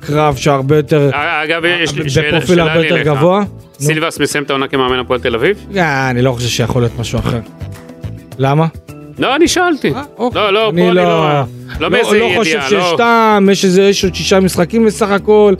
קרב 0.06 0.36
שהרבה 0.36 0.76
יותר, 0.76 1.10
אגב, 1.44 1.62
יש 1.64 1.94
לי 1.94 2.10
שאלה 2.10 2.28
בפרופיל 2.28 2.48
שאלה 2.48 2.62
הרבה 2.62 2.80
לי 2.80 2.86
יותר 2.86 2.96
אליך. 2.96 3.06
גבוה. 3.06 3.42
סילבס 3.80 4.20
מסיים 4.20 4.44
את 4.44 4.50
העונה 4.50 4.68
כמאמן 4.68 4.98
הפועל 4.98 5.20
תל 5.20 5.34
אביב? 5.34 5.66
אה, 5.76 6.10
אני 6.10 6.22
לא 6.22 6.32
חושב 6.32 6.48
שיכול 6.48 6.82
להיות 6.82 6.98
משהו 6.98 7.18
אחר. 7.18 7.40
למה? 8.38 8.66
לא, 9.18 9.36
אני 9.36 9.48
שאלתי. 9.48 9.92
אה, 9.92 10.02
אוקיי. 10.18 10.42
לא, 10.42 10.52
לא, 10.52 10.72
פה 10.76 10.82
אני 10.82 10.94
לא... 10.94 11.40
לא 11.80 11.88
באיזה 11.88 12.18
לא 12.18 12.28
חושב 12.36 12.50
ידיעה, 12.50 12.68
שיש 12.68 12.84
לא... 12.92 12.94
טעם, 12.96 13.50
יש 13.50 13.64
איזה 13.64 13.82
יש 13.82 14.04
עוד 14.04 14.14
שישה 14.14 14.40
משחקים 14.40 14.86
בסך 14.86 15.10
הכל. 15.10 15.54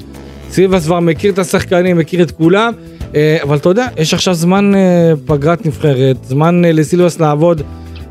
סיבס 0.50 0.86
כבר 0.86 1.00
מכיר 1.00 1.32
את 1.32 1.38
השחקנים, 1.38 1.98
מכיר 1.98 2.22
את 2.22 2.30
כולם. 2.30 2.72
אה, 3.14 3.38
אבל 3.42 3.57
אתה 3.57 3.68
יודע, 3.68 3.86
יש 3.96 4.14
עכשיו 4.14 4.34
זמן 4.34 4.74
אה, 4.74 5.12
פגרת 5.26 5.66
נבחרת, 5.66 6.16
זמן 6.24 6.64
אה, 6.64 6.72
לסילבס 6.72 7.20
לעבוד 7.20 7.62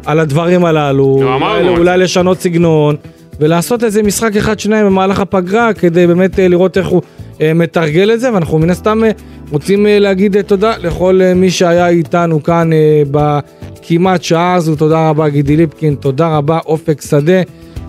על 0.06 0.20
הדברים 0.20 0.66
הללו. 0.66 1.04
אולי-. 1.04 1.78
אולי 1.78 1.98
לשנות 1.98 2.40
סגנון, 2.42 2.96
ולעשות 3.40 3.84
איזה 3.84 4.04
משחק 4.04 4.36
אחד 4.36 4.60
שניים 4.60 4.86
במהלך 4.86 5.20
הפגרה, 5.20 5.74
כדי 5.74 6.08
באמת 6.08 6.40
אה, 6.40 6.48
לראות 6.48 6.78
איך 6.78 6.88
הוא 6.88 7.02
אה, 7.42 7.54
מתרגל 7.54 8.14
את 8.14 8.20
זה, 8.20 8.34
ואנחנו 8.34 8.60
מן 8.60 8.70
הסתם 8.70 9.04
אה, 9.04 9.12
רוצים 9.52 9.86
להגיד 9.90 10.42
תודה 10.42 10.74
לכל 10.78 11.22
מי 11.36 11.52
שהיה 11.52 11.88
איתנו 11.88 12.44
כאן 12.44 12.70
בכמעט 13.12 14.24
שעה 14.24 14.54
הזו, 14.54 14.76
תודה 14.76 15.10
רבה 15.10 15.30
גידי 15.30 15.56
ליפקין, 15.56 15.96
תודה 15.96 16.38
רבה 16.38 16.60
אופק 16.66 17.02
שדה, 17.02 17.42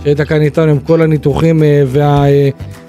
שהיית 0.05 0.21
כאן 0.21 0.43
איתנו 0.43 0.71
עם 0.71 0.79
כל 0.79 1.03
הניתוחים 1.03 1.63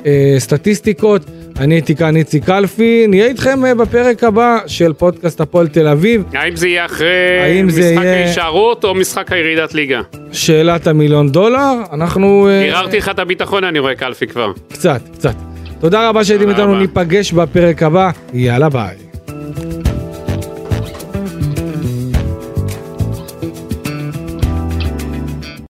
והסטטיסטיקות. 0.05 1.25
אני 1.59 1.75
הייתי 1.75 1.95
כאן 1.95 2.15
איציק 2.15 2.45
קלפי, 2.45 3.05
נהיה 3.07 3.25
איתכם 3.25 3.65
אה, 3.65 3.75
בפרק 3.75 4.23
הבא 4.23 4.57
של 4.67 4.93
פודקאסט 4.93 5.41
הפועל 5.41 5.67
תל 5.67 5.87
אביב. 5.87 6.23
האם 6.33 6.55
זה 6.55 6.67
יהיה 6.67 6.85
אחרי 6.85 7.61
משחק 7.65 7.79
יהיה- 7.81 8.23
ההישארות 8.25 8.83
או 8.83 8.95
משחק 8.95 9.31
הירידת 9.31 9.73
ליגה? 9.73 10.01
שאלת 10.31 10.87
המיליון 10.87 11.29
דולר, 11.31 11.73
אנחנו... 11.93 12.47
אה, 12.47 12.65
ערערתי 12.65 12.97
לך 12.97 13.09
את 13.09 13.19
הביטחון, 13.19 13.63
אני 13.63 13.79
רואה 13.79 13.95
קלפי 13.95 14.27
כבר. 14.27 14.51
קצת, 14.73 15.01
קצת. 15.13 15.33
תודה 15.79 16.09
רבה 16.09 16.23
שהייתם 16.23 16.49
איתנו. 16.49 16.75
ניפגש 16.75 17.31
בפרק 17.33 17.83
הבא, 17.83 18.09
יאללה 18.33 18.69
ביי. 18.69 18.95